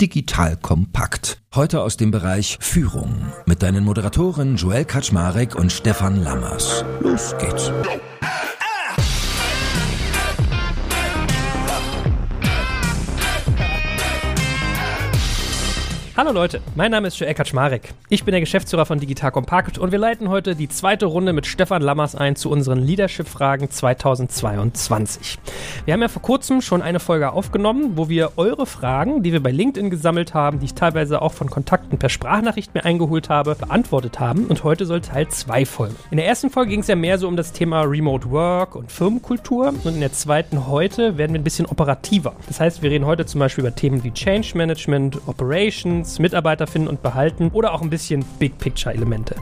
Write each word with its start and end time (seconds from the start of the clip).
Digital 0.00 0.56
Kompakt. 0.56 1.40
Heute 1.56 1.82
aus 1.82 1.96
dem 1.96 2.12
Bereich 2.12 2.56
Führung 2.60 3.32
mit 3.46 3.64
deinen 3.64 3.82
Moderatoren 3.82 4.56
Joel 4.56 4.84
Kaczmarek 4.84 5.56
und 5.56 5.72
Stefan 5.72 6.22
Lammers. 6.22 6.84
Los 7.00 7.34
geht's. 7.38 7.72
Hallo 16.18 16.32
Leute, 16.32 16.60
mein 16.74 16.90
Name 16.90 17.06
ist 17.06 17.20
Joel 17.20 17.32
Kaczmarek. 17.32 17.94
Ich 18.08 18.24
bin 18.24 18.32
der 18.32 18.40
Geschäftsführer 18.40 18.86
von 18.86 18.98
Digital 18.98 19.30
Compact 19.30 19.78
und 19.78 19.92
wir 19.92 20.00
leiten 20.00 20.28
heute 20.28 20.56
die 20.56 20.68
zweite 20.68 21.06
Runde 21.06 21.32
mit 21.32 21.46
Stefan 21.46 21.80
Lammers 21.80 22.16
ein 22.16 22.34
zu 22.34 22.50
unseren 22.50 22.80
Leadership-Fragen 22.80 23.70
2022. 23.70 25.38
Wir 25.84 25.94
haben 25.94 26.02
ja 26.02 26.08
vor 26.08 26.20
kurzem 26.20 26.60
schon 26.60 26.82
eine 26.82 26.98
Folge 26.98 27.30
aufgenommen, 27.30 27.92
wo 27.94 28.08
wir 28.08 28.32
eure 28.34 28.66
Fragen, 28.66 29.22
die 29.22 29.32
wir 29.32 29.40
bei 29.40 29.52
LinkedIn 29.52 29.90
gesammelt 29.90 30.34
haben, 30.34 30.58
die 30.58 30.64
ich 30.64 30.74
teilweise 30.74 31.22
auch 31.22 31.34
von 31.34 31.50
Kontakten 31.50 31.98
per 31.98 32.08
Sprachnachricht 32.08 32.74
mir 32.74 32.84
eingeholt 32.84 33.28
habe, 33.28 33.54
beantwortet 33.54 34.18
haben 34.18 34.46
und 34.46 34.64
heute 34.64 34.86
soll 34.86 35.00
Teil 35.00 35.28
2 35.28 35.66
folgen. 35.66 35.94
In 36.10 36.16
der 36.16 36.26
ersten 36.26 36.50
Folge 36.50 36.70
ging 36.70 36.80
es 36.80 36.88
ja 36.88 36.96
mehr 36.96 37.18
so 37.18 37.28
um 37.28 37.36
das 37.36 37.52
Thema 37.52 37.82
Remote 37.82 38.28
Work 38.32 38.74
und 38.74 38.90
Firmenkultur 38.90 39.68
und 39.68 39.94
in 39.94 40.00
der 40.00 40.12
zweiten 40.12 40.66
heute 40.66 41.16
werden 41.16 41.34
wir 41.34 41.40
ein 41.40 41.44
bisschen 41.44 41.66
operativer. 41.66 42.34
Das 42.48 42.58
heißt, 42.58 42.82
wir 42.82 42.90
reden 42.90 43.06
heute 43.06 43.24
zum 43.24 43.38
Beispiel 43.38 43.62
über 43.62 43.72
Themen 43.76 44.02
wie 44.02 44.10
Change 44.10 44.58
Management, 44.58 45.20
Operations, 45.28 46.07
Mitarbeiter 46.18 46.66
finden 46.66 46.88
und 46.88 47.02
behalten 47.02 47.50
oder 47.52 47.72
auch 47.74 47.82
ein 47.82 47.90
bisschen 47.90 48.24
Big 48.38 48.58
Picture 48.58 48.94
Elemente. 48.94 49.36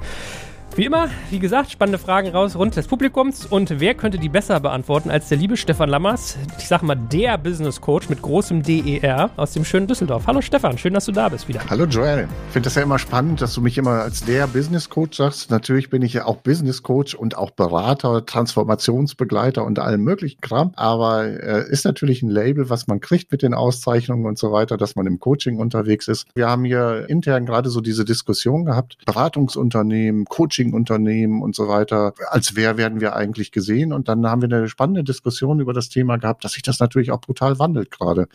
Wie 0.77 0.85
immer, 0.85 1.09
wie 1.31 1.39
gesagt, 1.39 1.71
spannende 1.71 1.97
Fragen 1.97 2.29
raus 2.29 2.55
rund 2.55 2.77
des 2.77 2.87
Publikums. 2.87 3.47
Und 3.47 3.81
wer 3.81 3.95
könnte 3.95 4.19
die 4.19 4.29
besser 4.29 4.61
beantworten 4.61 5.11
als 5.11 5.31
der 5.31 5.39
liebe 5.39 5.57
Stefan 5.57 5.89
Lammers? 5.89 6.37
Ich 6.59 6.69
sag 6.69 6.83
mal, 6.83 6.97
der 6.97 7.39
Business 7.39 7.81
Coach 7.81 8.11
mit 8.11 8.21
großem 8.21 8.63
DER 8.63 9.31
aus 9.39 9.53
dem 9.53 9.65
schönen 9.65 9.87
Düsseldorf. 9.87 10.27
Hallo 10.27 10.43
Stefan, 10.43 10.77
schön, 10.77 10.93
dass 10.93 11.07
du 11.07 11.13
da 11.13 11.31
bist 11.31 11.49
wieder. 11.49 11.63
Hallo 11.71 11.87
Joel. 11.87 12.29
Ich 12.49 12.53
finde 12.53 12.67
das 12.67 12.75
ja 12.75 12.83
immer 12.83 12.99
spannend, 12.99 13.41
dass 13.41 13.55
du 13.55 13.63
mich 13.63 13.79
immer 13.79 14.03
als 14.03 14.27
der 14.27 14.47
Business 14.49 14.91
Coach 14.91 15.17
sagst. 15.17 15.51
Natürlich 15.51 15.89
bin 15.89 16.03
ich 16.03 16.13
ja 16.13 16.27
auch 16.27 16.37
Business 16.37 16.83
Coach 16.83 17.15
und 17.15 17.39
auch 17.39 17.53
Berater, 17.53 18.27
Transformationsbegleiter 18.27 19.65
und 19.65 19.79
allem 19.79 20.05
möglichen 20.05 20.43
Kram. 20.43 20.73
Aber 20.77 21.25
äh, 21.25 21.71
ist 21.71 21.87
natürlich 21.87 22.23
ein 22.23 22.29
Label, 22.29 22.69
was 22.69 22.87
man 22.87 23.01
kriegt 23.01 23.33
mit 23.33 23.41
den 23.41 23.55
Auszeichnungen 23.55 24.27
und 24.27 24.37
so 24.37 24.53
weiter, 24.53 24.77
dass 24.77 24.95
man 24.95 25.07
im 25.07 25.21
Coaching 25.21 25.59
unterwegs 25.59 26.07
ist. 26.07 26.27
Wir 26.35 26.51
haben 26.51 26.67
hier 26.67 27.07
intern 27.09 27.47
gerade 27.47 27.71
so 27.71 27.81
diese 27.81 28.05
Diskussion 28.05 28.67
gehabt. 28.67 28.99
Beratungsunternehmen, 29.07 30.27
Coaching 30.27 30.66
Marketingunternehmen 30.67 31.43
und 31.43 31.55
so 31.55 31.69
weiter. 31.69 32.15
Als 32.31 32.57
wer 32.57 32.77
werden 32.77 33.01
wir 33.01 33.15
eigentlich 33.15 33.53
gesehen? 33.53 33.93
Und 33.93 34.09
dann 34.09 34.27
haben 34.27 34.43
wir 34.43 34.51
eine 34.51 34.69
spannende 34.69 35.05
Diskussion 35.05 35.61
über 35.61 35.73
das 35.73 35.89
Thema 35.89 36.17
gehabt, 36.17 36.45
dass 36.45 36.53
sich 36.53 36.63
das 36.63 36.81
natürlich 36.81 37.11
auch 37.11 37.21
brutal 37.21 37.59
wandelt 37.59 37.91
gerade. 37.91 38.29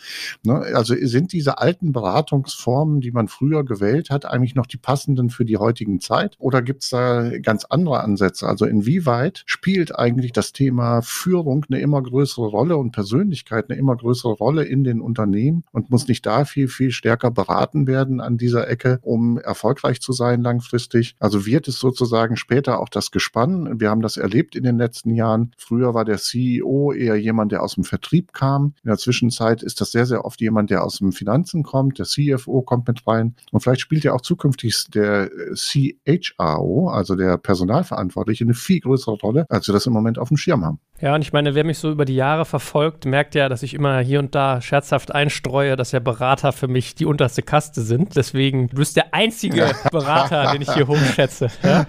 Ne? 0.44 0.54
Also 0.73 0.96
sind 1.00 1.34
diese 1.34 1.60
alten 1.60 1.92
Beratungsformen, 1.92 3.02
die 3.02 3.12
man 3.12 3.28
früher 3.28 3.64
gewählt 3.64 4.10
hat, 4.10 4.26
eigentlich 4.26 4.56
noch 4.56 4.66
die 4.66 4.78
passenden 4.78 5.30
für 5.30 5.46
die 5.46 5.58
heutigen 5.58 6.00
Zeit? 6.00 6.36
Oder 6.40 6.62
gibt 6.62 6.84
es 6.84 6.90
da 6.90 7.30
ganz 7.40 7.66
andere 7.66 8.02
Ansätze? 8.02 8.48
Also 8.48 8.66
inwieweit 8.66 9.44
spielt 9.45 9.98
eigentlich 9.98 10.32
das 10.32 10.54
Thema 10.54 11.02
Führung 11.02 11.66
eine 11.70 11.80
immer 11.80 12.02
größere 12.02 12.45
Rolle 12.45 12.78
und 12.78 12.92
Persönlichkeit 12.92 13.70
eine 13.70 13.78
immer 13.80 13.95
größere 13.95 14.34
Rolle 14.34 14.64
in 14.64 14.84
den 14.84 15.02
Unternehmen 15.02 15.64
und 15.72 15.90
muss 15.90 16.08
nicht 16.08 16.26
da 16.26 16.45
viel, 16.45 16.68
viel 16.68 16.92
stärker 16.92 17.32
beraten 17.32 17.88
werden 17.88 18.22
an 18.22 18.38
dieser 18.38 18.68
Ecke, 18.70 19.00
um 19.02 19.38
erfolgreich 19.38 20.02
zu 20.02 20.14
sein 20.14 20.42
langfristig? 20.42 21.16
Also 21.20 21.45
wird 21.45 21.68
es 21.68 21.80
sozusagen 21.80 22.20
sozusagen 22.22 22.38
später 22.38 22.80
auch 22.80 22.89
das 22.89 23.09
Gespann. 23.09 23.80
Wir 23.80 23.89
haben 23.89 24.02
das 24.02 24.17
erlebt 24.17 24.55
in 24.55 24.64
den 24.64 24.77
letzten 24.77 25.16
Jahren. 25.16 25.53
Früher 25.58 25.95
war 25.95 26.05
der 26.05 26.19
CEO 26.19 26.94
eher 26.94 27.16
jemand, 27.16 27.52
der 27.52 27.64
aus 27.64 27.73
dem 27.75 27.83
Vertrieb 27.83 28.31
kam. 28.31 28.75
In 28.83 28.89
der 28.89 28.97
Zwischenzeit 28.97 29.64
ist 29.64 29.81
das 29.81 29.91
sehr, 29.91 30.05
sehr 30.05 30.23
oft 30.23 30.39
jemand, 30.39 30.69
der 30.69 30.83
aus 30.83 30.99
dem 30.99 31.14
Finanzen 31.14 31.64
kommt. 31.64 31.97
Der 31.97 32.05
CFO 32.05 32.61
kommt 32.61 32.88
mit 32.88 33.08
rein. 33.08 33.36
Und 33.52 33.61
vielleicht 33.61 33.81
spielt 33.81 34.03
ja 34.03 34.14
auch 34.14 34.22
zukünftig 34.22 34.86
der 34.94 35.31
CHRO, 35.55 36.89
also 36.89 37.16
der 37.16 37.38
Personalverantwortliche, 37.38 38.44
eine 38.44 38.53
viel 38.53 38.81
größere 38.81 39.16
Rolle, 39.16 39.45
als 39.49 39.67
wir 39.67 39.73
das 39.73 39.88
im 39.88 39.94
Moment 39.94 40.20
auf 40.20 40.27
dem 40.27 40.37
Schirm 40.37 40.64
haben. 40.64 40.80
Ja, 41.02 41.16
und 41.16 41.22
ich 41.23 41.34
meine, 41.34 41.56
wer 41.56 41.64
mich 41.64 41.80
so 41.80 41.89
über 41.89 42.06
die 42.06 42.16
Jahre 42.16 42.45
verfolgt, 42.45 43.06
merkt 43.06 43.34
ja, 43.34 43.50
dass 43.50 43.64
ich 43.64 43.73
immer 43.73 44.00
hier 44.02 44.20
und 44.20 44.36
da 44.36 44.62
scherzhaft 44.62 45.14
einstreue, 45.14 45.76
dass 45.76 45.92
ja 45.92 46.00
Berater 46.00 46.52
für 46.52 46.67
mich 46.67 46.94
die 46.94 47.06
unterste 47.06 47.42
Kaste 47.42 47.82
sind. 47.82 48.16
Deswegen, 48.16 48.70
du 48.70 48.78
bist 48.78 48.95
der 48.95 49.11
einzige 49.11 49.72
Berater, 49.92 50.52
den 50.52 50.61
ich 50.61 50.72
hier 50.72 50.88
hochschätze. 50.88 51.50
Ja? 51.64 51.86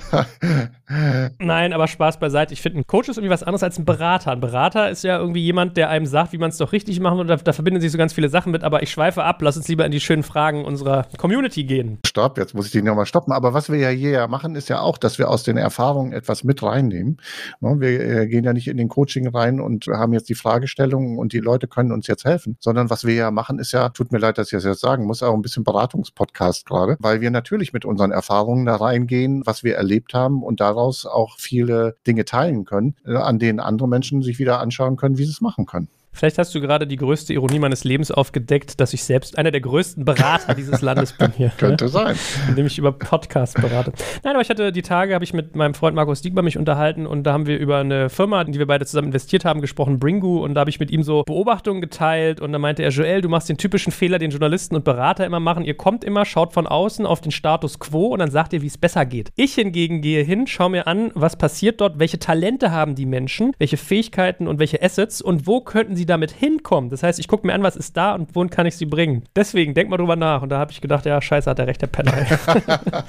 Nein, 1.39 1.72
aber 1.72 1.89
Spaß 1.89 2.19
beiseite. 2.19 2.53
Ich 2.53 2.61
finde, 2.61 2.81
ein 2.81 2.87
Coach 2.87 3.09
ist 3.09 3.17
irgendwie 3.17 3.33
was 3.33 3.43
anderes 3.43 3.62
als 3.62 3.78
ein 3.78 3.84
Berater. 3.84 4.33
Ein 4.33 4.41
Berater 4.41 4.91
ist 4.91 5.05
ja 5.05 5.19
irgendwie 5.19 5.43
jemand, 5.43 5.77
der 5.77 5.89
einem 5.89 6.06
sagt, 6.06 6.33
wie 6.33 6.39
man 6.39 6.51
es 6.51 6.59
doch 6.59 6.72
richtig 6.72 7.01
machen 7.01 7.19
und 7.19 7.28
da, 7.28 7.37
da, 7.37 7.53
verbinden 7.53 7.81
sich 7.81 7.91
so 7.91 7.99
ganz 7.99 8.12
viele 8.12 8.28
Sachen 8.28 8.53
mit. 8.53 8.62
Aber 8.62 8.83
ich 8.83 8.91
schweife 8.91 9.25
ab. 9.25 9.41
Lass 9.41 9.56
uns 9.56 9.69
lieber 9.69 9.87
in 9.87 9.93
die 9.93 10.01
schönen 10.01 10.22
Fragen 10.22 10.65
unserer 10.65 11.06
Community 11.17 11.65
gehen. 11.65 11.99
Stopp, 12.06 12.39
jetzt 12.39 12.55
muss 12.55 12.67
ich 12.67 12.72
den 12.72 12.84
nochmal 12.84 13.06
stoppen. 13.06 13.33
Aber 13.33 13.55
was 13.55 13.71
wir 13.71 13.78
ja 13.78 13.89
hier 13.89 14.11
ja 14.11 14.27
machen, 14.28 14.55
ist 14.55 14.69
ja 14.69 14.81
auch, 14.81 14.99
dass 14.99 15.19
wir 15.19 15.31
aus 15.31 15.43
den 15.43 15.56
Erfahrungen 15.56 16.12
etwas 16.12 16.45
mit 16.45 16.62
reinnehmen. 16.62 17.19
Ne, 17.61 17.77
wir 17.78 18.01
äh, 18.01 18.27
gehen 18.27 18.45
ja 18.45 18.53
nicht 18.53 18.69
in 18.69 18.77
den 18.77 18.89
Coaching 19.03 19.27
rein 19.27 19.61
und 19.61 19.89
haben 19.89 20.13
jetzt 20.13 20.29
die 20.29 20.37
Fragestellungen 20.37 21.19
und 21.19 21.33
die 21.33 21.41
Leute 21.41 21.67
können 21.67 21.91
uns 21.91 22.07
jetzt 22.07 22.25
helfen, 22.25 22.57
sondern 22.61 22.89
was 22.89 23.05
wir 23.05 23.15
ja 23.15 23.31
machen, 23.33 23.59
ist 23.59 23.73
ja, 23.73 23.89
tut 23.89 24.13
mir 24.13 24.19
leid, 24.19 24.39
dass 24.39 24.49
ich 24.49 24.53
das 24.53 24.65
jetzt 24.65 24.81
sagen 24.81 25.07
muss, 25.07 25.25
auch 25.25 25.35
ein 25.35 25.43
bisschen 25.43 25.65
Beratungspodcast 25.65 26.67
gerade, 26.67 26.97
weil 27.01 27.21
wir 27.21 27.33
natürlich 27.33 27.73
mit 27.73 27.85
unseren 27.85 28.13
Erfahrungen 28.13 28.65
da 28.65 28.77
reingehen, 28.77 29.43
was 29.45 29.65
wir 29.65 29.75
erlebt 29.75 30.15
haben 30.15 30.45
und 30.45 30.61
daraus 30.61 31.05
auch 31.05 31.37
viele 31.37 31.97
Dinge 32.07 32.25
teilen 32.25 32.65
können, 32.65 32.95
äh, 33.05 33.17
an 33.17 33.41
denen 33.41 33.59
andere 33.59 33.89
Menschen 33.89 34.23
sich 34.23 34.39
wieder 34.39 34.61
anschauen 34.61 34.97
können, 34.97 35.19
wie 35.19 35.25
sie 35.25 35.33
es 35.33 35.41
machen 35.41 35.67
können. 35.67 35.89
Vielleicht 36.12 36.39
hast 36.39 36.55
du 36.55 36.61
gerade 36.61 36.87
die 36.87 36.97
größte 36.97 37.33
Ironie 37.33 37.59
meines 37.59 37.84
Lebens 37.84 38.11
aufgedeckt, 38.11 38.81
dass 38.81 38.93
ich 38.93 39.03
selbst 39.03 39.39
einer 39.39 39.50
der 39.50 39.62
größten 39.62 40.05
Berater 40.05 40.55
dieses 40.55 40.83
Landes 40.83 41.12
bin 41.15 41.33
hier. 41.37 41.50
Könnte 41.56 41.89
sein. 41.89 42.17
Indem 42.49 42.67
ich 42.67 42.78
über 42.78 42.93
Podcasts 42.93 43.61
berate. 43.61 43.93
Nein, 44.22 44.34
aber 44.34 44.43
ich 44.43 44.51
hatte 44.51 44.72
die 44.72 44.83
Tage, 44.83 45.15
habe 45.15 45.25
ich 45.25 45.33
mit 45.33 45.56
meinem 45.56 45.75
Freund 45.75 45.97
Markus 45.97 46.21
Diegber 46.21 46.43
mich 46.43 46.59
unterhalten 46.59 47.06
und 47.06 47.25
da 47.25 47.33
haben 47.33 47.47
wir 47.47 47.59
über 47.59 47.78
eine 47.78 48.11
Firma, 48.11 48.43
in 48.43 48.53
die 48.53 48.59
wir 48.59 48.67
beide 48.67 48.84
zusammen 48.84 49.09
investiert 49.09 49.45
haben, 49.45 49.61
gesprochen, 49.61 49.99
Bringu. 49.99 50.45
Und 50.45 50.55
da 50.55 50.61
habe 50.61 50.71
ich 50.71 50.78
mit 50.78 50.91
ihm 50.91 51.03
so 51.03 51.22
Beobachtungen 51.25 51.81
geteilt 51.81 52.41
und 52.41 52.53
da 52.53 52.59
meinte 52.59 52.83
er, 52.83 52.91
Joel, 52.91 53.22
du 53.22 53.28
machst 53.28 53.49
den 53.49 53.56
typischen 53.56 53.93
Fehler, 53.93 54.19
den 54.19 54.31
Journalisten 54.31 54.77
und 54.77 54.84
Berater 54.84 55.25
immer 55.25 55.41
machen. 55.41 55.65
Ihr 55.65 55.77
kommt 55.77 56.05
immer, 56.05 56.25
schaut 56.25 56.53
von 56.53 56.67
außen 56.67 57.06
auf 57.06 57.21
den 57.21 57.33
Status 57.33 57.78
quo 57.78 58.09
und 58.09 58.19
dann 58.19 58.31
sagt 58.31 58.53
ihr, 58.53 58.62
wie 58.62 58.67
es 58.67 58.78
besser 58.78 59.06
geht. 59.06 59.31
Ich 59.37 59.55
hingegen 59.55 60.03
gehe 60.03 60.22
hin, 60.22 60.47
schaue 60.47 60.71
mir 60.71 60.87
an, 60.87 61.11
was 61.15 61.37
passiert 61.37 61.81
dort, 61.81 61.99
welche 61.99 62.19
Talente 62.19 62.71
haben 62.71 62.95
die 62.95 63.06
Menschen, 63.06 63.53
welche 63.59 63.77
Fähigkeiten 63.77 64.47
und 64.47 64.59
welche 64.59 64.83
Assets 64.83 65.22
und 65.22 65.47
wo 65.47 65.61
könnten 65.61 65.97
sie 65.97 66.02
sie 66.03 66.07
damit 66.07 66.33
hinkommen. 66.33 66.91
Das 66.91 67.05
heißt, 67.05 67.21
ich 67.21 67.29
gucke 67.29 67.47
mir 67.47 67.55
an, 67.55 67.63
was 67.63 67.77
ist 67.77 67.97
da 67.97 68.15
und 68.15 68.35
wohin 68.35 68.51
kann 68.51 68.67
ich 68.67 68.77
sie 68.77 68.87
bringen. 68.87 69.23
Deswegen, 69.37 69.73
denk 69.73 69.89
mal 69.89 69.97
drüber 69.97 70.17
nach. 70.17 70.43
Und 70.43 70.49
da 70.49 70.59
habe 70.59 70.73
ich 70.73 70.81
gedacht, 70.81 71.07
ja, 71.07 71.21
scheiße, 71.23 71.49
hat 71.49 71.59
der 71.59 71.69
recht, 71.69 71.81
der 71.81 71.87
Penner. 71.87 72.13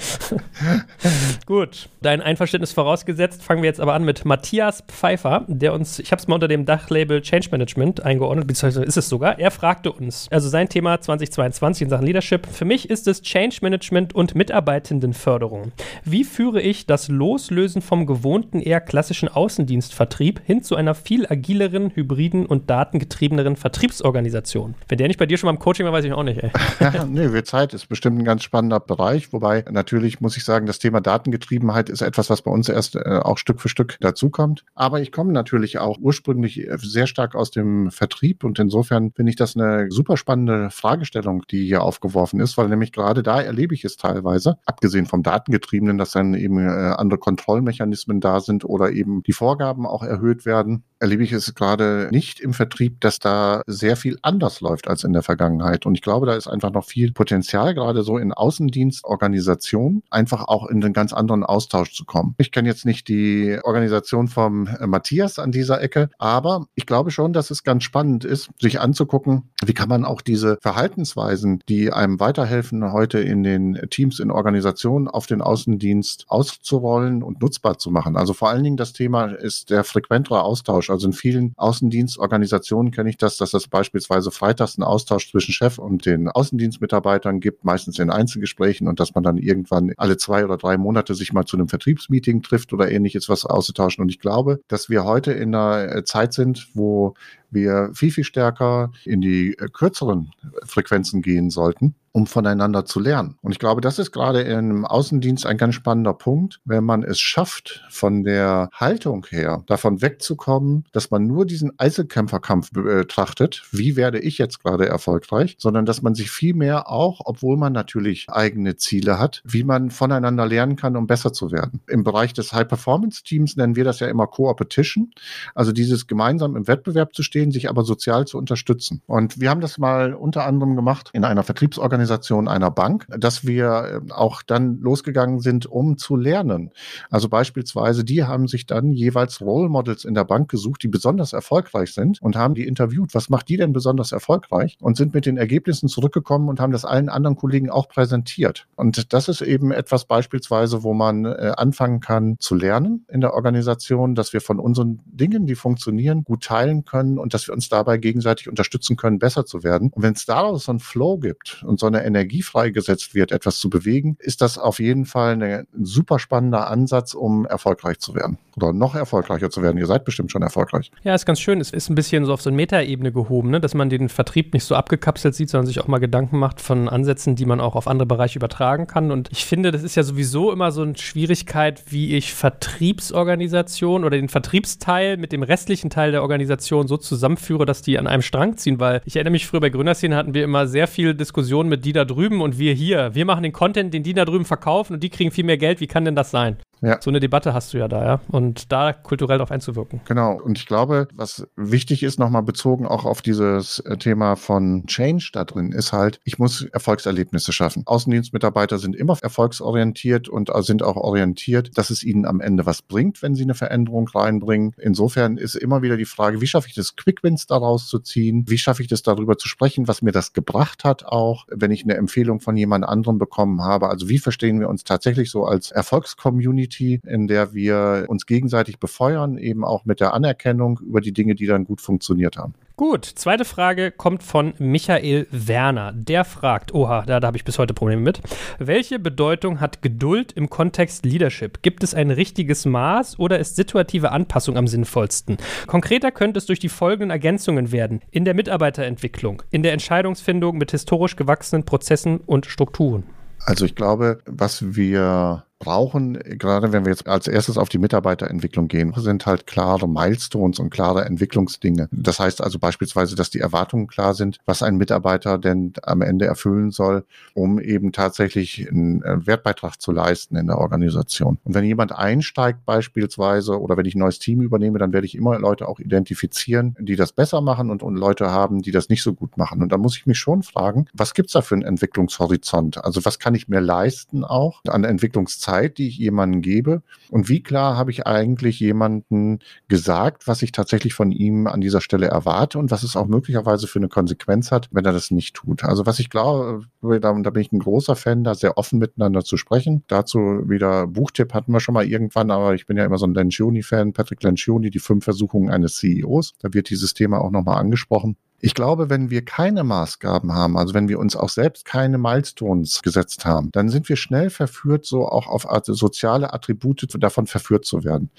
Gut, 1.47 1.89
dein 2.01 2.21
Einverständnis 2.21 2.71
vorausgesetzt, 2.71 3.41
fangen 3.41 3.63
wir 3.63 3.67
jetzt 3.67 3.81
aber 3.81 3.95
an 3.95 4.05
mit 4.05 4.25
Matthias 4.25 4.83
Pfeiffer, 4.87 5.45
der 5.47 5.73
uns, 5.73 5.97
ich 5.97 6.11
habe 6.11 6.19
es 6.19 6.27
mal 6.27 6.35
unter 6.35 6.47
dem 6.47 6.65
Dachlabel 6.65 7.21
Change 7.21 7.49
Management 7.51 8.03
eingeordnet, 8.03 8.45
beziehungsweise 8.45 8.85
ist 8.85 8.97
es 8.97 9.09
sogar. 9.09 9.39
Er 9.39 9.49
fragte 9.49 9.91
uns, 9.91 10.27
also 10.29 10.47
sein 10.49 10.69
Thema 10.69 11.01
2022 11.01 11.85
in 11.85 11.89
Sachen 11.89 12.05
Leadership. 12.05 12.45
Für 12.45 12.65
mich 12.65 12.89
ist 12.91 13.07
es 13.07 13.23
Change 13.23 13.57
Management 13.61 14.13
und 14.13 14.35
Mitarbeitendenförderung. 14.35 15.71
Wie 16.05 16.23
führe 16.23 16.61
ich 16.61 16.85
das 16.85 17.07
Loslösen 17.07 17.81
vom 17.81 18.05
gewohnten, 18.05 18.59
eher 18.59 18.81
klassischen 18.81 19.29
Außendienstvertrieb 19.29 20.41
hin 20.45 20.61
zu 20.61 20.75
einer 20.75 20.93
viel 20.93 21.25
agileren, 21.25 21.89
hybriden 21.95 22.45
und 22.45 22.69
daten 22.69 22.82
datengetriebeneren 22.83 23.55
Vertriebsorganisation. 23.55 24.75
Wenn 24.87 24.97
der 24.97 25.07
nicht 25.07 25.19
bei 25.19 25.25
dir 25.25 25.37
schon 25.37 25.47
mal 25.47 25.53
im 25.53 25.59
Coaching 25.59 25.85
war, 25.85 25.93
weiß 25.93 26.05
ich 26.05 26.13
auch 26.13 26.23
nicht. 26.23 26.43
Ey. 26.43 26.51
ja, 26.79 27.05
nee, 27.05 27.31
wird 27.31 27.47
Zeit. 27.47 27.73
Ist 27.73 27.87
bestimmt 27.87 28.19
ein 28.19 28.25
ganz 28.25 28.43
spannender 28.43 28.79
Bereich. 28.79 29.31
Wobei 29.31 29.63
natürlich 29.71 30.19
muss 30.19 30.35
ich 30.35 30.43
sagen, 30.43 30.65
das 30.65 30.79
Thema 30.79 30.99
Datengetriebenheit 30.99 31.89
ist 31.89 32.01
etwas, 32.01 32.29
was 32.29 32.41
bei 32.41 32.51
uns 32.51 32.67
erst 32.67 32.95
äh, 32.95 33.19
auch 33.23 33.37
Stück 33.37 33.61
für 33.61 33.69
Stück 33.69 33.97
dazukommt. 34.01 34.65
Aber 34.75 34.99
ich 35.01 35.11
komme 35.11 35.31
natürlich 35.31 35.77
auch 35.79 35.97
ursprünglich 35.99 36.59
äh, 36.59 36.77
sehr 36.77 37.07
stark 37.07 37.35
aus 37.35 37.51
dem 37.51 37.89
Vertrieb 37.89 38.43
und 38.43 38.59
insofern 38.59 39.11
finde 39.15 39.29
ich 39.29 39.35
das 39.37 39.55
eine 39.55 39.87
super 39.89 40.17
spannende 40.17 40.69
Fragestellung, 40.69 41.43
die 41.49 41.65
hier 41.65 41.83
aufgeworfen 41.83 42.41
ist, 42.41 42.57
weil 42.57 42.67
nämlich 42.67 42.91
gerade 42.91 43.23
da 43.23 43.41
erlebe 43.41 43.73
ich 43.73 43.85
es 43.85 43.95
teilweise, 43.95 44.57
abgesehen 44.65 45.05
vom 45.05 45.23
Datengetriebenen, 45.23 45.97
dass 45.97 46.11
dann 46.11 46.33
eben 46.33 46.59
äh, 46.59 46.69
andere 46.97 47.19
Kontrollmechanismen 47.19 48.19
da 48.19 48.41
sind 48.41 48.65
oder 48.65 48.91
eben 48.91 49.23
die 49.23 49.33
Vorgaben 49.33 49.85
auch 49.85 50.03
erhöht 50.03 50.45
werden, 50.45 50.83
erlebe 51.03 51.23
ich 51.23 51.33
es 51.33 51.53
gerade 51.53 52.07
nicht 52.11 52.39
im 52.39 52.53
Vertrieb 52.53 53.01
dass 53.01 53.19
da 53.19 53.61
sehr 53.67 53.97
viel 53.97 54.17
anders 54.21 54.61
läuft 54.61 54.87
als 54.87 55.03
in 55.03 55.13
der 55.13 55.23
Vergangenheit. 55.23 55.85
Und 55.85 55.95
ich 55.95 56.01
glaube, 56.01 56.25
da 56.25 56.35
ist 56.35 56.47
einfach 56.47 56.71
noch 56.71 56.85
viel 56.85 57.11
Potenzial, 57.11 57.73
gerade 57.73 58.03
so 58.03 58.17
in 58.17 58.31
Außendienstorganisationen, 58.31 60.03
einfach 60.09 60.47
auch 60.47 60.67
in 60.67 60.83
einen 60.83 60.93
ganz 60.93 61.11
anderen 61.11 61.43
Austausch 61.43 61.93
zu 61.93 62.05
kommen. 62.05 62.35
Ich 62.37 62.51
kenne 62.51 62.69
jetzt 62.69 62.85
nicht 62.85 63.07
die 63.07 63.59
Organisation 63.63 64.27
vom 64.27 64.67
äh, 64.67 64.87
Matthias 64.87 65.39
an 65.39 65.51
dieser 65.51 65.81
Ecke, 65.81 66.09
aber 66.17 66.67
ich 66.75 66.85
glaube 66.85 67.11
schon, 67.11 67.33
dass 67.33 67.51
es 67.51 67.63
ganz 67.63 67.83
spannend 67.83 68.23
ist, 68.23 68.49
sich 68.59 68.79
anzugucken, 68.79 69.49
wie 69.65 69.73
kann 69.73 69.89
man 69.89 70.05
auch 70.05 70.21
diese 70.21 70.57
Verhaltensweisen, 70.61 71.59
die 71.67 71.91
einem 71.91 72.19
weiterhelfen, 72.19 72.91
heute 72.93 73.19
in 73.19 73.43
den 73.43 73.79
Teams, 73.89 74.19
in 74.19 74.31
Organisationen 74.31 75.07
auf 75.07 75.25
den 75.25 75.41
Außendienst 75.41 76.25
auszurollen 76.29 77.23
und 77.23 77.41
nutzbar 77.41 77.77
zu 77.77 77.91
machen. 77.91 78.15
Also 78.15 78.33
vor 78.33 78.49
allen 78.49 78.63
Dingen 78.63 78.77
das 78.77 78.93
Thema 78.93 79.25
ist 79.25 79.69
der 79.69 79.83
frequentere 79.83 80.41
Austausch. 80.41 80.89
Also 80.93 81.07
in 81.07 81.13
vielen 81.13 81.53
Außendienstorganisationen 81.57 82.91
kenne 82.91 83.09
ich 83.09 83.17
das, 83.17 83.37
dass 83.37 83.53
es 83.53 83.67
beispielsweise 83.67 84.31
freitags 84.31 84.77
einen 84.77 84.85
Austausch 84.85 85.29
zwischen 85.31 85.51
Chef 85.51 85.77
und 85.77 86.05
den 86.05 86.29
Außendienstmitarbeitern 86.29 87.39
gibt, 87.39 87.65
meistens 87.65 87.99
in 87.99 88.09
Einzelgesprächen 88.09 88.87
und 88.87 88.99
dass 88.99 89.15
man 89.15 89.23
dann 89.23 89.37
irgendwann 89.37 89.91
alle 89.97 90.17
zwei 90.17 90.45
oder 90.45 90.57
drei 90.57 90.77
Monate 90.77 91.15
sich 91.15 91.33
mal 91.33 91.45
zu 91.45 91.57
einem 91.57 91.67
Vertriebsmeeting 91.67 92.41
trifft 92.41 92.73
oder 92.73 92.91
ähnliches 92.91 93.27
was 93.27 93.45
auszutauschen. 93.45 94.03
Und 94.03 94.09
ich 94.09 94.19
glaube, 94.19 94.61
dass 94.67 94.89
wir 94.89 95.03
heute 95.03 95.31
in 95.33 95.53
einer 95.55 96.05
Zeit 96.05 96.33
sind, 96.33 96.69
wo 96.73 97.15
wir 97.53 97.91
viel, 97.93 98.11
viel 98.11 98.23
stärker 98.23 98.91
in 99.05 99.21
die 99.21 99.57
äh, 99.57 99.67
kürzeren 99.71 100.31
Frequenzen 100.65 101.21
gehen 101.21 101.49
sollten 101.49 101.95
um 102.13 102.27
voneinander 102.27 102.85
zu 102.85 102.99
lernen. 102.99 103.37
Und 103.41 103.51
ich 103.51 103.59
glaube, 103.59 103.81
das 103.81 103.99
ist 103.99 104.11
gerade 104.11 104.41
im 104.41 104.85
Außendienst 104.85 105.47
ein 105.47 105.57
ganz 105.57 105.73
spannender 105.73 106.13
Punkt, 106.13 106.61
wenn 106.63 106.83
man 106.83 107.03
es 107.03 107.19
schafft, 107.19 107.83
von 107.89 108.23
der 108.23 108.69
Haltung 108.71 109.25
her 109.29 109.63
davon 109.65 110.01
wegzukommen, 110.01 110.85
dass 110.91 111.09
man 111.09 111.25
nur 111.25 111.45
diesen 111.45 111.77
Einzelkämpferkampf 111.79 112.71
betrachtet, 112.71 113.63
wie 113.71 113.95
werde 113.95 114.19
ich 114.19 114.37
jetzt 114.37 114.63
gerade 114.63 114.87
erfolgreich, 114.87 115.55
sondern 115.57 115.87
dass 115.87 116.03
man 116.03 116.13
sich 116.13 116.29
viel 116.29 116.53
mehr 116.53 116.87
auch, 116.87 117.21
obwohl 117.25 117.57
man 117.57 117.73
natürlich 117.73 118.29
eigene 118.29 118.75
Ziele 118.75 119.17
hat, 119.17 119.41
wie 119.43 119.63
man 119.63 119.89
voneinander 119.89 120.45
lernen 120.45 120.75
kann, 120.75 120.95
um 120.95 121.07
besser 121.07 121.33
zu 121.33 121.51
werden. 121.51 121.81
Im 121.87 122.03
Bereich 122.03 122.33
des 122.33 122.53
High-Performance-Teams 122.53 123.57
nennen 123.57 123.75
wir 123.75 123.85
das 123.85 123.99
ja 123.99 124.07
immer 124.07 124.27
Co-Opetition, 124.27 125.11
also 125.55 125.71
dieses 125.71 126.05
gemeinsam 126.05 126.55
im 126.55 126.67
Wettbewerb 126.67 127.15
zu 127.15 127.23
stehen, 127.23 127.42
sich 127.51 127.69
aber 127.69 127.83
sozial 127.83 128.25
zu 128.25 128.37
unterstützen. 128.37 129.01
Und 129.07 129.39
wir 129.39 129.49
haben 129.49 129.61
das 129.61 129.77
mal 129.77 130.13
unter 130.13 130.45
anderem 130.45 130.75
gemacht 130.75 131.09
in 131.13 131.25
einer 131.25 131.43
Vertriebsorganisation, 131.43 132.03
Organisation 132.03 132.47
einer 132.47 132.71
Bank, 132.71 133.05
dass 133.09 133.45
wir 133.45 134.01
äh, 134.07 134.11
auch 134.13 134.41
dann 134.41 134.79
losgegangen 134.79 135.39
sind, 135.39 135.65
um 135.65 135.97
zu 135.97 136.15
lernen. 136.15 136.71
Also 137.09 137.29
beispielsweise, 137.29 138.03
die 138.03 138.23
haben 138.23 138.47
sich 138.47 138.65
dann 138.65 138.91
jeweils 138.93 139.41
Role 139.41 139.69
Models 139.69 140.05
in 140.05 140.13
der 140.13 140.25
Bank 140.25 140.49
gesucht, 140.49 140.83
die 140.83 140.87
besonders 140.87 141.33
erfolgreich 141.33 141.93
sind 141.93 142.21
und 142.21 142.35
haben 142.35 142.55
die 142.55 142.67
interviewt. 142.67 143.13
Was 143.13 143.29
macht 143.29 143.49
die 143.49 143.57
denn 143.57 143.73
besonders 143.73 144.11
erfolgreich? 144.11 144.77
Und 144.81 144.97
sind 144.97 145.13
mit 145.13 145.25
den 145.25 145.37
Ergebnissen 145.37 145.87
zurückgekommen 145.87 146.49
und 146.49 146.59
haben 146.59 146.71
das 146.71 146.85
allen 146.85 147.09
anderen 147.09 147.35
Kollegen 147.35 147.69
auch 147.69 147.87
präsentiert. 147.87 148.67
Und 148.75 149.13
das 149.13 149.27
ist 149.27 149.41
eben 149.41 149.71
etwas 149.71 150.05
beispielsweise, 150.05 150.83
wo 150.83 150.93
man 150.93 151.25
äh, 151.25 151.53
anfangen 151.55 151.99
kann 151.99 152.35
zu 152.39 152.55
lernen 152.55 153.05
in 153.07 153.21
der 153.21 153.33
Organisation, 153.33 154.15
dass 154.15 154.33
wir 154.33 154.41
von 154.41 154.59
unseren 154.59 154.99
Dingen, 155.05 155.45
die 155.45 155.55
funktionieren, 155.55 156.23
gut 156.23 156.43
teilen 156.43 156.85
können 156.85 157.17
und 157.17 157.32
dass 157.33 157.47
wir 157.47 157.53
uns 157.53 157.69
dabei 157.69 157.97
gegenseitig 157.97 158.49
unterstützen 158.49 158.95
können, 158.95 159.19
besser 159.19 159.45
zu 159.45 159.63
werden. 159.63 159.91
Und 159.93 160.03
wenn 160.03 160.13
es 160.13 160.25
daraus 160.25 160.65
so 160.65 160.71
einen 160.71 160.79
Flow 160.79 161.17
gibt 161.17 161.63
und 161.65 161.79
so 161.79 161.87
eine 161.87 162.05
Energie 162.05 162.41
freigesetzt 162.41 163.13
wird, 163.13 163.31
etwas 163.31 163.57
zu 163.57 163.69
bewegen, 163.69 164.17
ist 164.19 164.41
das 164.41 164.57
auf 164.57 164.79
jeden 164.79 165.05
Fall 165.05 165.41
ein 165.41 165.67
super 165.81 166.19
spannender 166.19 166.69
Ansatz, 166.69 167.13
um 167.13 167.45
erfolgreich 167.45 167.99
zu 167.99 168.15
werden 168.15 168.37
oder 168.57 168.73
noch 168.73 168.95
erfolgreicher 168.95 169.49
zu 169.49 169.61
werden. 169.61 169.77
Ihr 169.77 169.87
seid 169.87 170.05
bestimmt 170.05 170.31
schon 170.31 170.41
erfolgreich. 170.41 170.91
Ja, 171.03 171.15
ist 171.15 171.25
ganz 171.25 171.39
schön. 171.39 171.59
Es 171.59 171.71
ist 171.71 171.89
ein 171.89 171.95
bisschen 171.95 172.25
so 172.25 172.33
auf 172.33 172.41
so 172.41 172.49
eine 172.49 172.57
Metaebene 172.57 173.11
gehoben, 173.11 173.49
ne? 173.49 173.59
dass 173.59 173.73
man 173.73 173.89
den 173.89 174.09
Vertrieb 174.09 174.53
nicht 174.53 174.63
so 174.63 174.75
abgekapselt 174.75 175.35
sieht, 175.35 175.49
sondern 175.49 175.67
sich 175.67 175.79
auch 175.79 175.87
mal 175.87 175.99
Gedanken 175.99 176.37
macht 176.37 176.61
von 176.61 176.89
Ansätzen, 176.89 177.35
die 177.35 177.45
man 177.45 177.59
auch 177.59 177.75
auf 177.75 177.87
andere 177.87 178.05
Bereiche 178.05 178.37
übertragen 178.37 178.87
kann. 178.87 179.11
Und 179.11 179.29
ich 179.31 179.45
finde, 179.45 179.71
das 179.71 179.83
ist 179.83 179.95
ja 179.95 180.03
sowieso 180.03 180.51
immer 180.51 180.71
so 180.71 180.81
eine 180.81 180.97
Schwierigkeit, 180.97 181.83
wie 181.89 182.15
ich 182.15 182.33
Vertriebsorganisation 182.33 184.03
oder 184.03 184.17
den 184.17 184.29
Vertriebsteil 184.29 185.17
mit 185.17 185.31
dem 185.31 185.43
restlichen 185.43 185.89
Teil 185.89 186.11
der 186.11 186.21
Organisation 186.21 186.87
so 186.87 186.97
zusammenführe, 187.13 187.65
dass 187.65 187.81
die 187.81 187.97
an 187.97 188.07
einem 188.07 188.21
Strang 188.21 188.57
ziehen, 188.57 188.79
weil 188.79 189.01
ich 189.05 189.15
erinnere 189.15 189.31
mich 189.31 189.47
früher 189.47 189.61
bei 189.61 189.69
Gründerszene 189.69 190.15
hatten 190.15 190.33
wir 190.33 190.43
immer 190.43 190.67
sehr 190.67 190.87
viel 190.87 191.13
Diskussionen 191.13 191.69
mit 191.69 191.85
die 191.85 191.93
da 191.93 192.05
drüben 192.05 192.41
und 192.41 192.57
wir 192.57 192.73
hier. 192.73 193.13
Wir 193.15 193.25
machen 193.25 193.43
den 193.43 193.53
Content, 193.53 193.93
den 193.93 194.03
die 194.03 194.13
da 194.13 194.25
drüben 194.25 194.45
verkaufen 194.45 194.93
und 194.93 195.03
die 195.03 195.09
kriegen 195.09 195.31
viel 195.31 195.43
mehr 195.43 195.57
Geld. 195.57 195.79
Wie 195.79 195.87
kann 195.87 196.05
denn 196.05 196.15
das 196.15 196.31
sein? 196.31 196.57
Ja. 196.83 196.99
So 197.01 197.09
eine 197.09 197.21
Debatte 197.21 197.53
hast 197.53 197.73
du 197.73 197.77
ja 197.77 197.87
da, 197.87 198.03
ja. 198.03 198.21
Und 198.27 198.71
da 198.73 198.91
kulturell 198.91 199.37
darauf 199.37 199.51
einzuwirken. 199.51 200.01
Genau. 200.05 200.33
Und 200.33 200.57
ich 200.57 200.65
glaube, 200.65 201.07
was 201.13 201.47
wichtig 201.55 202.03
ist, 202.03 202.19
nochmal 202.19 202.43
bezogen 202.43 202.85
auch 202.85 203.05
auf 203.05 203.21
dieses 203.21 203.79
äh, 203.79 203.97
Thema 203.97 204.35
von 204.35 204.85
Change 204.85 205.29
da 205.31 205.45
drin, 205.45 205.71
ist 205.71 205.93
halt, 205.93 206.19
ich 206.25 206.39
muss 206.39 206.63
Erfolgserlebnisse 206.63 207.53
schaffen. 207.53 207.83
Außendienstmitarbeiter 207.85 208.79
sind 208.79 208.97
immer 208.97 209.17
erfolgsorientiert 209.21 210.27
und 210.27 210.51
sind 210.65 210.83
auch 210.83 210.97
orientiert, 210.97 211.77
dass 211.77 211.89
es 211.89 212.03
ihnen 212.03 212.25
am 212.25 212.41
Ende 212.41 212.65
was 212.65 212.81
bringt, 212.81 213.21
wenn 213.21 213.33
sie 213.33 213.43
eine 213.43 213.55
Veränderung 213.55 214.09
reinbringen. 214.09 214.73
Insofern 214.77 215.37
ist 215.37 215.55
immer 215.55 215.81
wieder 215.83 215.95
die 215.95 216.05
Frage, 216.05 216.41
wie 216.41 216.47
schaffe 216.47 216.67
ich 216.67 216.75
das, 216.75 216.97
Quickwins 216.97 217.47
daraus 217.47 217.87
zu 217.87 217.99
ziehen? 217.99 218.43
Wie 218.47 218.57
schaffe 218.57 218.81
ich 218.81 218.89
das, 218.89 219.03
darüber 219.03 219.37
zu 219.37 219.47
sprechen, 219.47 219.87
was 219.87 220.01
mir 220.01 220.11
das 220.11 220.33
gebracht 220.33 220.83
hat 220.83 221.05
auch, 221.05 221.45
wenn 221.49 221.71
ich 221.71 221.83
eine 221.83 221.95
Empfehlung 221.95 222.41
von 222.41 222.57
jemand 222.57 222.83
anderem 222.83 223.19
bekommen 223.19 223.61
habe? 223.61 223.89
Also 223.89 224.09
wie 224.09 224.19
verstehen 224.19 224.59
wir 224.59 224.67
uns 224.67 224.83
tatsächlich 224.83 225.31
so 225.31 225.45
als 225.45 225.71
Erfolgscommunity? 225.71 226.72
Community, 226.73 227.01
in 227.07 227.27
der 227.27 227.53
wir 227.53 228.05
uns 228.07 228.25
gegenseitig 228.25 228.79
befeuern, 228.79 229.37
eben 229.37 229.63
auch 229.63 229.85
mit 229.85 229.99
der 229.99 230.13
Anerkennung 230.13 230.79
über 230.85 231.01
die 231.01 231.13
Dinge, 231.13 231.35
die 231.35 231.45
dann 231.45 231.65
gut 231.65 231.81
funktioniert 231.81 232.37
haben. 232.37 232.53
Gut, 232.75 233.05
zweite 233.05 233.45
Frage 233.45 233.91
kommt 233.91 234.23
von 234.23 234.55
Michael 234.57 235.27
Werner. 235.29 235.93
Der 235.93 236.25
fragt, 236.25 236.73
oha, 236.73 237.03
da, 237.05 237.19
da 237.19 237.27
habe 237.27 237.37
ich 237.37 237.45
bis 237.45 237.59
heute 237.59 237.75
Probleme 237.75 238.01
mit. 238.01 238.19
Welche 238.57 238.97
Bedeutung 238.97 239.59
hat 239.59 239.83
Geduld 239.83 240.31
im 240.31 240.49
Kontext 240.49 241.05
Leadership? 241.05 241.61
Gibt 241.61 241.83
es 241.83 241.93
ein 241.93 242.09
richtiges 242.09 242.65
Maß 242.65 243.19
oder 243.19 243.37
ist 243.37 243.55
situative 243.55 244.11
Anpassung 244.11 244.57
am 244.57 244.67
sinnvollsten? 244.67 245.37
Konkreter 245.67 246.11
könnte 246.11 246.39
es 246.39 246.47
durch 246.47 246.59
die 246.59 246.69
folgenden 246.69 247.11
Ergänzungen 247.11 247.71
werden. 247.71 248.01
In 248.09 248.25
der 248.25 248.33
Mitarbeiterentwicklung, 248.33 249.43
in 249.51 249.61
der 249.61 249.73
Entscheidungsfindung 249.73 250.57
mit 250.57 250.71
historisch 250.71 251.15
gewachsenen 251.15 251.65
Prozessen 251.65 252.21
und 252.25 252.47
Strukturen. 252.47 253.03
Also 253.45 253.65
ich 253.65 253.75
glaube, 253.75 254.19
was 254.25 254.75
wir 254.75 255.43
brauchen, 255.63 256.19
gerade 256.37 256.73
wenn 256.73 256.83
wir 256.85 256.91
jetzt 256.91 257.07
als 257.07 257.27
erstes 257.27 257.57
auf 257.57 257.69
die 257.69 257.77
Mitarbeiterentwicklung 257.77 258.67
gehen, 258.67 258.93
sind 258.97 259.25
halt 259.25 259.47
klare 259.47 259.87
Milestones 259.87 260.59
und 260.59 260.69
klare 260.69 261.05
Entwicklungsdinge. 261.05 261.87
Das 261.91 262.19
heißt 262.19 262.41
also 262.41 262.59
beispielsweise, 262.59 263.15
dass 263.15 263.29
die 263.29 263.39
Erwartungen 263.39 263.87
klar 263.87 264.13
sind, 264.13 264.39
was 264.45 264.61
ein 264.61 264.75
Mitarbeiter 264.75 265.37
denn 265.37 265.73
am 265.83 266.01
Ende 266.01 266.25
erfüllen 266.25 266.71
soll, 266.71 267.05
um 267.33 267.59
eben 267.59 267.93
tatsächlich 267.93 268.69
einen 268.69 269.03
äh, 269.03 269.25
Wertbeitrag 269.25 269.79
zu 269.79 269.91
leisten 269.91 270.35
in 270.35 270.47
der 270.47 270.57
Organisation. 270.57 271.37
Und 271.43 271.53
wenn 271.53 271.63
jemand 271.63 271.93
einsteigt 271.93 272.65
beispielsweise 272.65 273.59
oder 273.59 273.77
wenn 273.77 273.85
ich 273.85 273.95
ein 273.95 273.99
neues 273.99 274.19
Team 274.19 274.41
übernehme, 274.41 274.79
dann 274.79 274.91
werde 274.91 275.07
ich 275.07 275.15
immer 275.15 275.39
Leute 275.39 275.67
auch 275.69 275.79
identifizieren, 275.79 276.75
die 276.79 276.97
das 276.97 277.13
besser 277.13 277.41
machen 277.41 277.69
und, 277.69 277.83
und 277.83 277.95
Leute 277.95 278.31
haben, 278.31 278.61
die 278.61 278.71
das 278.71 278.89
nicht 278.89 279.01
so 279.03 279.13
gut 279.13 279.37
machen. 279.37 279.61
Und 279.61 279.71
da 279.71 279.77
muss 279.77 279.95
ich 279.95 280.05
mich 280.05 280.19
schon 280.19 280.43
fragen, 280.43 280.87
was 280.93 281.13
gibt's 281.13 281.33
da 281.33 281.41
für 281.41 281.55
einen 281.55 281.63
Entwicklungshorizont? 281.63 282.83
Also 282.83 283.05
was 283.05 283.17
kann 283.19 283.33
ich 283.33 283.47
mir 283.47 283.61
leisten 283.61 284.25
auch 284.25 284.61
an 284.67 284.83
Entwicklungszeit? 284.83 285.52
Zeit, 285.53 285.77
die 285.77 285.87
ich 285.87 285.97
jemandem 285.97 286.41
gebe? 286.41 286.81
Und 287.11 287.29
wie 287.29 287.43
klar 287.43 287.77
habe 287.77 287.91
ich 287.91 288.07
eigentlich 288.07 288.59
jemanden 288.59 289.39
gesagt, 289.67 290.27
was 290.27 290.41
ich 290.41 290.51
tatsächlich 290.51 290.95
von 290.95 291.11
ihm 291.11 291.45
an 291.45 291.61
dieser 291.61 291.81
Stelle 291.81 292.07
erwarte 292.07 292.57
und 292.57 292.71
was 292.71 292.81
es 292.81 292.95
auch 292.95 293.05
möglicherweise 293.05 293.67
für 293.67 293.77
eine 293.77 293.87
Konsequenz 293.87 294.51
hat, 294.51 294.69
wenn 294.71 294.85
er 294.85 294.93
das 294.93 295.11
nicht 295.11 295.35
tut? 295.35 295.63
Also 295.63 295.85
was 295.85 295.99
ich 295.99 296.09
glaube, 296.09 296.65
da, 296.81 296.97
da 296.97 297.29
bin 297.29 297.41
ich 297.41 297.51
ein 297.51 297.59
großer 297.59 297.95
Fan, 297.95 298.23
da 298.23 298.33
sehr 298.33 298.57
offen 298.57 298.79
miteinander 298.79 299.23
zu 299.23 299.37
sprechen. 299.37 299.83
Dazu 299.87 300.19
wieder 300.19 300.87
Buchtipp 300.87 301.33
hatten 301.33 301.51
wir 301.51 301.59
schon 301.59 301.73
mal 301.73 301.85
irgendwann, 301.85 302.31
aber 302.31 302.55
ich 302.55 302.65
bin 302.65 302.77
ja 302.77 302.85
immer 302.85 302.97
so 302.97 303.05
ein 303.05 303.13
Lencioni-Fan, 303.13 303.93
Patrick 303.93 304.23
Lencioni, 304.23 304.71
die 304.71 304.79
fünf 304.79 305.03
Versuchungen 305.03 305.49
eines 305.49 305.77
CEOs. 305.77 306.33
Da 306.39 306.53
wird 306.53 306.71
dieses 306.71 306.95
Thema 306.95 307.21
auch 307.21 307.31
nochmal 307.31 307.59
angesprochen. 307.59 308.17
Ich 308.45 308.55
glaube, 308.55 308.89
wenn 308.89 309.09
wir 309.09 309.23
keine 309.23 309.63
Maßgaben 309.63 310.33
haben, 310.33 310.57
also 310.57 310.73
wenn 310.73 310.89
wir 310.89 310.99
uns 310.99 311.15
auch 311.15 311.29
selbst 311.29 311.63
keine 311.63 311.97
Milestones 311.97 312.81
gesetzt 312.81 313.23
haben, 313.23 313.49
dann 313.53 313.69
sind 313.69 313.87
wir 313.87 313.95
schnell 313.95 314.29
verführt, 314.29 314.85
so 314.85 315.07
auch 315.07 315.27
auf 315.27 315.47
soziale 315.65 316.33
Attribute 316.33 316.85
davon 317.01 317.25
verführt 317.25 317.63
zu 317.63 317.85
werden. 317.85 318.09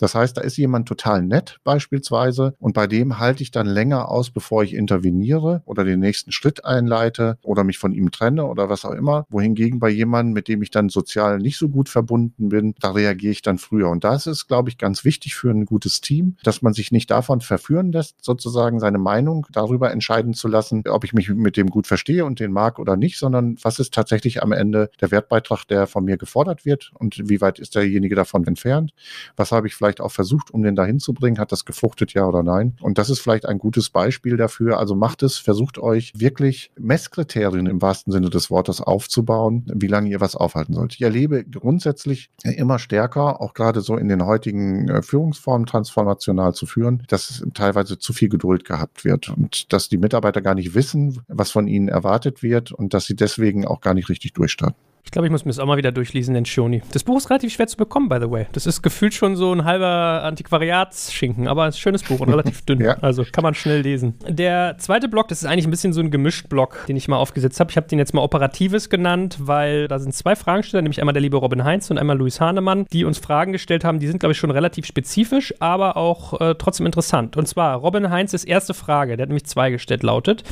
Das 0.00 0.16
heißt, 0.16 0.36
da 0.36 0.40
ist 0.40 0.56
jemand 0.56 0.88
total 0.88 1.22
nett 1.22 1.60
beispielsweise 1.62 2.54
und 2.58 2.72
bei 2.72 2.88
dem 2.88 3.20
halte 3.20 3.44
ich 3.44 3.52
dann 3.52 3.68
länger 3.68 4.08
aus, 4.08 4.30
bevor 4.30 4.64
ich 4.64 4.74
interveniere 4.74 5.62
oder 5.64 5.84
den 5.84 6.00
nächsten 6.00 6.32
Schritt 6.32 6.64
einleite 6.64 7.38
oder 7.44 7.62
mich 7.62 7.78
von 7.78 7.92
ihm 7.92 8.10
trenne 8.10 8.46
oder 8.46 8.68
was 8.68 8.84
auch 8.84 8.94
immer. 8.94 9.26
Wohingegen 9.30 9.78
bei 9.78 9.90
jemandem, 9.90 10.32
mit 10.32 10.48
dem 10.48 10.60
ich 10.60 10.72
dann 10.72 10.88
sozial 10.88 11.38
nicht 11.38 11.56
so 11.56 11.68
gut 11.68 11.88
verbunden 11.88 12.48
bin, 12.48 12.74
da 12.80 12.90
reagiere 12.90 13.30
ich 13.30 13.42
dann 13.42 13.58
früher. 13.58 13.90
Und 13.90 14.02
das 14.02 14.26
ist, 14.26 14.48
glaube 14.48 14.70
ich, 14.70 14.76
ganz 14.76 15.04
wichtig 15.04 15.36
für 15.36 15.50
ein 15.50 15.66
gutes 15.66 16.00
Team, 16.00 16.36
dass 16.42 16.62
man 16.62 16.72
sich 16.72 16.90
nicht 16.90 17.12
davon 17.12 17.40
verführen 17.42 17.92
lässt, 17.92 18.24
sozusagen 18.24 18.80
seine 18.80 18.98
Meinung 18.98 19.46
darüber 19.68 19.90
entscheiden 19.90 20.34
zu 20.34 20.48
lassen, 20.48 20.82
ob 20.88 21.04
ich 21.04 21.12
mich 21.12 21.28
mit 21.28 21.56
dem 21.56 21.68
gut 21.68 21.86
verstehe 21.86 22.24
und 22.24 22.40
den 22.40 22.52
mag 22.52 22.78
oder 22.78 22.96
nicht, 22.96 23.18
sondern 23.18 23.56
was 23.62 23.78
ist 23.78 23.92
tatsächlich 23.92 24.42
am 24.42 24.52
Ende 24.52 24.90
der 25.00 25.10
Wertbeitrag, 25.10 25.64
der 25.66 25.86
von 25.86 26.04
mir 26.04 26.16
gefordert 26.16 26.64
wird 26.64 26.90
und 26.94 27.28
wie 27.28 27.40
weit 27.40 27.58
ist 27.58 27.74
derjenige 27.74 28.14
davon 28.14 28.46
entfernt? 28.46 28.92
Was 29.36 29.52
habe 29.52 29.66
ich 29.66 29.74
vielleicht 29.74 30.00
auch 30.00 30.12
versucht, 30.12 30.50
um 30.50 30.62
den 30.62 30.74
dahin 30.74 30.98
zu 30.98 31.12
bringen? 31.12 31.38
Hat 31.38 31.52
das 31.52 31.64
gefruchtet, 31.64 32.14
ja 32.14 32.26
oder 32.26 32.42
nein? 32.42 32.76
Und 32.80 32.98
das 32.98 33.10
ist 33.10 33.20
vielleicht 33.20 33.46
ein 33.46 33.58
gutes 33.58 33.90
Beispiel 33.90 34.36
dafür. 34.36 34.78
Also 34.78 34.94
macht 34.94 35.22
es, 35.22 35.38
versucht 35.38 35.78
euch 35.78 36.12
wirklich 36.14 36.70
Messkriterien 36.78 37.66
im 37.66 37.82
wahrsten 37.82 38.12
Sinne 38.12 38.30
des 38.30 38.50
Wortes 38.50 38.80
aufzubauen, 38.80 39.66
wie 39.74 39.86
lange 39.86 40.10
ihr 40.10 40.20
was 40.20 40.36
aufhalten 40.36 40.74
sollt. 40.74 40.94
Ich 40.94 41.02
erlebe 41.02 41.44
grundsätzlich 41.44 42.30
immer 42.42 42.78
stärker, 42.78 43.40
auch 43.40 43.54
gerade 43.54 43.80
so 43.80 43.96
in 43.96 44.08
den 44.08 44.24
heutigen 44.24 44.88
äh, 44.88 45.02
Führungsformen 45.02 45.66
transformational 45.66 46.54
zu 46.54 46.66
führen, 46.66 47.02
dass 47.08 47.42
teilweise 47.54 47.98
zu 47.98 48.12
viel 48.12 48.28
Geduld 48.28 48.64
gehabt 48.64 49.04
wird. 49.04 49.28
Und 49.28 49.57
dass 49.66 49.88
die 49.88 49.98
Mitarbeiter 49.98 50.40
gar 50.42 50.54
nicht 50.54 50.74
wissen, 50.74 51.20
was 51.28 51.50
von 51.50 51.66
ihnen 51.66 51.88
erwartet 51.88 52.42
wird 52.42 52.72
und 52.72 52.94
dass 52.94 53.06
sie 53.06 53.16
deswegen 53.16 53.66
auch 53.66 53.80
gar 53.80 53.94
nicht 53.94 54.08
richtig 54.08 54.32
durchstarten. 54.32 54.87
Ich 55.08 55.12
glaube, 55.12 55.24
ich 55.24 55.32
muss 55.32 55.46
mir 55.46 55.48
das 55.52 55.58
auch 55.58 55.64
mal 55.64 55.78
wieder 55.78 55.90
durchlesen, 55.90 56.34
den 56.34 56.44
Shoni. 56.44 56.82
Das 56.92 57.02
Buch 57.02 57.16
ist 57.16 57.30
relativ 57.30 57.54
schwer 57.54 57.66
zu 57.66 57.78
bekommen, 57.78 58.10
by 58.10 58.18
the 58.20 58.30
way. 58.30 58.46
Das 58.52 58.66
ist 58.66 58.82
gefühlt 58.82 59.14
schon 59.14 59.36
so 59.36 59.50
ein 59.54 59.64
halber 59.64 60.22
Antiquariatsschinken, 60.22 61.48
aber 61.48 61.62
ein 61.62 61.72
schönes 61.72 62.02
Buch 62.02 62.20
und 62.20 62.28
relativ 62.28 62.60
dünn. 62.66 62.82
ja. 62.82 62.98
Also 63.00 63.24
kann 63.24 63.42
man 63.42 63.54
schnell 63.54 63.80
lesen. 63.80 64.16
Der 64.28 64.76
zweite 64.76 65.08
Block, 65.08 65.28
das 65.28 65.40
ist 65.40 65.48
eigentlich 65.48 65.66
ein 65.66 65.70
bisschen 65.70 65.94
so 65.94 66.02
ein 66.02 66.10
gemischt 66.10 66.50
Block, 66.50 66.84
den 66.88 66.96
ich 66.96 67.08
mal 67.08 67.16
aufgesetzt 67.16 67.58
habe. 67.58 67.70
Ich 67.70 67.78
habe 67.78 67.88
den 67.88 67.98
jetzt 67.98 68.12
mal 68.12 68.20
Operatives 68.20 68.90
genannt, 68.90 69.38
weil 69.40 69.88
da 69.88 69.98
sind 69.98 70.14
zwei 70.14 70.36
Fragensteller, 70.36 70.82
nämlich 70.82 71.00
einmal 71.00 71.14
der 71.14 71.22
liebe 71.22 71.38
Robin 71.38 71.64
Heinz 71.64 71.90
und 71.90 71.96
einmal 71.96 72.18
Luis 72.18 72.38
Hahnemann, 72.38 72.84
die 72.92 73.06
uns 73.06 73.16
Fragen 73.16 73.52
gestellt 73.52 73.84
haben. 73.84 74.00
Die 74.00 74.08
sind, 74.08 74.20
glaube 74.20 74.32
ich, 74.32 74.38
schon 74.38 74.50
relativ 74.50 74.84
spezifisch, 74.84 75.54
aber 75.58 75.96
auch 75.96 76.38
äh, 76.38 76.54
trotzdem 76.56 76.84
interessant. 76.84 77.38
Und 77.38 77.48
zwar 77.48 77.76
Robin 77.76 78.10
Heinz's 78.10 78.44
erste 78.44 78.74
Frage, 78.74 79.16
der 79.16 79.24
hat 79.24 79.30
nämlich 79.30 79.46
zwei 79.46 79.70
gestellt, 79.70 80.02
lautet: 80.02 80.44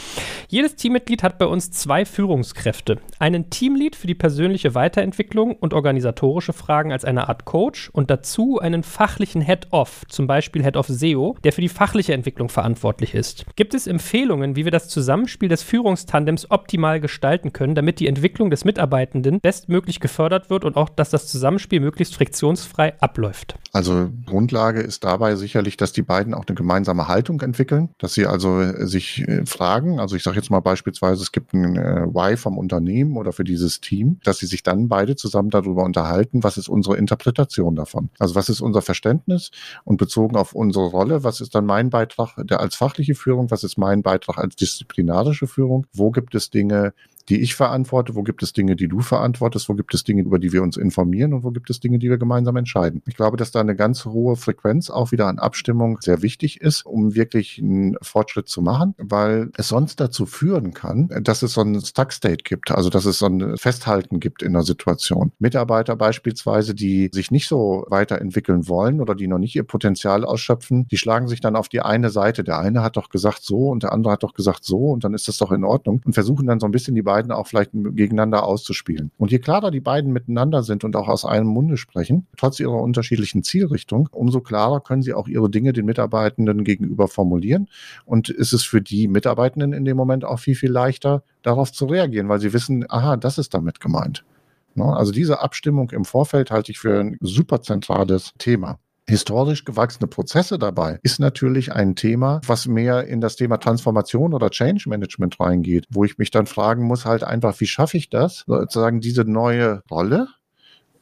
Jedes 0.49 0.77
Teammitglied 0.77 1.23
hat 1.23 1.37
bei 1.37 1.45
uns 1.45 1.73
zwei 1.73 2.07
Führungskräfte. 2.07 3.01
Einen 3.19 3.51
Teamlead 3.51 3.95
für 3.95 4.07
die 4.07 4.15
persönliche 4.15 4.46
persönliche 4.47 4.77
Weiterentwicklung 4.77 5.57
und 5.57 5.75
organisatorische 5.75 6.53
Fragen 6.53 6.93
als 6.93 7.05
eine 7.05 7.29
Art 7.29 7.47
Coach 7.47 7.91
und 7.93 8.11
dazu 8.11 8.61
einen 8.61 8.85
fachlichen 8.85 9.41
Head-Off, 9.41 10.03
zum 10.09 10.29
Beispiel 10.29 10.63
Head-Off 10.63 10.87
SEO, 10.87 11.37
der 11.43 11.53
für 11.53 11.63
die 11.63 11.69
fachliche 11.69 12.13
Entwicklung 12.15 12.49
verantwortlich 12.49 13.13
ist. 13.17 13.45
Gibt 13.57 13.75
es 13.75 13.89
Empfehlungen, 13.89 14.55
wie 14.55 14.63
wir 14.63 14.71
das 14.71 14.87
Zusammenspiel 14.89 15.49
des 15.49 15.65
Führungstandems 15.65 16.49
optimal 16.49 17.01
gestalten 17.01 17.53
können, 17.53 17.75
damit 17.75 17.99
die 17.99 18.07
Entwicklung 18.07 18.51
des 18.51 18.65
Mitarbeitenden 18.65 19.41
bestmöglich 19.41 19.99
gefördert 19.99 20.49
wird 20.49 20.65
und 20.65 20.77
auch, 20.77 20.91
dass 20.91 21.11
das 21.11 21.27
Zusammenspiel 21.27 21.81
möglichst 21.81 22.15
friktionsfrei 22.15 22.95
abläuft? 23.01 23.57
Also 23.73 24.11
Grundlage 24.27 24.81
ist 24.81 25.03
dabei 25.03 25.35
sicherlich, 25.35 25.77
dass 25.77 25.93
die 25.93 26.03
beiden 26.03 26.35
auch 26.35 26.45
eine 26.47 26.55
gemeinsame 26.55 27.09
Haltung 27.09 27.41
entwickeln, 27.41 27.89
dass 27.99 28.15
sie 28.15 28.27
also 28.27 28.61
äh, 28.61 28.87
sich 28.87 29.27
äh, 29.27 29.45
fragen, 29.45 29.99
also 29.99 30.15
ich 30.15 30.23
sage 30.23 30.37
jetzt 30.37 30.51
mal 30.51 30.61
beispielsweise, 30.61 31.23
es 31.23 31.33
gibt 31.33 31.53
ein 31.53 31.77
äh, 31.77 32.07
Why 32.07 32.37
vom 32.37 32.59
Unternehmen 32.59 33.17
oder 33.17 33.33
für 33.33 33.43
dieses 33.45 33.81
Team, 33.81 34.21
dass 34.25 34.36
sie 34.39 34.47
sich 34.47 34.63
dann 34.63 34.89
beide 34.89 35.17
zusammen 35.17 35.51
darüber 35.51 35.85
unterhalten, 35.85 36.43
was 36.43 36.57
ist 36.57 36.69
unsere 36.69 36.97
Interpretation 36.97 37.75
davon. 37.75 38.11
Also 38.19 38.35
was 38.35 38.49
ist 38.49 38.61
unser 38.61 38.83
Verständnis 38.83 39.51
und 39.85 39.97
bezogen 39.97 40.37
auf 40.37 40.55
unsere 40.55 40.87
Rolle, 40.87 41.25
was 41.25 41.41
ist 41.41 41.55
dann 41.55 41.67
mein 41.67 41.91
Beitrag 41.91 42.37
der 42.47 42.61
als 42.61 42.77
fachliche 42.77 43.15
Führung, 43.15 43.51
was 43.51 43.65
ist 43.65 43.79
mein 43.79 44.03
Beitrag 44.03 44.39
als 44.39 44.57
disziplinarische 44.57 45.47
Führung, 45.47 45.87
wo 45.93 46.11
gibt 46.11 46.35
es 46.35 46.51
Dinge, 46.51 46.93
die 47.29 47.41
ich 47.41 47.55
verantworte, 47.55 48.15
wo 48.15 48.23
gibt 48.23 48.43
es 48.43 48.53
Dinge, 48.53 48.77
die 48.77 48.89
du 48.89 49.01
verantwortest, 49.01 49.69
wo 49.69 49.75
gibt 49.75 49.95
es 49.95 50.05
Dinge, 50.05 50.23
über 50.23 50.39
die 50.39 50.53
wir 50.53 50.63
uns 50.63 50.77
informieren 50.77 51.33
und 51.33 51.43
wo 51.43 51.51
gibt 51.51 51.71
es 51.71 51.81
Dinge, 51.81 51.99
die 51.99 52.09
wir 52.09 52.19
gemeinsam 52.19 52.57
entscheiden. 52.57 53.03
Ich 53.07 53.17
glaube, 53.17 53.37
dass 53.37 53.51
da 53.51 53.61
eine 53.61 53.77
ganz 53.77 54.05
hohe 54.05 54.37
Frequenz 54.37 54.91
auch 54.91 55.13
wieder 55.13 55.27
an 55.27 55.39
Abstimmung 55.39 55.99
sehr 56.01 56.23
wichtig 56.23 56.61
ist, 56.61 56.85
um 56.87 57.15
wirklich 57.15 57.59
einen 57.59 57.97
Fortschritt 58.03 58.49
zu 58.49 58.63
machen, 58.63 58.95
weil 58.99 59.51
es 59.57 59.69
sonst 59.69 60.01
dazu 60.01 60.27
führen 60.27 60.73
kann, 60.73 61.09
dass 61.23 61.43
es 61.43 61.55
so 61.55 61.63
ein 61.63 61.81
Stuck-State 61.81 62.45
gibt, 62.45 62.71
also 62.71 62.91
dass 62.91 63.05
es 63.05 63.19
so 63.19 63.27
ein 63.27 63.57
Festhalten 63.57 64.21
gibt 64.21 64.43
in 64.43 64.53
der 64.53 64.63
Situation. 64.63 65.33
Mitarbeiter 65.39 65.97
beispielsweise, 65.97 66.75
die 66.75 67.11
sich 67.13 67.31
nicht 67.31 67.49
so 67.49 67.87
weiterentwickeln 67.89 68.69
wollen 68.69 69.01
oder 69.01 69.15
die 69.15 69.27
noch 69.27 69.39
nicht 69.39 69.57
ihr 69.57 69.65
Potenzial 69.65 70.25
ausschöpfen, 70.25 70.87
die 70.89 70.97
schlagen 70.97 71.29
sich 71.29 71.41
dann 71.41 71.57
auf 71.57 71.69
die 71.69 71.81
eine 71.81 72.11
Seite. 72.11 72.45
Der 72.45 72.59
eine 72.59 72.83
hat 72.83 72.97
doch 72.97 73.09
gesagt 73.09 73.43
so 73.43 73.69
und 73.69 73.83
der 73.83 73.93
andere 73.93 74.13
hat 74.13 74.23
doch 74.23 74.35
gesagt 74.35 74.65
so 74.65 74.91
und 74.91 75.05
dann 75.05 75.15
ist 75.15 75.29
das 75.29 75.39
doch 75.39 75.53
in 75.53 75.65
Ordnung 75.65 76.01
und 76.05 76.13
versuchen 76.13 76.47
dann 76.47 76.61
so 76.61 76.67
ein 76.67 76.73
bisschen 76.73 76.95
die 76.95 77.03
beiden 77.03 77.16
beiden 77.17 77.33
auch 77.33 77.47
vielleicht 77.47 77.71
gegeneinander 77.73 78.45
auszuspielen. 78.45 79.11
Und 79.17 79.31
je 79.31 79.39
klarer 79.39 79.71
die 79.71 79.81
beiden 79.81 80.13
miteinander 80.13 80.63
sind 80.63 80.85
und 80.85 80.95
auch 80.97 81.09
aus 81.09 81.25
einem 81.25 81.47
Munde 81.47 81.79
sprechen, 81.79 82.27
trotz 82.37 82.61
ihrer 82.61 82.83
unterschiedlichen 82.83 83.43
Zielrichtung, 83.43 84.11
umso 84.13 84.43
klarer 84.43 84.81
können 84.81 85.01
sie 85.01 85.15
auch 85.15 85.27
ihre 85.27 85.49
Dinge 85.49 85.73
den 85.73 85.87
Mitarbeitenden 85.87 86.63
gegenüber 86.63 87.09
formulieren. 87.09 87.69
Und 88.05 88.29
ist 88.29 88.53
es 88.53 88.65
für 88.65 88.83
die 88.83 89.09
Mitarbeitenden 89.09 89.73
in 89.73 89.87
dem 89.87 89.97
Moment 89.97 90.27
auch 90.27 90.39
viel, 90.39 90.55
viel 90.55 90.71
leichter, 90.71 91.23
darauf 91.43 91.73
zu 91.73 91.87
reagieren, 91.87 92.29
weil 92.29 92.41
sie 92.41 92.53
wissen, 92.53 92.85
aha, 92.87 93.17
das 93.17 93.39
ist 93.39 93.55
damit 93.55 93.81
gemeint. 93.81 94.25
Ne? 94.75 94.85
Also 94.85 95.11
diese 95.11 95.41
Abstimmung 95.41 95.91
im 95.91 96.05
Vorfeld 96.05 96.51
halte 96.51 96.71
ich 96.71 96.79
für 96.79 97.01
ein 97.01 97.17
super 97.21 97.63
zentrales 97.63 98.35
Thema 98.37 98.79
historisch 99.09 99.65
gewachsene 99.65 100.09
Prozesse 100.09 100.59
dabei, 100.59 100.99
ist 101.03 101.21
natürlich 101.21 101.73
ein 101.73 101.95
Thema, 101.95 102.41
was 102.47 102.67
mehr 102.67 103.07
in 103.07 103.21
das 103.21 103.37
Thema 103.37 103.59
Transformation 103.59 104.35
oder 104.35 104.51
Change 104.51 104.89
Management 104.89 105.39
reingeht, 105.41 105.87
wo 105.91 106.05
ich 106.05 106.19
mich 106.19 106.31
dann 106.31 106.47
fragen 106.47 106.85
muss, 106.85 107.07
halt 107.07 107.23
einfach, 107.25 107.61
wie 107.61 107.67
schaffe 107.67 107.97
ich 107.97 108.11
das, 108.11 108.45
sozusagen 108.47 109.01
diese 109.01 109.25
neue 109.25 109.83
Rolle 109.91 110.29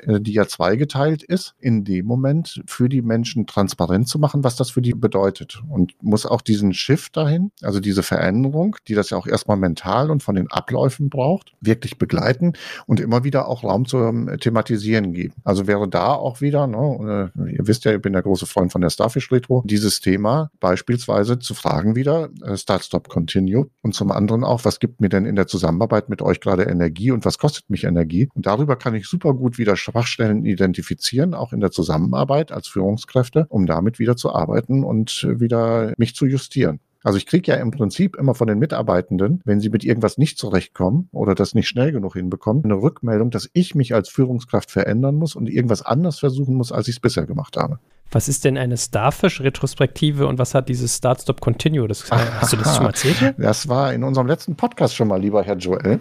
die 0.07 0.33
ja 0.33 0.47
zweigeteilt 0.47 1.23
ist, 1.23 1.55
in 1.59 1.85
dem 1.85 2.07
Moment 2.07 2.63
für 2.67 2.89
die 2.89 3.03
Menschen 3.03 3.47
transparent 3.47 4.09
zu 4.09 4.19
machen, 4.19 4.45
was 4.45 4.57
das 4.57 4.71
für 4.71 4.83
die 4.83 4.93
bedeutet. 4.93 5.63
Und 5.69 5.93
muss 6.03 6.27
auch 6.27 6.41
diesen 6.41 6.73
Shift 6.73 7.17
dahin, 7.17 7.51
also 7.63 7.81
diese 7.81 8.03
Veränderung, 8.03 8.77
die 8.89 8.95
das 8.95 9.11
ja 9.11 9.19
auch 9.19 9.27
erstmal 9.27 9.57
mental 9.57 10.11
und 10.11 10.23
von 10.23 10.35
den 10.35 10.51
Abläufen 10.51 11.11
braucht, 11.11 11.53
wirklich 11.61 11.99
begleiten 11.99 12.55
und 12.87 13.01
immer 13.01 13.25
wieder 13.25 13.49
auch 13.49 13.65
Raum 13.65 13.87
zum 13.87 14.31
Thematisieren 14.39 15.13
geben. 15.13 15.35
Also 15.45 15.67
wäre 15.67 15.89
da 15.89 16.13
auch 16.13 16.41
wieder, 16.41 16.67
ne, 16.67 17.33
äh, 17.37 17.57
ihr 17.57 17.67
wisst 17.67 17.85
ja, 17.85 17.95
ich 17.95 18.03
bin 18.03 18.13
der 18.13 18.23
große 18.23 18.47
Freund 18.47 18.73
von 18.73 18.81
der 18.81 18.91
Starfish 18.91 19.31
Retro, 19.31 19.63
dieses 19.67 20.01
Thema 20.01 20.51
beispielsweise 20.61 21.39
zu 21.39 21.55
fragen 21.55 21.97
wieder, 21.97 22.31
äh, 22.43 22.57
Start, 22.57 22.85
Stop, 22.85 23.09
Continue 23.09 23.71
und 23.83 23.95
zum 23.95 24.11
anderen 24.11 24.45
auch, 24.45 24.65
was 24.65 24.81
gibt 24.81 25.01
mir 25.01 25.09
denn 25.09 25.27
in 25.27 25.37
der 25.37 25.47
Zusammenarbeit 25.47 26.09
mit 26.09 26.23
euch 26.23 26.41
gerade 26.41 26.65
Energie 26.65 27.11
und 27.11 27.25
was 27.25 27.39
kostet 27.39 27.71
mich 27.71 27.85
Energie? 27.85 28.29
Und 28.35 28.47
darüber 28.47 28.77
kann 28.77 28.95
ich 28.95 29.07
super 29.07 29.35
gut 29.35 29.59
wieder 29.59 29.77
Schwachstellen 29.85 30.45
identifizieren, 30.45 31.35
auch 31.35 31.53
in 31.53 31.61
der 31.61 31.71
Zusammenarbeit 31.71 32.53
als 32.53 32.69
Führungskräfte, 32.69 33.47
um 33.49 33.67
damit 33.67 33.99
wieder 33.99 34.17
zu 34.17 34.35
arbeiten 34.35 34.85
und 34.85 35.27
wieder 35.31 35.93
mich 35.97 36.15
zu 36.15 36.27
justieren. 36.27 36.81
Also 37.05 37.19
ich 37.19 37.27
kriege 37.27 37.53
ja 37.53 37.59
im 37.59 37.71
Prinzip 37.71 38.17
immer 38.17 38.35
von 38.35 38.49
den 38.49 38.59
Mitarbeitenden, 38.59 39.43
wenn 39.45 39.61
sie 39.61 39.69
mit 39.69 39.85
irgendwas 39.85 40.17
nicht 40.17 40.39
zurechtkommen 40.39 41.11
oder 41.13 41.35
das 41.35 41.55
nicht 41.55 41.69
schnell 41.69 41.93
genug 41.93 42.15
hinbekommen, 42.15 42.65
eine 42.65 42.77
Rückmeldung, 42.77 43.31
dass 43.31 43.51
ich 43.53 43.75
mich 43.75 43.95
als 43.95 44.09
Führungskraft 44.09 44.71
verändern 44.71 45.17
muss 45.17 45.37
und 45.37 45.51
irgendwas 45.51 45.83
anders 45.83 46.19
versuchen 46.19 46.55
muss, 46.55 46.73
als 46.73 46.89
ich 46.89 46.97
es 46.97 47.01
bisher 47.01 47.27
gemacht 47.27 47.59
habe. 47.59 47.79
Was 48.11 48.27
ist 48.29 48.47
denn 48.47 48.57
eine 48.57 48.79
Starfish-Retrospektive 48.79 50.27
und 50.27 50.39
was 50.39 50.55
hat 50.55 50.71
dieses 50.71 50.97
Start, 50.97 51.21
Stop, 51.21 51.43
Continue? 51.43 51.87
Das, 51.89 52.11
hast 52.11 52.55
du 52.55 52.57
das 52.57 52.75
schon 52.75 52.85
mal 52.85 52.91
erzählt? 52.91 53.35
Das 53.37 53.69
war 53.69 53.93
in 53.93 54.03
unserem 54.03 54.27
letzten 54.27 54.57
Podcast 54.57 54.95
schon 54.95 55.09
mal, 55.09 55.21
lieber 55.21 55.43
Herr 55.43 55.57
Joel. 55.57 56.01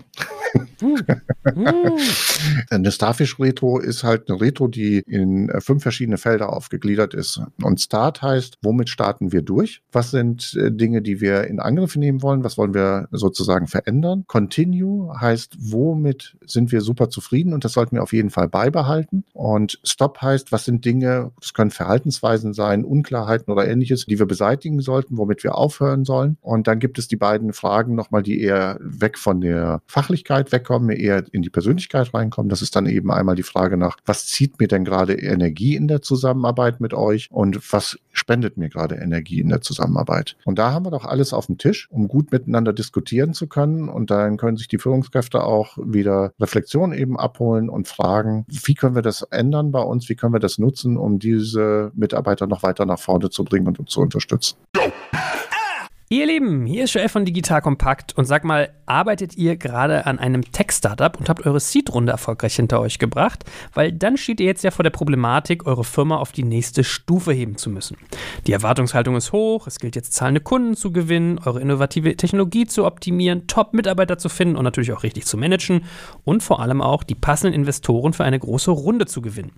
eine 2.69 2.91
Starfish-Retro 2.91 3.79
ist 3.79 4.03
halt 4.03 4.29
eine 4.29 4.39
Retro, 4.39 4.67
die 4.67 4.99
in 4.99 5.49
äh, 5.49 5.61
fünf 5.61 5.83
verschiedene 5.83 6.17
Felder 6.17 6.53
aufgegliedert 6.53 7.13
ist. 7.13 7.41
Und 7.61 7.81
Start 7.81 8.21
heißt, 8.21 8.57
womit 8.61 8.89
starten 8.89 9.31
wir 9.31 9.41
durch? 9.41 9.81
Was 9.91 10.11
sind 10.11 10.53
äh, 10.55 10.71
Dinge, 10.71 11.01
die 11.01 11.21
wir 11.21 11.45
in 11.45 11.59
Angriff 11.59 11.95
nehmen 11.95 12.21
wollen? 12.21 12.43
Was 12.43 12.57
wollen 12.57 12.73
wir 12.73 13.07
sozusagen 13.11 13.67
verändern? 13.67 14.25
Continue 14.27 15.19
heißt, 15.19 15.55
womit 15.59 16.37
sind 16.45 16.71
wir 16.71 16.81
super 16.81 17.09
zufrieden 17.09 17.53
und 17.53 17.63
das 17.65 17.73
sollten 17.73 17.95
wir 17.95 18.03
auf 18.03 18.13
jeden 18.13 18.29
Fall 18.29 18.49
beibehalten. 18.49 19.23
Und 19.33 19.79
Stop 19.83 20.21
heißt, 20.21 20.51
was 20.51 20.65
sind 20.65 20.85
Dinge, 20.85 21.31
das 21.39 21.53
können 21.53 21.71
Verhalten 21.71 22.03
Verhaltensweisen 22.03 22.53
sein, 22.53 22.85
Unklarheiten 22.85 23.51
oder 23.51 23.67
ähnliches, 23.67 24.05
die 24.05 24.19
wir 24.19 24.25
beseitigen 24.25 24.81
sollten, 24.81 25.17
womit 25.17 25.43
wir 25.43 25.55
aufhören 25.55 26.05
sollen. 26.05 26.37
Und 26.41 26.67
dann 26.67 26.79
gibt 26.79 26.97
es 26.97 27.07
die 27.07 27.15
beiden 27.15 27.53
Fragen 27.53 27.95
nochmal, 27.95 28.23
die 28.23 28.41
eher 28.41 28.77
weg 28.81 29.17
von 29.17 29.41
der 29.41 29.81
Fachlichkeit 29.85 30.42
wegkommen, 30.51 30.89
eher 30.89 31.23
in 31.31 31.41
die 31.41 31.49
Persönlichkeit 31.49 32.13
reinkommen. 32.13 32.49
Das 32.49 32.61
ist 32.61 32.75
dann 32.75 32.85
eben 32.85 33.11
einmal 33.11 33.35
die 33.35 33.43
Frage 33.43 33.77
nach, 33.77 33.97
was 34.05 34.27
zieht 34.27 34.59
mir 34.59 34.67
denn 34.67 34.85
gerade 34.85 35.13
Energie 35.13 35.75
in 35.75 35.87
der 35.87 36.01
Zusammenarbeit 36.01 36.81
mit 36.81 36.93
euch 36.93 37.27
und 37.31 37.71
was 37.71 37.97
spendet 38.11 38.57
mir 38.57 38.69
gerade 38.69 38.95
Energie 38.95 39.39
in 39.39 39.49
der 39.49 39.61
Zusammenarbeit? 39.61 40.35
Und 40.45 40.59
da 40.59 40.71
haben 40.71 40.85
wir 40.85 40.91
doch 40.91 41.05
alles 41.05 41.33
auf 41.33 41.47
dem 41.47 41.57
Tisch, 41.57 41.87
um 41.91 42.07
gut 42.07 42.31
miteinander 42.31 42.73
diskutieren 42.73 43.33
zu 43.33 43.47
können. 43.47 43.89
Und 43.89 44.11
dann 44.11 44.37
können 44.37 44.57
sich 44.57 44.67
die 44.67 44.77
Führungskräfte 44.77 45.43
auch 45.43 45.77
wieder 45.77 46.33
Reflexion 46.39 46.93
eben 46.93 47.17
abholen 47.17 47.69
und 47.69 47.87
fragen, 47.87 48.45
wie 48.47 48.75
können 48.75 48.95
wir 48.95 49.01
das 49.01 49.21
ändern 49.23 49.71
bei 49.71 49.81
uns? 49.81 50.09
Wie 50.09 50.15
können 50.15 50.33
wir 50.33 50.39
das 50.39 50.57
nutzen, 50.57 50.97
um 50.97 51.19
diese 51.19 51.91
Mitarbeiter 51.95 52.47
noch 52.47 52.63
weiter 52.63 52.85
nach 52.85 52.99
vorne 52.99 53.29
zu 53.29 53.43
bringen 53.43 53.67
und 53.67 53.89
zu 53.89 54.01
unterstützen. 54.01 54.57
Ihr 56.13 56.27
Lieben, 56.27 56.67
hier 56.67 56.83
ist 56.83 56.93
Joel 56.93 57.09
von 57.09 57.25
Digital 57.25 57.63
Kompakt 57.63 58.15
und 58.15 58.25
sag 58.25 58.43
mal, 58.43 58.69
arbeitet 58.85 59.35
ihr 59.35 59.57
gerade 59.57 60.05
an 60.05 60.19
einem 60.19 60.43
Tech-Startup 60.43 61.19
und 61.19 61.27
habt 61.27 61.43
eure 61.43 61.59
Seed-Runde 61.59 62.11
erfolgreich 62.11 62.55
hinter 62.55 62.81
euch 62.81 62.99
gebracht? 62.99 63.45
Weil 63.73 63.91
dann 63.91 64.17
steht 64.17 64.39
ihr 64.39 64.45
jetzt 64.45 64.63
ja 64.63 64.69
vor 64.69 64.83
der 64.83 64.91
Problematik, 64.91 65.65
eure 65.65 65.83
Firma 65.83 66.17
auf 66.17 66.31
die 66.31 66.43
nächste 66.43 66.83
Stufe 66.83 67.31
heben 67.31 67.57
zu 67.57 67.71
müssen. 67.71 67.97
Die 68.45 68.51
Erwartungshaltung 68.51 69.15
ist 69.15 69.31
hoch, 69.31 69.65
es 69.65 69.79
gilt 69.79 69.95
jetzt 69.95 70.13
zahlende 70.13 70.39
Kunden 70.39 70.75
zu 70.75 70.91
gewinnen, 70.91 71.39
eure 71.43 71.59
innovative 71.59 72.15
Technologie 72.15 72.67
zu 72.67 72.85
optimieren, 72.85 73.47
Top-Mitarbeiter 73.47 74.19
zu 74.19 74.29
finden 74.29 74.55
und 74.55 74.65
natürlich 74.65 74.93
auch 74.93 75.01
richtig 75.01 75.25
zu 75.25 75.35
managen 75.35 75.85
und 76.25 76.43
vor 76.43 76.59
allem 76.59 76.83
auch 76.83 77.01
die 77.01 77.15
passenden 77.15 77.55
Investoren 77.55 78.13
für 78.13 78.23
eine 78.23 78.37
große 78.37 78.69
Runde 78.69 79.07
zu 79.07 79.23
gewinnen. 79.23 79.53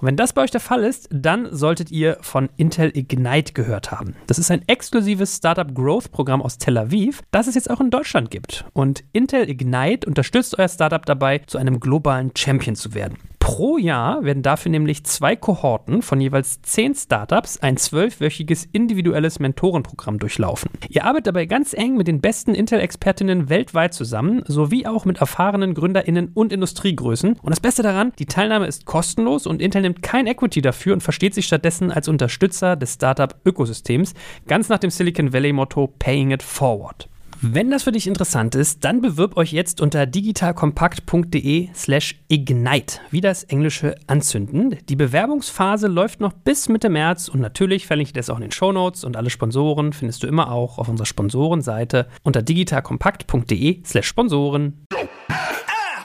Und 0.00 0.08
wenn 0.08 0.16
das 0.16 0.32
bei 0.32 0.42
euch 0.42 0.50
der 0.50 0.58
Fall 0.58 0.82
ist, 0.82 1.08
dann 1.12 1.54
solltet 1.54 1.92
ihr 1.92 2.18
von 2.22 2.48
Intel 2.56 2.90
Ignite 2.92 3.52
gehört 3.52 3.92
haben. 3.92 4.16
Das 4.26 4.40
ist 4.40 4.50
ein 4.50 4.66
exklusives 4.66 5.36
Startup 5.36 5.72
Growth 5.72 5.91
Growth-Programm 5.92 6.40
aus 6.40 6.56
Tel 6.56 6.78
Aviv, 6.78 7.20
das 7.32 7.48
es 7.48 7.54
jetzt 7.54 7.68
auch 7.68 7.78
in 7.78 7.90
Deutschland 7.90 8.30
gibt. 8.30 8.64
Und 8.72 9.04
Intel 9.12 9.50
Ignite 9.50 10.06
unterstützt 10.06 10.58
euer 10.58 10.68
Startup 10.68 11.04
dabei, 11.04 11.40
zu 11.40 11.58
einem 11.58 11.80
globalen 11.80 12.30
Champion 12.34 12.74
zu 12.74 12.94
werden. 12.94 13.18
Pro 13.42 13.76
Jahr 13.76 14.24
werden 14.24 14.44
dafür 14.44 14.70
nämlich 14.70 15.02
zwei 15.02 15.34
Kohorten 15.34 16.02
von 16.02 16.20
jeweils 16.20 16.62
zehn 16.62 16.94
Startups 16.94 17.58
ein 17.58 17.76
zwölfwöchiges 17.76 18.68
individuelles 18.70 19.40
Mentorenprogramm 19.40 20.20
durchlaufen. 20.20 20.70
Ihr 20.88 21.04
arbeitet 21.04 21.26
dabei 21.26 21.46
ganz 21.46 21.72
eng 21.72 21.96
mit 21.96 22.06
den 22.06 22.20
besten 22.20 22.54
Intel-Expertinnen 22.54 23.48
weltweit 23.48 23.94
zusammen, 23.94 24.44
sowie 24.46 24.86
auch 24.86 25.04
mit 25.04 25.18
erfahrenen 25.18 25.74
GründerInnen 25.74 26.30
und 26.32 26.52
Industriegrößen. 26.52 27.32
Und 27.42 27.50
das 27.50 27.58
Beste 27.58 27.82
daran, 27.82 28.12
die 28.20 28.26
Teilnahme 28.26 28.68
ist 28.68 28.86
kostenlos 28.86 29.48
und 29.48 29.60
Intel 29.60 29.82
nimmt 29.82 30.02
kein 30.02 30.28
Equity 30.28 30.62
dafür 30.62 30.92
und 30.94 31.02
versteht 31.02 31.34
sich 31.34 31.46
stattdessen 31.46 31.90
als 31.90 32.06
Unterstützer 32.06 32.76
des 32.76 32.94
Startup-Ökosystems, 32.94 34.14
ganz 34.46 34.68
nach 34.68 34.78
dem 34.78 34.90
Silicon 34.90 35.32
Valley-Motto 35.32 35.88
Paying 35.98 36.30
It 36.30 36.44
Forward. 36.44 37.08
Wenn 37.44 37.72
das 37.72 37.82
für 37.82 37.90
dich 37.90 38.06
interessant 38.06 38.54
ist, 38.54 38.84
dann 38.84 39.00
bewirb 39.00 39.36
euch 39.36 39.50
jetzt 39.50 39.80
unter 39.80 40.06
digitalkompakt.de 40.06 41.70
slash 41.74 42.14
ignite, 42.28 43.00
wie 43.10 43.20
das 43.20 43.42
englische 43.42 43.96
Anzünden. 44.06 44.78
Die 44.88 44.94
Bewerbungsphase 44.94 45.88
läuft 45.88 46.20
noch 46.20 46.32
bis 46.32 46.68
Mitte 46.68 46.88
März 46.88 47.26
und 47.26 47.40
natürlich 47.40 47.88
verlinke 47.88 48.10
ich 48.10 48.12
das 48.12 48.30
auch 48.30 48.36
in 48.36 48.42
den 48.42 48.52
Shownotes 48.52 49.02
und 49.02 49.16
alle 49.16 49.28
Sponsoren 49.28 49.92
findest 49.92 50.22
du 50.22 50.28
immer 50.28 50.52
auch 50.52 50.78
auf 50.78 50.88
unserer 50.88 51.06
Sponsorenseite 51.06 52.06
unter 52.22 52.42
digitalkompakt.de 52.42 53.82
slash 53.84 54.06
Sponsoren. 54.06 54.86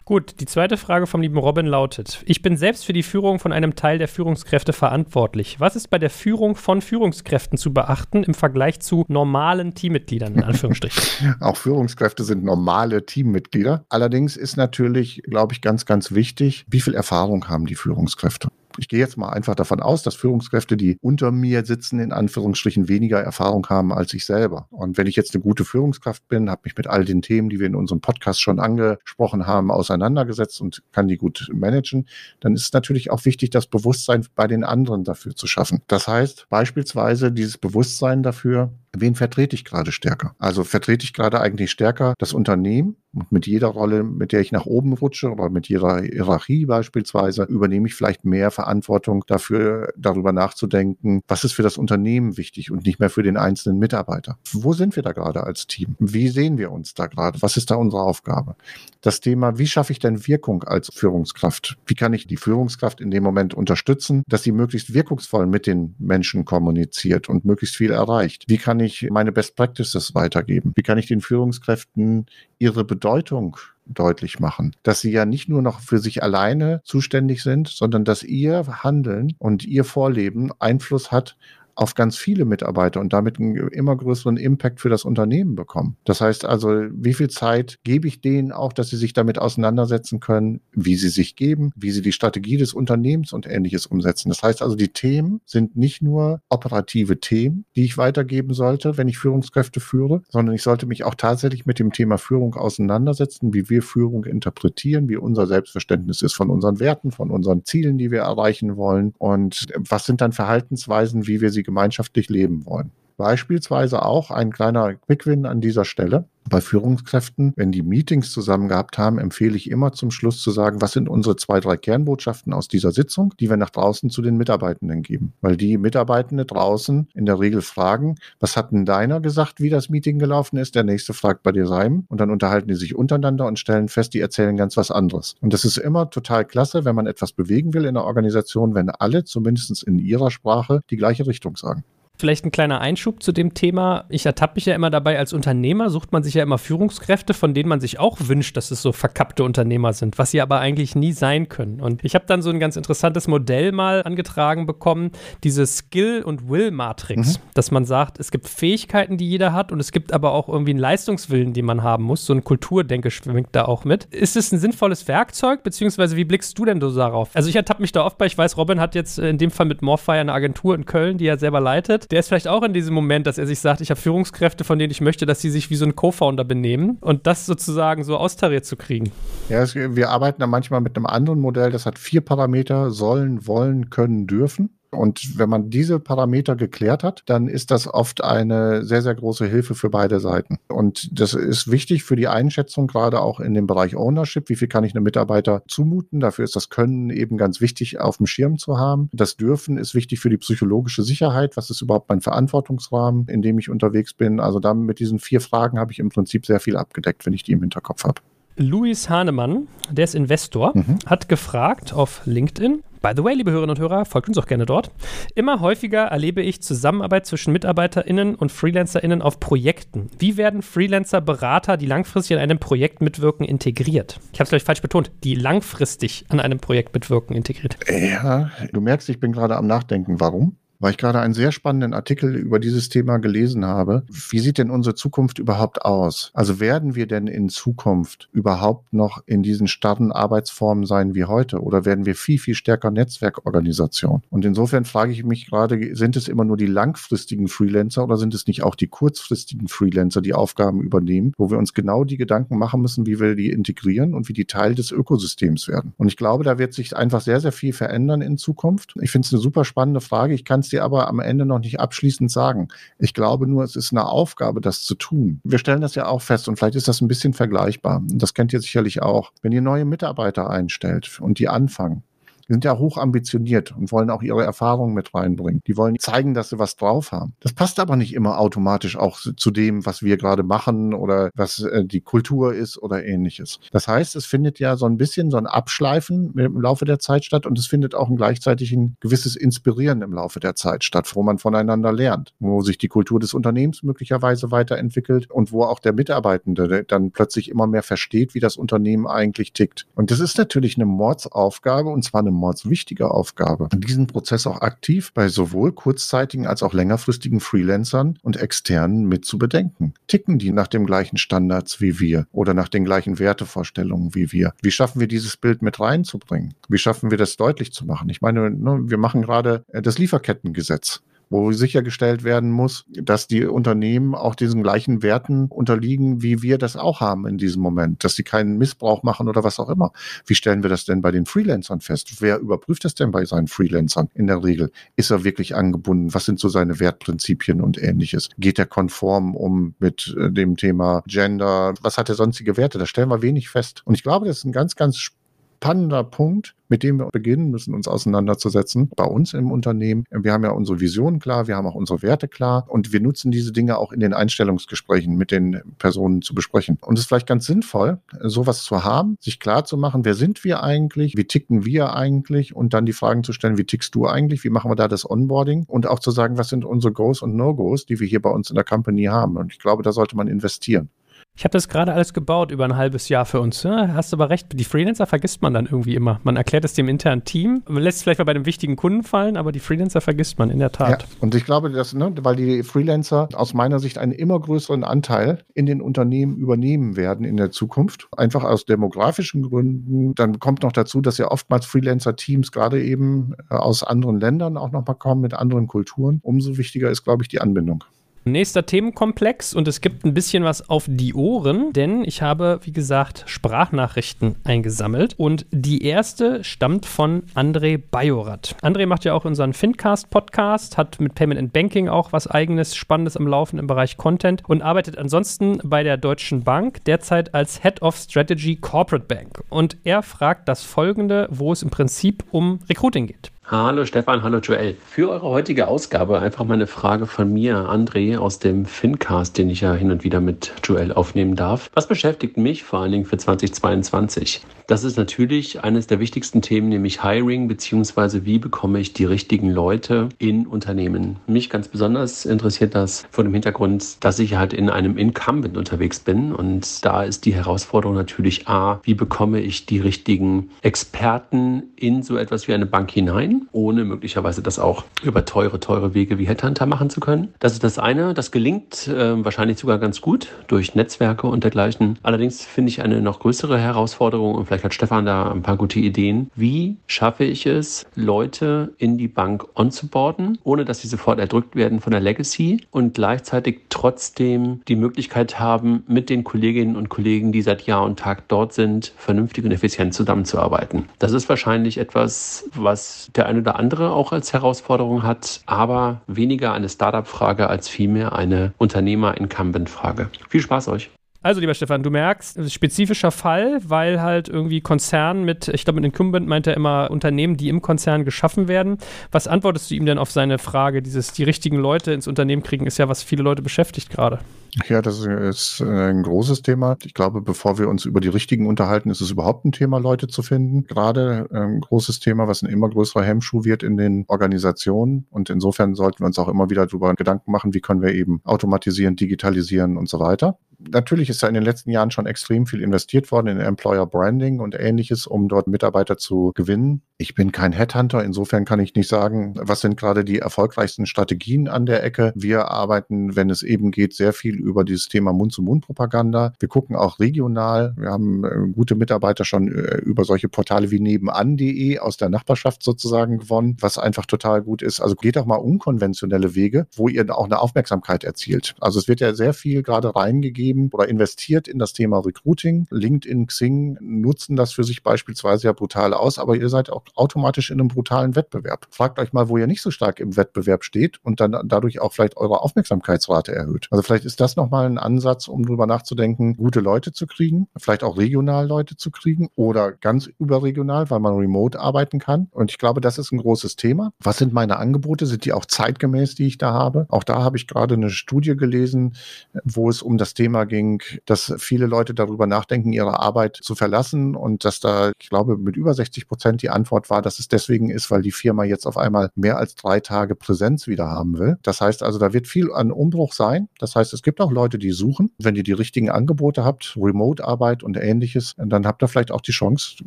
Gut, 0.07 0.39
die 0.39 0.45
zweite 0.45 0.77
Frage 0.77 1.05
vom 1.05 1.21
lieben 1.21 1.37
Robin 1.37 1.65
lautet: 1.65 2.23
Ich 2.25 2.41
bin 2.41 2.55
selbst 2.55 2.85
für 2.85 2.93
die 2.93 3.03
Führung 3.03 3.39
von 3.39 3.51
einem 3.51 3.75
Teil 3.75 3.97
der 3.97 4.07
Führungskräfte 4.07 4.71
verantwortlich. 4.71 5.59
Was 5.59 5.75
ist 5.75 5.89
bei 5.89 5.99
der 5.99 6.09
Führung 6.09 6.55
von 6.55 6.79
Führungskräften 6.81 7.57
zu 7.57 7.73
beachten 7.73 8.23
im 8.23 8.33
Vergleich 8.33 8.79
zu 8.79 9.03
normalen 9.09 9.75
Teammitgliedern, 9.75 10.35
in 10.35 10.43
Anführungsstrichen? 10.45 11.35
Auch 11.41 11.57
Führungskräfte 11.57 12.23
sind 12.23 12.45
normale 12.45 13.05
Teammitglieder. 13.05 13.83
Allerdings 13.89 14.37
ist 14.37 14.55
natürlich, 14.55 15.23
glaube 15.25 15.51
ich, 15.51 15.59
ganz, 15.59 15.85
ganz 15.85 16.13
wichtig, 16.13 16.65
wie 16.69 16.79
viel 16.79 16.93
Erfahrung 16.93 17.49
haben 17.49 17.65
die 17.65 17.75
Führungskräfte. 17.75 18.47
Ich 18.77 18.87
gehe 18.87 18.99
jetzt 18.99 19.17
mal 19.17 19.29
einfach 19.29 19.55
davon 19.55 19.79
aus, 19.79 20.03
dass 20.03 20.15
Führungskräfte, 20.15 20.77
die 20.77 20.97
unter 21.01 21.31
mir 21.31 21.65
sitzen, 21.65 21.99
in 21.99 22.11
Anführungsstrichen 22.11 22.87
weniger 22.87 23.19
Erfahrung 23.19 23.67
haben 23.69 23.91
als 23.91 24.13
ich 24.13 24.25
selber. 24.25 24.67
Und 24.69 24.97
wenn 24.97 25.07
ich 25.07 25.15
jetzt 25.15 25.33
eine 25.33 25.43
gute 25.43 25.65
Führungskraft 25.65 26.27
bin, 26.27 26.49
habe 26.49 26.61
mich 26.65 26.75
mit 26.77 26.87
all 26.87 27.05
den 27.05 27.21
Themen, 27.21 27.49
die 27.49 27.59
wir 27.59 27.67
in 27.67 27.75
unserem 27.75 28.01
Podcast 28.01 28.41
schon 28.41 28.59
angesprochen 28.59 29.47
haben, 29.47 29.71
auseinandergesetzt 29.71 30.61
und 30.61 30.83
kann 30.91 31.07
die 31.07 31.17
gut 31.17 31.49
managen, 31.53 32.07
dann 32.39 32.53
ist 32.53 32.65
es 32.65 32.73
natürlich 32.73 33.11
auch 33.11 33.25
wichtig, 33.25 33.49
das 33.49 33.67
Bewusstsein 33.67 34.25
bei 34.35 34.47
den 34.47 34.63
anderen 34.63 35.03
dafür 35.03 35.35
zu 35.35 35.47
schaffen. 35.47 35.81
Das 35.87 36.07
heißt 36.07 36.47
beispielsweise 36.49 37.31
dieses 37.31 37.57
Bewusstsein 37.57 38.23
dafür, 38.23 38.71
wen 38.95 39.15
vertrete 39.15 39.55
ich 39.55 39.65
gerade 39.65 39.91
stärker? 39.91 40.35
Also 40.39 40.63
vertrete 40.63 41.03
ich 41.03 41.13
gerade 41.13 41.41
eigentlich 41.41 41.71
stärker 41.71 42.13
das 42.17 42.33
Unternehmen 42.33 42.97
und 43.17 43.31
mit 43.31 43.47
jeder 43.47 43.67
Rolle, 43.67 44.03
mit 44.03 44.31
der 44.31 44.41
ich 44.41 44.51
nach 44.51 44.65
oben 44.65 44.93
rutsche 44.93 45.31
oder 45.31 45.49
mit 45.49 45.67
jeder 45.67 46.01
Hierarchie 46.01 46.65
beispielsweise, 46.65 47.43
übernehme 47.43 47.87
ich 47.87 47.95
vielleicht 47.95 48.25
mehr 48.25 48.51
Verantwortung 48.51 49.23
dafür, 49.27 49.91
darüber 49.97 50.31
nachzudenken, 50.31 51.21
was 51.27 51.43
ist 51.43 51.53
für 51.53 51.63
das 51.63 51.77
Unternehmen 51.77 52.37
wichtig 52.37 52.69
und 52.69 52.85
nicht 52.85 52.99
mehr 52.99 53.09
für 53.09 53.23
den 53.23 53.37
einzelnen 53.37 53.79
Mitarbeiter. 53.79 54.37
Wo 54.51 54.73
sind 54.73 54.95
wir 54.95 55.03
da 55.03 55.13
gerade 55.13 55.43
als 55.43 55.67
Team? 55.67 55.95
Wie 55.99 56.29
sehen 56.29 56.57
wir 56.57 56.71
uns 56.71 56.93
da 56.93 57.07
gerade? 57.07 57.41
Was 57.41 57.57
ist 57.57 57.71
da 57.71 57.75
unsere 57.75 58.03
Aufgabe? 58.03 58.55
Das 59.01 59.19
Thema, 59.19 59.57
wie 59.57 59.67
schaffe 59.67 59.93
ich 59.93 59.99
denn 59.99 60.27
Wirkung 60.27 60.63
als 60.63 60.89
Führungskraft? 60.93 61.77
Wie 61.85 61.95
kann 61.95 62.13
ich 62.13 62.27
die 62.27 62.37
Führungskraft 62.37 63.01
in 63.01 63.09
dem 63.09 63.23
Moment 63.23 63.53
unterstützen, 63.53 64.23
dass 64.27 64.43
sie 64.43 64.51
möglichst 64.51 64.93
wirkungsvoll 64.93 65.47
mit 65.47 65.65
den 65.65 65.95
Menschen 65.97 66.45
kommuniziert 66.45 67.29
und 67.29 67.45
möglichst 67.45 67.75
viel 67.75 67.91
erreicht? 67.91 68.43
Wie 68.47 68.57
kann 68.57 68.76
ich 68.79 69.09
meine 69.09 69.31
Best 69.31 69.55
Practices 69.55 70.15
weitergeben? 70.15 70.73
Wie 70.75 70.83
kann 70.83 70.97
ich 70.97 71.07
den 71.07 71.21
Führungskräften 71.21 72.25
ihre 72.59 72.83
Bedeutung 72.83 73.57
deutlich 73.85 74.39
machen, 74.39 74.75
dass 74.83 75.01
sie 75.01 75.11
ja 75.11 75.25
nicht 75.25 75.49
nur 75.49 75.61
noch 75.61 75.79
für 75.79 75.99
sich 75.99 76.23
alleine 76.23 76.81
zuständig 76.83 77.43
sind, 77.43 77.67
sondern 77.67 78.03
dass 78.03 78.23
ihr 78.23 78.65
Handeln 78.83 79.35
und 79.39 79.65
ihr 79.65 79.83
Vorleben 79.83 80.51
Einfluss 80.59 81.11
hat 81.11 81.37
auf 81.77 81.93
ganz 81.93 82.17
viele 82.17 82.45
Mitarbeiter 82.45 82.99
und 82.99 83.13
damit 83.13 83.39
einen 83.39 83.55
immer 83.55 83.95
größeren 83.95 84.35
Impact 84.35 84.81
für 84.81 84.89
das 84.89 85.05
Unternehmen 85.05 85.55
bekommen. 85.55 85.95
Das 86.05 86.21
heißt 86.21 86.43
also, 86.43 86.69
wie 86.91 87.13
viel 87.13 87.29
Zeit 87.29 87.77
gebe 87.83 88.07
ich 88.07 88.19
denen 88.19 88.51
auch, 88.51 88.73
dass 88.73 88.89
sie 88.89 88.97
sich 88.97 89.13
damit 89.13 89.37
auseinandersetzen 89.37 90.19
können, 90.19 90.61
wie 90.71 90.95
sie 90.95 91.09
sich 91.09 91.35
geben, 91.35 91.71
wie 91.75 91.91
sie 91.91 92.01
die 92.01 92.11
Strategie 92.11 92.57
des 92.57 92.73
Unternehmens 92.73 93.31
und 93.31 93.45
ähnliches 93.45 93.85
umsetzen. 93.85 94.29
Das 94.29 94.41
heißt 94.41 94.63
also, 94.63 94.75
die 94.75 94.87
Themen 94.87 95.39
sind 95.45 95.77
nicht 95.77 96.01
nur 96.01 96.41
operative 96.49 97.19
Themen, 97.19 97.65
die 97.75 97.85
ich 97.85 97.97
weitergeben 97.97 98.55
sollte, 98.55 98.97
wenn 98.97 99.07
ich 99.07 99.19
Führungskräfte 99.19 99.79
führe, 99.79 100.23
sondern 100.29 100.55
ich 100.55 100.63
sollte 100.63 100.87
mich 100.87 101.03
auch 101.03 101.15
tatsächlich 101.15 101.67
mit 101.67 101.77
dem 101.77 101.91
Thema 101.91 102.17
Führung 102.17 102.55
auseinandersetzen, 102.55 103.53
wie 103.53 103.69
wir 103.69 103.83
Führung 103.83 104.25
interpretieren, 104.25 105.09
wie 105.09 105.17
unser 105.17 105.45
Selbstverständnis 105.45 106.23
ist 106.23 106.33
von 106.33 106.49
unseren 106.49 106.79
Werten, 106.79 107.11
von 107.11 107.29
unseren 107.29 107.65
Zielen, 107.65 107.99
die 107.99 108.09
wir 108.09 108.21
erreichen 108.21 108.77
wollen 108.77 109.13
und 109.19 109.67
was 109.77 110.05
sind 110.05 110.21
dann 110.21 110.31
Verhaltensweisen, 110.31 111.27
wie 111.27 111.39
wir 111.39 111.51
sie 111.51 111.66
gemeinschaftlich 111.67 112.29
leben 112.29 112.65
wollen. 112.65 112.91
Beispielsweise 113.17 114.03
auch 114.03 114.31
ein 114.31 114.51
kleiner 114.51 114.95
Quickwin 114.95 115.45
an 115.45 115.59
dieser 115.59 115.85
Stelle. 115.85 116.25
Bei 116.49 116.61
Führungskräften, 116.61 117.53
wenn 117.57 117.71
die 117.71 117.81
Meetings 117.81 118.31
zusammen 118.31 118.69
gehabt 118.69 118.97
haben, 118.97 119.19
empfehle 119.19 119.57
ich 119.57 119.69
immer 119.69 119.91
zum 119.91 120.11
Schluss 120.11 120.41
zu 120.41 120.51
sagen, 120.51 120.81
was 120.81 120.93
sind 120.93 121.09
unsere 121.09 121.35
zwei, 121.35 121.59
drei 121.59 121.75
Kernbotschaften 121.75 122.53
aus 122.53 122.69
dieser 122.69 122.91
Sitzung, 122.91 123.33
die 123.39 123.49
wir 123.49 123.57
nach 123.57 123.69
draußen 123.69 124.09
zu 124.09 124.21
den 124.21 124.37
Mitarbeitenden 124.37 125.01
geben. 125.01 125.33
Weil 125.41 125.57
die 125.57 125.77
Mitarbeitende 125.77 126.45
draußen 126.45 127.09
in 127.13 127.25
der 127.25 127.39
Regel 127.39 127.61
fragen, 127.61 128.15
was 128.39 128.55
hat 128.55 128.71
denn 128.71 128.85
deiner 128.85 129.19
gesagt, 129.19 129.59
wie 129.59 129.69
das 129.69 129.89
Meeting 129.89 130.19
gelaufen 130.19 130.57
ist? 130.57 130.75
Der 130.75 130.83
nächste 130.83 131.13
fragt 131.13 131.43
bei 131.43 131.51
dir 131.51 131.67
seinem 131.67 132.05
und 132.07 132.21
dann 132.21 132.31
unterhalten 132.31 132.69
die 132.69 132.75
sich 132.75 132.95
untereinander 132.95 133.45
und 133.45 133.59
stellen 133.59 133.89
fest, 133.89 134.13
die 134.13 134.21
erzählen 134.21 134.55
ganz 134.55 134.77
was 134.77 134.89
anderes. 134.89 135.35
Und 135.41 135.53
das 135.53 135.65
ist 135.65 135.77
immer 135.77 136.09
total 136.09 136.45
klasse, 136.45 136.85
wenn 136.85 136.95
man 136.95 137.07
etwas 137.07 137.33
bewegen 137.33 137.73
will 137.73 137.85
in 137.85 137.95
der 137.95 138.05
Organisation, 138.05 138.73
wenn 138.73 138.89
alle 138.89 139.25
zumindest 139.25 139.83
in 139.83 139.99
ihrer 139.99 140.31
Sprache 140.31 140.81
die 140.89 140.97
gleiche 140.97 141.27
Richtung 141.27 141.57
sagen. 141.57 141.83
Vielleicht 142.19 142.45
ein 142.45 142.51
kleiner 142.51 142.81
Einschub 142.81 143.21
zu 143.21 143.31
dem 143.31 143.53
Thema. 143.53 144.05
Ich 144.09 144.25
ertappe 144.25 144.55
mich 144.55 144.65
ja 144.65 144.73
immer 144.73 144.89
dabei, 144.89 145.19
als 145.19 145.33
Unternehmer 145.33 145.91
sucht 145.91 146.11
man 146.11 146.23
sich 146.23 146.33
ja 146.33 146.41
immer 146.41 146.57
Führungskräfte, 146.57 147.35
von 147.35 147.53
denen 147.53 147.69
man 147.69 147.79
sich 147.79 147.99
auch 147.99 148.17
wünscht, 148.21 148.57
dass 148.57 148.71
es 148.71 148.81
so 148.81 148.91
verkappte 148.91 149.43
Unternehmer 149.43 149.93
sind, 149.93 150.17
was 150.17 150.31
sie 150.31 150.41
aber 150.41 150.59
eigentlich 150.59 150.95
nie 150.95 151.11
sein 151.11 151.47
können. 151.47 151.79
Und 151.79 152.03
ich 152.03 152.15
habe 152.15 152.25
dann 152.25 152.41
so 152.41 152.49
ein 152.49 152.59
ganz 152.59 152.75
interessantes 152.75 153.27
Modell 153.27 153.71
mal 153.71 154.01
angetragen 154.01 154.65
bekommen, 154.65 155.11
diese 155.43 155.67
Skill- 155.67 156.23
und 156.23 156.49
Will-Matrix, 156.49 157.37
mhm. 157.37 157.41
dass 157.53 157.69
man 157.69 157.85
sagt, 157.85 158.19
es 158.19 158.31
gibt 158.31 158.49
Fähigkeiten, 158.49 159.17
die 159.17 159.29
jeder 159.29 159.53
hat 159.53 159.71
und 159.71 159.79
es 159.79 159.91
gibt 159.91 160.11
aber 160.11 160.31
auch 160.31 160.49
irgendwie 160.49 160.71
einen 160.71 160.79
Leistungswillen, 160.79 161.53
den 161.53 161.65
man 161.65 161.83
haben 161.83 162.03
muss. 162.03 162.25
So 162.25 162.33
ein 162.33 162.43
Kulturdenke 162.43 163.11
schwingt 163.11 163.49
da 163.51 163.65
auch 163.65 163.85
mit. 163.85 164.05
Ist 164.05 164.35
es 164.35 164.51
ein 164.51 164.57
sinnvolles 164.57 165.07
Werkzeug, 165.07 165.61
beziehungsweise 165.61 166.15
wie 166.15 166.25
blickst 166.25 166.57
du 166.57 166.65
denn 166.65 166.81
so 166.81 166.95
darauf? 166.95 167.29
Also 167.35 167.47
ich 167.47 167.55
ertappe 167.55 167.81
mich 167.81 167.91
da 167.91 168.03
oft 168.03 168.17
bei, 168.17 168.25
ich 168.25 168.37
weiß, 168.37 168.57
Robin 168.57 168.79
hat 168.79 168.95
jetzt 168.95 169.19
in 169.19 169.37
dem 169.37 169.51
Fall 169.51 169.67
mit 169.67 169.83
Morfire 169.83 170.17
eine 170.17 170.33
Agentur 170.33 170.73
in 170.73 170.85
Köln, 170.85 171.19
die 171.19 171.27
er 171.27 171.37
selber 171.37 171.59
leitet 171.59 172.06
der 172.11 172.19
ist 172.19 172.29
vielleicht 172.29 172.47
auch 172.47 172.63
in 172.63 172.73
diesem 172.73 172.93
Moment, 172.93 173.27
dass 173.27 173.37
er 173.37 173.47
sich 173.47 173.59
sagt, 173.59 173.81
ich 173.81 173.89
habe 173.89 173.99
Führungskräfte, 173.99 174.63
von 174.63 174.79
denen 174.79 174.91
ich 174.91 175.01
möchte, 175.01 175.25
dass 175.25 175.41
sie 175.41 175.49
sich 175.49 175.69
wie 175.69 175.75
so 175.75 175.85
ein 175.85 175.95
Co-Founder 175.95 176.43
benehmen 176.43 176.97
und 177.01 177.27
das 177.27 177.45
sozusagen 177.45 178.03
so 178.03 178.17
austariert 178.17 178.65
zu 178.65 178.75
kriegen. 178.75 179.11
Ja, 179.49 179.61
es, 179.61 179.75
wir 179.75 180.09
arbeiten 180.09 180.39
da 180.39 180.47
manchmal 180.47 180.81
mit 180.81 180.95
einem 180.95 181.05
anderen 181.05 181.39
Modell, 181.39 181.71
das 181.71 181.85
hat 181.85 181.99
vier 181.99 182.21
Parameter, 182.21 182.91
sollen, 182.91 183.47
wollen, 183.47 183.89
können, 183.89 184.27
dürfen. 184.27 184.76
Und 184.91 185.37
wenn 185.37 185.49
man 185.49 185.69
diese 185.69 185.99
Parameter 185.99 186.55
geklärt 186.55 187.03
hat, 187.03 187.23
dann 187.25 187.47
ist 187.47 187.71
das 187.71 187.87
oft 187.87 188.23
eine 188.23 188.85
sehr, 188.85 189.01
sehr 189.01 189.15
große 189.15 189.45
Hilfe 189.45 189.75
für 189.75 189.89
beide 189.89 190.19
Seiten. 190.19 190.57
Und 190.69 191.19
das 191.19 191.33
ist 191.33 191.69
wichtig 191.69 192.03
für 192.03 192.15
die 192.15 192.27
Einschätzung, 192.27 192.87
gerade 192.87 193.21
auch 193.21 193.39
in 193.39 193.53
dem 193.53 193.67
Bereich 193.67 193.95
Ownership. 193.95 194.49
Wie 194.49 194.55
viel 194.55 194.67
kann 194.67 194.83
ich 194.83 194.95
einem 194.95 195.03
Mitarbeiter 195.03 195.63
zumuten? 195.67 196.19
Dafür 196.19 196.45
ist 196.45 196.55
das 196.55 196.69
Können 196.69 197.09
eben 197.09 197.37
ganz 197.37 197.59
wichtig 197.59 197.99
auf 197.99 198.17
dem 198.17 198.27
Schirm 198.27 198.57
zu 198.57 198.77
haben. 198.77 199.09
Das 199.11 199.35
Dürfen 199.35 199.77
ist 199.77 199.93
wichtig 199.93 200.19
für 200.19 200.29
die 200.29 200.37
psychologische 200.37 201.03
Sicherheit. 201.03 201.57
Was 201.57 201.69
ist 201.69 201.81
überhaupt 201.81 202.09
mein 202.09 202.21
Verantwortungsrahmen, 202.21 203.27
in 203.27 203.41
dem 203.41 203.59
ich 203.59 203.69
unterwegs 203.69 204.13
bin? 204.13 204.39
Also 204.39 204.59
dann 204.59 204.81
mit 204.81 204.99
diesen 204.99 205.19
vier 205.19 205.41
Fragen 205.41 205.79
habe 205.79 205.91
ich 205.91 205.99
im 205.99 206.09
Prinzip 206.09 206.45
sehr 206.45 206.59
viel 206.59 206.77
abgedeckt, 206.77 207.25
wenn 207.25 207.33
ich 207.33 207.43
die 207.43 207.51
im 207.51 207.61
Hinterkopf 207.61 208.03
habe. 208.03 208.21
Luis 208.57 209.09
Hahnemann, 209.09 209.67
der 209.89 210.05
ist 210.05 210.15
Investor, 210.15 210.71
mhm. 210.75 210.99
hat 211.05 211.29
gefragt 211.29 211.93
auf 211.93 212.21
LinkedIn, 212.25 212.83
By 212.99 213.11
the 213.15 213.23
way, 213.23 213.35
liebe 213.35 213.51
Hörerinnen 213.51 213.77
und 213.77 213.79
Hörer, 213.79 214.05
folgt 214.05 214.27
uns 214.27 214.39
auch 214.39 214.47
gerne 214.47 214.65
dort. 214.65 214.91
Immer 215.35 215.59
häufiger 215.59 216.05
erlebe 216.05 216.41
ich 216.41 216.61
Zusammenarbeit 216.61 217.27
zwischen 217.27 217.53
MitarbeiterInnen 217.53 218.33
und 218.35 218.51
FreelancerInnen 218.51 219.21
auf 219.21 219.39
Projekten. 219.39 220.09
Wie 220.17 220.35
werden 220.35 220.63
Freelancer-Berater, 220.63 221.77
die 221.77 221.85
langfristig 221.85 222.35
an 222.35 222.43
einem 222.43 222.57
Projekt 222.57 223.01
mitwirken, 223.01 223.45
integriert? 223.45 224.19
Ich 224.33 224.39
habe 224.39 224.43
es 224.43 224.49
vielleicht 224.49 224.65
falsch 224.65 224.81
betont, 224.81 225.11
die 225.23 225.35
langfristig 225.35 226.25
an 226.29 226.39
einem 226.39 226.59
Projekt 226.59 226.93
mitwirken 226.95 227.35
integriert. 227.35 227.77
Ja, 227.87 228.49
du 228.73 228.81
merkst, 228.81 229.07
ich 229.09 229.19
bin 229.19 229.31
gerade 229.31 229.55
am 229.55 229.67
Nachdenken. 229.67 230.19
Warum? 230.19 230.55
Weil 230.79 230.91
ich 230.91 230.97
gerade 230.97 231.19
einen 231.19 231.33
sehr 231.33 231.51
spannenden 231.51 231.93
Artikel 231.93 232.35
über 232.35 232.59
dieses 232.59 232.89
Thema 232.89 233.17
gelesen 233.17 233.65
habe. 233.65 234.03
Wie 234.29 234.39
sieht 234.39 234.57
denn 234.57 234.69
unsere 234.69 234.95
Zukunft 234.95 235.39
überhaupt 235.39 235.83
aus? 235.83 236.31
Also 236.33 236.59
werden 236.59 236.95
wir 236.95 237.07
denn 237.07 237.27
in 237.27 237.49
Zukunft 237.49 238.29
überhaupt 238.31 238.93
noch 238.93 239.23
in 239.25 239.43
diesen 239.43 239.67
starren 239.67 240.11
Arbeitsformen 240.11 240.85
sein 240.85 241.15
wie 241.15 241.25
heute 241.25 241.61
oder 241.61 241.85
werden 241.85 242.05
wir 242.05 242.15
viel, 242.15 242.39
viel 242.39 242.55
stärker 242.55 242.91
Netzwerkorganisation? 242.91 244.21
Und 244.29 244.45
insofern 244.45 244.85
frage 244.85 245.11
ich 245.11 245.23
mich 245.23 245.47
gerade, 245.47 245.95
sind 245.95 246.15
es 246.15 246.27
immer 246.27 246.45
nur 246.45 246.57
die 246.57 246.67
langfristigen 246.67 247.47
Freelancer 247.47 248.03
oder 248.03 248.17
sind 248.17 248.33
es 248.33 248.47
nicht 248.47 248.63
auch 248.63 248.75
die 248.75 248.87
kurzfristigen 248.87 249.67
Freelancer, 249.67 250.21
die 250.21 250.33
Aufgaben 250.33 250.81
übernehmen, 250.81 251.33
wo 251.37 251.49
wir 251.49 251.57
uns 251.57 251.73
genau 251.73 252.03
die 252.03 252.17
Gedanken 252.17 252.57
machen 252.57 252.81
müssen, 252.81 253.05
wie 253.05 253.19
wir 253.19 253.35
die 253.35 253.51
integrieren 253.51 254.13
und 254.13 254.29
wie 254.29 254.33
die 254.33 254.45
Teil 254.45 254.75
des 254.75 254.91
Ökosystems 254.91 255.67
werden? 255.67 255.93
Und 255.97 256.07
ich 256.07 256.17
glaube, 256.17 256.43
da 256.43 256.57
wird 256.57 256.73
sich 256.73 256.95
einfach 256.95 257.21
sehr, 257.21 257.39
sehr 257.39 257.51
viel 257.51 257.73
verändern 257.73 258.21
in 258.21 258.37
Zukunft. 258.37 258.93
Ich 259.01 259.11
finde 259.11 259.25
es 259.25 259.33
eine 259.33 259.41
super 259.41 259.65
spannende 259.65 260.01
Frage. 260.01 260.33
Ich 260.33 260.45
kann 260.45 260.61
es 260.67 260.71
dir 260.71 260.83
aber 260.83 261.07
am 261.07 261.19
Ende 261.19 261.45
noch 261.45 261.59
nicht 261.59 261.79
abschließend 261.79 262.29
sagen. 262.29 262.67
Ich 262.99 263.13
glaube 263.13 263.47
nur, 263.47 263.63
es 263.63 263.75
ist 263.75 263.91
eine 263.91 264.05
Aufgabe, 264.05 264.61
das 264.61 264.83
zu 264.83 264.95
tun. 264.95 265.41
Wir 265.43 265.59
stellen 265.59 265.81
das 265.81 265.95
ja 265.95 266.07
auch 266.07 266.21
fest 266.21 266.47
und 266.47 266.57
vielleicht 266.57 266.75
ist 266.75 266.87
das 266.87 267.01
ein 267.01 267.07
bisschen 267.07 267.33
vergleichbar. 267.33 268.01
Das 268.05 268.33
kennt 268.33 268.53
ihr 268.53 268.59
sicherlich 268.59 269.01
auch. 269.01 269.31
Wenn 269.41 269.51
ihr 269.51 269.61
neue 269.61 269.85
Mitarbeiter 269.85 270.49
einstellt 270.49 271.19
und 271.19 271.39
die 271.39 271.47
anfangen, 271.47 272.03
die 272.47 272.53
sind 272.53 272.65
ja 272.65 272.77
hoch 272.77 272.97
ambitioniert 272.97 273.75
und 273.75 273.91
wollen 273.91 274.09
auch 274.09 274.21
ihre 274.21 274.43
Erfahrungen 274.43 274.93
mit 274.93 275.13
reinbringen. 275.13 275.61
Die 275.67 275.77
wollen 275.77 275.97
zeigen, 275.99 276.33
dass 276.33 276.49
sie 276.49 276.59
was 276.59 276.75
drauf 276.75 277.11
haben. 277.11 277.33
Das 277.41 277.53
passt 277.53 277.79
aber 277.79 277.95
nicht 277.95 278.13
immer 278.13 278.39
automatisch 278.39 278.97
auch 278.97 279.19
zu 279.19 279.51
dem, 279.51 279.85
was 279.85 280.01
wir 280.01 280.17
gerade 280.17 280.43
machen 280.43 280.93
oder 280.93 281.29
was 281.35 281.59
äh, 281.63 281.85
die 281.85 282.01
Kultur 282.01 282.53
ist 282.53 282.81
oder 282.81 283.05
ähnliches. 283.05 283.59
Das 283.71 283.87
heißt, 283.87 284.15
es 284.15 284.25
findet 284.25 284.59
ja 284.59 284.75
so 284.77 284.85
ein 284.85 284.97
bisschen 284.97 285.31
so 285.31 285.37
ein 285.37 285.47
Abschleifen 285.47 286.33
im 286.37 286.61
Laufe 286.61 286.85
der 286.85 286.99
Zeit 286.99 287.25
statt 287.25 287.45
und 287.45 287.57
es 287.59 287.67
findet 287.67 287.95
auch 287.95 288.09
ein 288.09 288.15
gleichzeitig 288.15 288.71
ein 288.71 288.95
gewisses 288.99 289.35
Inspirieren 289.35 290.01
im 290.01 290.13
Laufe 290.13 290.39
der 290.39 290.55
Zeit 290.55 290.83
statt, 290.83 291.09
wo 291.15 291.23
man 291.23 291.37
voneinander 291.37 291.91
lernt, 291.91 292.33
wo 292.39 292.61
sich 292.61 292.77
die 292.77 292.87
Kultur 292.87 293.19
des 293.19 293.33
Unternehmens 293.33 293.83
möglicherweise 293.83 294.51
weiterentwickelt 294.51 295.29
und 295.29 295.51
wo 295.51 295.63
auch 295.63 295.79
der 295.79 295.93
Mitarbeitende 295.93 296.85
dann 296.87 297.11
plötzlich 297.11 297.49
immer 297.49 297.67
mehr 297.67 297.83
versteht, 297.83 298.33
wie 298.33 298.39
das 298.39 298.57
Unternehmen 298.57 299.07
eigentlich 299.07 299.53
tickt. 299.53 299.87
Und 299.95 300.11
das 300.11 300.19
ist 300.19 300.37
natürlich 300.37 300.77
eine 300.77 300.85
Mordsaufgabe 300.85 301.89
und 301.89 302.03
zwar 302.03 302.21
eine 302.21 302.31
mordswichtige 302.37 303.11
Aufgabe, 303.11 303.69
diesen 303.73 304.07
Prozess 304.07 304.47
auch 304.47 304.61
aktiv 304.61 305.11
bei 305.13 305.27
sowohl 305.27 305.71
kurzzeitigen 305.73 306.47
als 306.47 306.63
auch 306.63 306.73
längerfristigen 306.73 307.39
Freelancern 307.39 308.17
und 308.21 308.37
externen 308.37 309.07
mit 309.07 309.25
zu 309.25 309.37
bedenken. 309.37 309.93
Ticken 310.07 310.39
die 310.39 310.51
nach 310.51 310.67
den 310.67 310.85
gleichen 310.85 311.17
Standards 311.17 311.81
wie 311.81 311.99
wir 311.99 312.27
oder 312.31 312.53
nach 312.53 312.69
den 312.69 312.85
gleichen 312.85 313.19
Wertevorstellungen 313.19 314.15
wie 314.15 314.31
wir? 314.31 314.53
Wie 314.61 314.71
schaffen 314.71 314.99
wir 314.99 315.07
dieses 315.07 315.37
Bild 315.37 315.61
mit 315.61 315.79
reinzubringen? 315.79 316.53
Wie 316.69 316.77
schaffen 316.77 317.11
wir 317.11 317.17
das 317.17 317.37
deutlich 317.37 317.73
zu 317.73 317.85
machen? 317.85 318.09
Ich 318.09 318.21
meine, 318.21 318.51
ne, 318.51 318.81
wir 318.83 318.97
machen 318.97 319.21
gerade 319.21 319.63
äh, 319.71 319.81
das 319.81 319.97
Lieferkettengesetz 319.97 321.01
wo 321.29 321.51
sichergestellt 321.51 322.23
werden 322.23 322.51
muss, 322.51 322.85
dass 322.89 323.27
die 323.27 323.45
Unternehmen 323.45 324.15
auch 324.15 324.35
diesen 324.35 324.63
gleichen 324.63 325.03
Werten 325.03 325.45
unterliegen, 325.47 326.21
wie 326.21 326.41
wir 326.41 326.57
das 326.57 326.75
auch 326.75 327.01
haben 327.01 327.27
in 327.27 327.37
diesem 327.37 327.61
Moment, 327.61 328.03
dass 328.03 328.15
sie 328.15 328.23
keinen 328.23 328.57
Missbrauch 328.57 329.03
machen 329.03 329.27
oder 329.27 329.43
was 329.43 329.59
auch 329.59 329.69
immer. 329.69 329.91
Wie 330.25 330.35
stellen 330.35 330.63
wir 330.63 330.69
das 330.69 330.85
denn 330.85 331.01
bei 331.01 331.11
den 331.11 331.25
Freelancern 331.25 331.81
fest? 331.81 332.21
Wer 332.21 332.39
überprüft 332.39 332.85
das 332.85 332.95
denn 332.95 333.11
bei 333.11 333.25
seinen 333.25 333.47
Freelancern 333.47 334.09
in 334.13 334.27
der 334.27 334.43
Regel? 334.43 334.71
Ist 334.95 335.11
er 335.11 335.23
wirklich 335.23 335.55
angebunden? 335.55 336.13
Was 336.13 336.25
sind 336.25 336.39
so 336.39 336.49
seine 336.49 336.79
Wertprinzipien 336.79 337.61
und 337.61 337.81
ähnliches? 337.81 338.29
Geht 338.37 338.59
er 338.59 338.65
konform 338.65 339.35
um 339.35 339.75
mit 339.79 340.15
äh, 340.17 340.31
dem 340.31 340.57
Thema 340.57 341.03
Gender? 341.07 341.73
Was 341.81 341.97
hat 341.97 342.09
er 342.09 342.15
sonstige 342.15 342.57
Werte? 342.57 342.77
Da 342.77 342.85
stellen 342.85 343.09
wir 343.09 343.21
wenig 343.21 343.49
fest. 343.49 343.81
Und 343.85 343.95
ich 343.95 344.03
glaube, 344.03 344.27
das 344.27 344.39
ist 344.39 344.45
ein 344.45 344.51
ganz, 344.51 344.75
ganz 344.75 345.11
spannender 345.57 346.03
Punkt, 346.03 346.55
mit 346.69 346.83
dem 346.83 346.99
wir 346.99 347.09
beginnen 347.11 347.49
müssen, 347.49 347.73
uns 347.73 347.87
auseinanderzusetzen. 347.87 348.89
Bei 348.95 349.05
uns 349.05 349.33
im 349.33 349.51
Unternehmen, 349.51 350.03
wir 350.11 350.33
haben 350.33 350.43
ja 350.43 350.51
unsere 350.51 350.79
Vision 350.79 351.19
klar, 351.19 351.47
wir 351.47 351.55
haben 351.55 351.65
auch 351.65 351.75
unsere 351.75 352.01
Werte 352.01 352.27
klar 352.27 352.65
und 352.67 352.93
wir 352.93 352.99
nutzen 352.99 353.31
diese 353.31 353.51
Dinge 353.51 353.77
auch 353.77 353.91
in 353.91 353.99
den 353.99 354.13
Einstellungsgesprächen 354.13 355.15
mit 355.15 355.31
den 355.31 355.61
Personen 355.79 356.21
zu 356.21 356.35
besprechen. 356.35 356.77
Und 356.81 356.95
es 356.95 357.01
ist 357.01 357.07
vielleicht 357.07 357.27
ganz 357.27 357.45
sinnvoll, 357.45 357.99
sowas 358.21 358.63
zu 358.63 358.83
haben, 358.83 359.17
sich 359.19 359.39
klar 359.39 359.65
zu 359.65 359.77
machen, 359.77 360.05
wer 360.05 360.13
sind 360.13 360.43
wir 360.43 360.61
eigentlich, 360.61 361.15
wie 361.17 361.25
ticken 361.25 361.65
wir 361.65 361.95
eigentlich 361.95 362.55
und 362.55 362.73
dann 362.73 362.85
die 362.85 362.93
Fragen 362.93 363.23
zu 363.23 363.33
stellen, 363.33 363.57
wie 363.57 363.65
tickst 363.65 363.95
du 363.95 364.05
eigentlich, 364.05 364.43
wie 364.43 364.49
machen 364.49 364.69
wir 364.69 364.75
da 364.75 364.87
das 364.87 365.09
Onboarding 365.09 365.63
und 365.67 365.87
auch 365.87 365.99
zu 365.99 366.11
sagen, 366.11 366.37
was 366.37 366.49
sind 366.49 366.65
unsere 366.65 366.93
Goes 366.93 367.21
und 367.21 367.35
No-Gos, 367.35 367.85
die 367.85 367.99
wir 367.99 368.07
hier 368.07 368.21
bei 368.21 368.29
uns 368.29 368.49
in 368.49 368.55
der 368.55 368.65
Company 368.65 369.05
haben. 369.05 369.37
Und 369.37 369.51
ich 369.51 369.59
glaube, 369.59 369.83
da 369.83 369.91
sollte 369.91 370.15
man 370.15 370.27
investieren. 370.27 370.89
Ich 371.37 371.43
habe 371.43 371.51
das 371.51 371.69
gerade 371.69 371.93
alles 371.93 372.15
gebaut 372.15 372.49
über 372.49 372.65
ein 372.65 372.77
halbes 372.77 373.09
Jahr 373.09 373.23
für 373.23 373.39
uns. 373.39 373.61
Ja, 373.61 373.89
hast 373.93 374.11
aber 374.11 374.31
recht, 374.31 374.47
die 374.59 374.63
Freelancer 374.63 375.05
vergisst 375.05 375.43
man 375.43 375.53
dann 375.53 375.67
irgendwie 375.67 375.93
immer. 375.93 376.19
Man 376.23 376.35
erklärt 376.35 376.65
es 376.65 376.73
dem 376.73 376.89
internen 376.89 377.25
Team, 377.25 377.61
man 377.67 377.83
lässt 377.83 377.99
es 377.99 378.03
vielleicht 378.03 378.17
mal 378.17 378.25
bei 378.25 378.33
dem 378.33 378.47
wichtigen 378.47 378.75
Kunden 378.75 379.03
fallen, 379.03 379.37
aber 379.37 379.51
die 379.51 379.59
Freelancer 379.59 380.01
vergisst 380.01 380.39
man 380.39 380.49
in 380.49 380.57
der 380.57 380.71
Tat. 380.71 381.03
Ja, 381.03 381.07
und 381.19 381.35
ich 381.35 381.45
glaube, 381.45 381.69
dass, 381.69 381.93
ne, 381.93 382.11
weil 382.23 382.35
die 382.35 382.63
Freelancer 382.63 383.29
aus 383.33 383.53
meiner 383.53 383.77
Sicht 383.77 383.99
einen 383.99 384.13
immer 384.13 384.39
größeren 384.39 384.83
Anteil 384.83 385.43
in 385.53 385.67
den 385.67 385.79
Unternehmen 385.79 386.37
übernehmen 386.37 386.97
werden 386.97 387.23
in 387.23 387.37
der 387.37 387.51
Zukunft, 387.51 388.07
einfach 388.17 388.43
aus 388.43 388.65
demografischen 388.65 389.43
Gründen. 389.43 390.15
Dann 390.15 390.39
kommt 390.39 390.63
noch 390.63 390.71
dazu, 390.71 391.01
dass 391.01 391.19
ja 391.19 391.29
oftmals 391.29 391.67
Freelancer-Teams 391.67 392.51
gerade 392.51 392.83
eben 392.83 393.35
äh, 393.51 393.53
aus 393.53 393.83
anderen 393.83 394.19
Ländern 394.19 394.57
auch 394.57 394.71
nochmal 394.71 394.95
kommen 394.95 395.21
mit 395.21 395.35
anderen 395.35 395.67
Kulturen. 395.67 396.19
Umso 396.23 396.57
wichtiger 396.57 396.89
ist, 396.89 397.03
glaube 397.03 397.21
ich, 397.21 397.27
die 397.27 397.41
Anbindung. 397.41 397.83
Nächster 398.31 398.65
Themenkomplex 398.65 399.53
und 399.53 399.69
es 399.69 399.79
gibt 399.79 400.03
ein 400.03 400.13
bisschen 400.13 400.43
was 400.43 400.69
auf 400.69 400.85
die 400.87 401.13
Ohren, 401.13 401.71
denn 401.71 402.03
ich 402.03 402.21
habe, 402.21 402.59
wie 402.63 402.73
gesagt, 402.73 403.23
Sprachnachrichten 403.25 404.35
eingesammelt 404.43 405.15
und 405.17 405.45
die 405.51 405.85
erste 405.85 406.43
stammt 406.43 406.85
von 406.85 407.23
André 407.35 407.81
Bajorat. 407.89 408.55
André 408.61 408.85
macht 408.85 409.05
ja 409.05 409.13
auch 409.13 409.23
unseren 409.23 409.53
Fincast-Podcast, 409.53 410.77
hat 410.77 410.99
mit 410.99 411.15
Payment 411.15 411.39
and 411.39 411.53
Banking 411.53 411.87
auch 411.87 412.11
was 412.11 412.27
eigenes 412.27 412.75
Spannendes 412.75 413.15
am 413.15 413.27
Laufen 413.27 413.59
im 413.59 413.67
Bereich 413.67 413.95
Content 413.95 414.43
und 414.47 414.61
arbeitet 414.61 414.97
ansonsten 414.97 415.59
bei 415.63 415.83
der 415.83 415.95
Deutschen 415.95 416.43
Bank, 416.43 416.83
derzeit 416.83 417.33
als 417.33 417.61
Head 417.61 417.81
of 417.81 417.95
Strategy 417.95 418.57
Corporate 418.57 419.05
Bank. 419.05 419.41
Und 419.49 419.77
er 419.85 420.03
fragt 420.03 420.49
das 420.49 420.63
folgende, 420.63 421.27
wo 421.31 421.53
es 421.53 421.63
im 421.63 421.69
Prinzip 421.69 422.25
um 422.31 422.59
Recruiting 422.69 423.07
geht. 423.07 423.31
Hallo 423.49 423.85
Stefan, 423.85 424.23
hallo 424.23 424.39
Joel. 424.39 424.75
Für 424.85 425.09
eure 425.09 425.29
heutige 425.29 425.69
Ausgabe 425.69 426.19
einfach 426.19 426.43
mal 426.43 426.55
eine 426.55 426.67
Frage 426.67 427.05
von 427.05 427.31
mir, 427.31 427.69
André, 427.69 428.17
aus 428.17 428.39
dem 428.39 428.65
Fincast, 428.65 429.37
den 429.37 429.49
ich 429.49 429.61
ja 429.61 429.73
hin 429.73 429.89
und 429.89 430.03
wieder 430.03 430.19
mit 430.19 430.51
Joel 430.65 430.91
aufnehmen 430.91 431.37
darf. 431.37 431.69
Was 431.73 431.87
beschäftigt 431.87 432.35
mich 432.35 432.65
vor 432.65 432.79
allen 432.79 432.91
Dingen 432.91 433.05
für 433.05 433.15
2022? 433.15 434.41
Das 434.67 434.83
ist 434.83 434.97
natürlich 434.97 435.63
eines 435.63 435.87
der 435.87 436.01
wichtigsten 436.01 436.41
Themen, 436.41 436.67
nämlich 436.67 437.01
Hiring, 437.01 437.47
beziehungsweise 437.47 438.25
wie 438.25 438.37
bekomme 438.37 438.81
ich 438.81 438.91
die 438.91 439.05
richtigen 439.05 439.49
Leute 439.49 440.09
in 440.17 440.45
Unternehmen. 440.45 441.15
Mich 441.25 441.49
ganz 441.49 441.69
besonders 441.69 442.25
interessiert 442.25 442.75
das 442.75 443.07
vor 443.11 443.23
dem 443.23 443.33
Hintergrund, 443.33 444.03
dass 444.03 444.19
ich 444.19 444.35
halt 444.35 444.51
in 444.51 444.69
einem 444.69 444.97
Incumbent 444.97 445.55
unterwegs 445.55 446.01
bin 446.01 446.33
und 446.33 446.83
da 446.83 447.03
ist 447.03 447.23
die 447.23 447.33
Herausforderung 447.33 447.95
natürlich 447.95 448.49
A, 448.49 448.81
wie 448.83 448.93
bekomme 448.93 449.39
ich 449.39 449.65
die 449.65 449.79
richtigen 449.79 450.49
Experten 450.63 451.63
in 451.77 452.03
so 452.03 452.17
etwas 452.17 452.49
wie 452.49 452.53
eine 452.53 452.65
Bank 452.65 452.91
hinein? 452.91 453.36
Ohne 453.51 453.83
möglicherweise 453.83 454.41
das 454.41 454.59
auch 454.59 454.83
über 455.03 455.25
teure, 455.25 455.59
teure 455.59 455.93
Wege 455.93 456.17
wie 456.17 456.27
Headhunter 456.27 456.65
machen 456.65 456.89
zu 456.89 456.99
können. 456.99 457.33
Das 457.39 457.53
ist 457.53 457.63
das 457.63 457.79
eine. 457.79 458.13
Das 458.13 458.31
gelingt 458.31 458.87
äh, 458.87 459.23
wahrscheinlich 459.23 459.57
sogar 459.57 459.79
ganz 459.79 460.01
gut 460.01 460.29
durch 460.47 460.75
Netzwerke 460.75 461.27
und 461.27 461.43
dergleichen. 461.43 461.99
Allerdings 462.03 462.45
finde 462.45 462.69
ich 462.69 462.81
eine 462.81 463.01
noch 463.01 463.19
größere 463.19 463.57
Herausforderung 463.57 464.35
und 464.35 464.45
vielleicht 464.45 464.63
hat 464.63 464.73
Stefan 464.73 465.05
da 465.05 465.31
ein 465.31 465.41
paar 465.41 465.57
gute 465.57 465.79
Ideen. 465.79 466.29
Wie 466.35 466.77
schaffe 466.87 467.23
ich 467.23 467.45
es, 467.45 467.85
Leute 467.95 468.73
in 468.77 468.97
die 468.97 469.07
Bank 469.07 469.45
onzuboarden, 469.55 470.37
ohne 470.43 470.65
dass 470.65 470.81
sie 470.81 470.87
sofort 470.87 471.19
erdrückt 471.19 471.55
werden 471.55 471.79
von 471.79 471.91
der 471.91 472.01
Legacy 472.01 472.61
und 472.71 472.95
gleichzeitig 472.95 473.61
trotzdem 473.69 474.61
die 474.67 474.75
Möglichkeit 474.75 475.39
haben, 475.39 475.83
mit 475.87 476.09
den 476.09 476.23
Kolleginnen 476.23 476.75
und 476.75 476.89
Kollegen, 476.89 477.31
die 477.31 477.41
seit 477.41 477.63
Jahr 477.63 477.83
und 477.83 477.99
Tag 477.99 478.27
dort 478.27 478.53
sind, 478.53 478.93
vernünftig 478.97 479.45
und 479.45 479.51
effizient 479.51 479.93
zusammenzuarbeiten. 479.93 480.85
Das 480.99 481.11
ist 481.11 481.29
wahrscheinlich 481.29 481.77
etwas, 481.77 482.45
was 482.53 483.09
der 483.15 483.26
eine 483.27 483.39
oder 483.39 483.57
andere 483.57 483.91
auch 483.91 484.11
als 484.11 484.33
Herausforderung 484.33 485.03
hat, 485.03 485.41
aber 485.45 486.01
weniger 486.07 486.53
eine 486.53 486.69
Startup-Frage 486.69 487.47
als 487.47 487.69
vielmehr 487.69 488.13
eine 488.13 488.53
Unternehmer-Incumbent-Frage. 488.57 490.09
Viel 490.29 490.41
Spaß 490.41 490.69
euch! 490.69 490.89
Also, 491.23 491.41
lieber 491.41 491.53
Stefan, 491.55 491.83
du 491.83 491.89
merkst, 491.89 492.51
spezifischer 492.51 493.11
Fall, 493.11 493.59
weil 493.63 494.01
halt 494.01 494.29
irgendwie 494.29 494.61
Konzern 494.61 495.25
mit, 495.25 495.47
ich 495.49 495.65
glaube, 495.65 495.81
mit 495.81 495.85
Incumbent 495.85 496.27
meint 496.27 496.47
er 496.47 496.55
immer 496.55 496.89
Unternehmen, 496.89 497.35
die 497.35 497.49
im 497.49 497.61
Konzern 497.61 498.05
geschaffen 498.05 498.47
werden. 498.47 498.77
Was 499.11 499.27
antwortest 499.27 499.69
du 499.69 499.75
ihm 499.75 499.85
denn 499.85 499.97
auf 499.97 500.11
seine 500.11 500.37
Frage, 500.37 500.81
dieses, 500.81 501.11
die 501.11 501.23
richtigen 501.23 501.57
Leute 501.57 501.91
ins 501.91 502.07
Unternehmen 502.07 502.43
kriegen, 502.43 502.65
ist 502.65 502.77
ja, 502.77 502.87
was 502.87 503.03
viele 503.03 503.23
Leute 503.23 503.41
beschäftigt 503.41 503.89
gerade. 503.89 504.19
Ja, 504.67 504.81
das 504.81 505.05
ist 505.05 505.61
ein 505.61 506.03
großes 506.03 506.41
Thema. 506.41 506.77
Ich 506.83 506.93
glaube, 506.93 507.21
bevor 507.21 507.57
wir 507.57 507.69
uns 507.69 507.85
über 507.85 507.99
die 507.99 508.07
richtigen 508.07 508.47
unterhalten, 508.47 508.89
ist 508.89 509.01
es 509.01 509.11
überhaupt 509.11 509.45
ein 509.45 509.51
Thema, 509.51 509.79
Leute 509.79 510.07
zu 510.07 510.23
finden. 510.23 510.63
Gerade 510.65 511.27
ein 511.31 511.55
ähm, 511.55 511.61
großes 511.61 511.99
Thema, 511.99 512.27
was 512.27 512.41
ein 512.41 512.49
immer 512.49 512.69
größerer 512.69 513.03
Hemmschuh 513.03 513.43
wird 513.43 513.63
in 513.63 513.77
den 513.77 514.05
Organisationen. 514.07 515.07
Und 515.09 515.29
insofern 515.29 515.75
sollten 515.75 515.99
wir 515.99 516.07
uns 516.07 516.19
auch 516.19 516.27
immer 516.27 516.49
wieder 516.49 516.65
darüber 516.65 516.93
Gedanken 516.95 517.31
machen, 517.31 517.53
wie 517.53 517.61
können 517.61 517.81
wir 517.81 517.93
eben 517.93 518.21
automatisieren, 518.23 518.95
digitalisieren 518.95 519.77
und 519.77 519.89
so 519.89 519.99
weiter 519.99 520.37
natürlich 520.59 521.09
ist 521.09 521.23
da 521.23 521.27
in 521.27 521.33
den 521.33 521.43
letzten 521.43 521.71
Jahren 521.71 521.91
schon 521.91 522.05
extrem 522.05 522.45
viel 522.45 522.61
investiert 522.61 523.11
worden 523.11 523.27
in 523.27 523.39
Employer 523.39 523.85
Branding 523.85 524.39
und 524.39 524.55
ähnliches, 524.59 525.07
um 525.07 525.27
dort 525.27 525.47
Mitarbeiter 525.47 525.97
zu 525.97 526.31
gewinnen. 526.35 526.81
Ich 526.99 527.13
bin 527.13 527.31
kein 527.31 527.51
Headhunter, 527.51 528.03
insofern 528.03 528.43
kann 528.43 528.59
ich 528.59 528.73
nicht 528.73 528.87
sagen, 528.87 529.35
was 529.37 529.61
sind 529.61 529.77
gerade 529.77 530.03
die 530.03 530.17
erfolgreichsten 530.17 530.87
Strategien 530.87 531.47
an 531.47 531.67
der 531.67 531.83
Ecke. 531.83 532.11
Wir 532.15 532.49
arbeiten, 532.49 533.15
wenn 533.15 533.29
es 533.29 533.43
eben 533.43 533.69
geht, 533.69 533.93
sehr 533.93 534.13
viel 534.13 534.33
über 534.33 534.63
dieses 534.63 534.87
Thema 534.87 535.13
Mund-zu-Mund-Propaganda. 535.13 536.33
Wir 536.39 536.49
gucken 536.49 536.75
auch 536.75 536.99
regional. 536.99 537.75
Wir 537.77 537.91
haben 537.91 538.23
äh, 538.25 538.51
gute 538.51 538.73
Mitarbeiter 538.73 539.25
schon 539.25 539.47
äh, 539.47 539.77
über 539.77 540.05
solche 540.05 540.27
Portale 540.27 540.71
wie 540.71 540.79
nebenan.de 540.79 541.77
aus 541.77 541.97
der 541.97 542.09
Nachbarschaft 542.09 542.63
sozusagen 542.63 543.19
gewonnen, 543.19 543.57
was 543.59 543.77
einfach 543.77 544.07
total 544.07 544.41
gut 544.41 544.63
ist. 544.63 544.79
Also 544.79 544.95
geht 544.95 545.19
auch 545.19 545.27
mal 545.27 545.35
unkonventionelle 545.35 546.33
Wege, 546.33 546.65
wo 546.75 546.87
ihr 546.87 547.05
auch 547.15 547.25
eine 547.25 547.39
Aufmerksamkeit 547.39 548.05
erzielt. 548.05 548.55
Also 548.59 548.79
es 548.79 548.87
wird 548.87 549.01
ja 549.01 549.13
sehr 549.13 549.35
viel 549.35 549.61
gerade 549.61 549.95
reingegeben 549.95 550.71
oder 550.73 550.89
investiert 550.89 551.47
in 551.47 551.59
das 551.59 551.73
Thema 551.73 551.99
Recruiting. 551.99 552.65
LinkedIn, 552.71 553.27
Xing 553.27 553.77
nutzen 553.81 554.35
das 554.35 554.51
für 554.51 554.63
sich 554.63 554.81
beispielsweise 554.81 555.45
ja 555.45 555.53
brutal 555.53 555.93
aus, 555.93 556.17
aber 556.17 556.35
ihr 556.35 556.49
seid 556.49 556.71
auch 556.71 556.86
automatisch 556.95 557.51
in 557.51 557.59
einem 557.59 557.67
brutalen 557.67 558.15
Wettbewerb. 558.15 558.67
Fragt 558.69 558.99
euch 558.99 559.13
mal, 559.13 559.29
wo 559.29 559.37
ihr 559.37 559.47
nicht 559.47 559.61
so 559.61 559.71
stark 559.71 559.99
im 559.99 560.15
Wettbewerb 560.15 560.63
steht 560.63 560.99
und 561.03 561.19
dann 561.19 561.35
dadurch 561.45 561.79
auch 561.79 561.93
vielleicht 561.93 562.17
eure 562.17 562.41
Aufmerksamkeitsrate 562.41 563.33
erhöht. 563.33 563.67
Also 563.71 563.81
vielleicht 563.81 564.05
ist 564.05 564.19
das 564.19 564.35
nochmal 564.35 564.65
ein 564.65 564.77
Ansatz, 564.77 565.27
um 565.27 565.45
drüber 565.45 565.65
nachzudenken, 565.65 566.37
gute 566.37 566.59
Leute 566.59 566.91
zu 566.91 567.07
kriegen, 567.07 567.47
vielleicht 567.57 567.83
auch 567.83 567.97
regional 567.97 568.47
Leute 568.47 568.77
zu 568.77 568.91
kriegen 568.91 569.29
oder 569.35 569.71
ganz 569.71 570.09
überregional, 570.19 570.89
weil 570.89 570.99
man 570.99 571.15
remote 571.15 571.59
arbeiten 571.59 571.99
kann. 571.99 572.27
Und 572.31 572.51
ich 572.51 572.57
glaube, 572.57 572.81
das 572.81 572.97
ist 572.97 573.11
ein 573.11 573.17
großes 573.17 573.55
Thema. 573.55 573.91
Was 573.99 574.17
sind 574.17 574.33
meine 574.33 574.57
Angebote? 574.57 575.05
Sind 575.05 575.25
die 575.25 575.33
auch 575.33 575.45
zeitgemäß, 575.45 576.15
die 576.15 576.27
ich 576.27 576.37
da 576.37 576.53
habe? 576.53 576.85
Auch 576.89 577.03
da 577.03 577.23
habe 577.23 577.37
ich 577.37 577.47
gerade 577.47 577.75
eine 577.75 577.89
Studie 577.89 578.35
gelesen, 578.35 578.95
wo 579.43 579.69
es 579.69 579.81
um 579.81 579.97
das 579.97 580.13
Thema 580.13 580.45
ging, 580.45 580.81
dass 581.05 581.33
viele 581.37 581.65
Leute 581.65 581.93
darüber 581.93 582.27
nachdenken, 582.27 582.73
ihre 582.73 582.99
Arbeit 582.99 583.37
zu 583.41 583.55
verlassen 583.55 584.15
und 584.15 584.45
dass 584.45 584.59
da, 584.59 584.91
ich 584.99 585.09
glaube, 585.09 585.37
mit 585.37 585.57
über 585.57 585.73
60 585.73 586.07
Prozent 586.07 586.41
die 586.41 586.49
Antwort 586.49 586.76
Antwort 586.77 586.89
war, 586.89 587.01
dass 587.01 587.19
es 587.19 587.27
deswegen 587.27 587.69
ist, 587.69 587.89
weil 587.89 588.01
die 588.01 588.11
Firma 588.11 588.43
jetzt 588.43 588.65
auf 588.65 588.77
einmal 588.77 589.09
mehr 589.15 589.37
als 589.37 589.55
drei 589.55 589.79
Tage 589.79 590.15
Präsenz 590.15 590.67
wieder 590.67 590.87
haben 590.87 591.17
will. 591.17 591.37
Das 591.41 591.61
heißt 591.61 591.81
also, 591.83 591.97
da 591.97 592.13
wird 592.13 592.27
viel 592.27 592.51
an 592.51 592.71
Umbruch 592.71 593.13
sein. 593.13 593.49
Das 593.59 593.75
heißt, 593.75 593.93
es 593.93 594.03
gibt 594.03 594.21
auch 594.21 594.31
Leute, 594.31 594.57
die 594.57 594.71
suchen. 594.71 595.11
Wenn 595.17 595.35
ihr 595.35 595.43
die 595.43 595.53
richtigen 595.53 595.89
Angebote 595.89 596.43
habt, 596.43 596.77
Remote-Arbeit 596.77 597.63
und 597.63 597.77
ähnliches, 597.77 598.35
dann 598.37 598.67
habt 598.67 598.83
ihr 598.83 598.87
vielleicht 598.87 599.11
auch 599.11 599.21
die 599.21 599.31
Chance, 599.31 599.77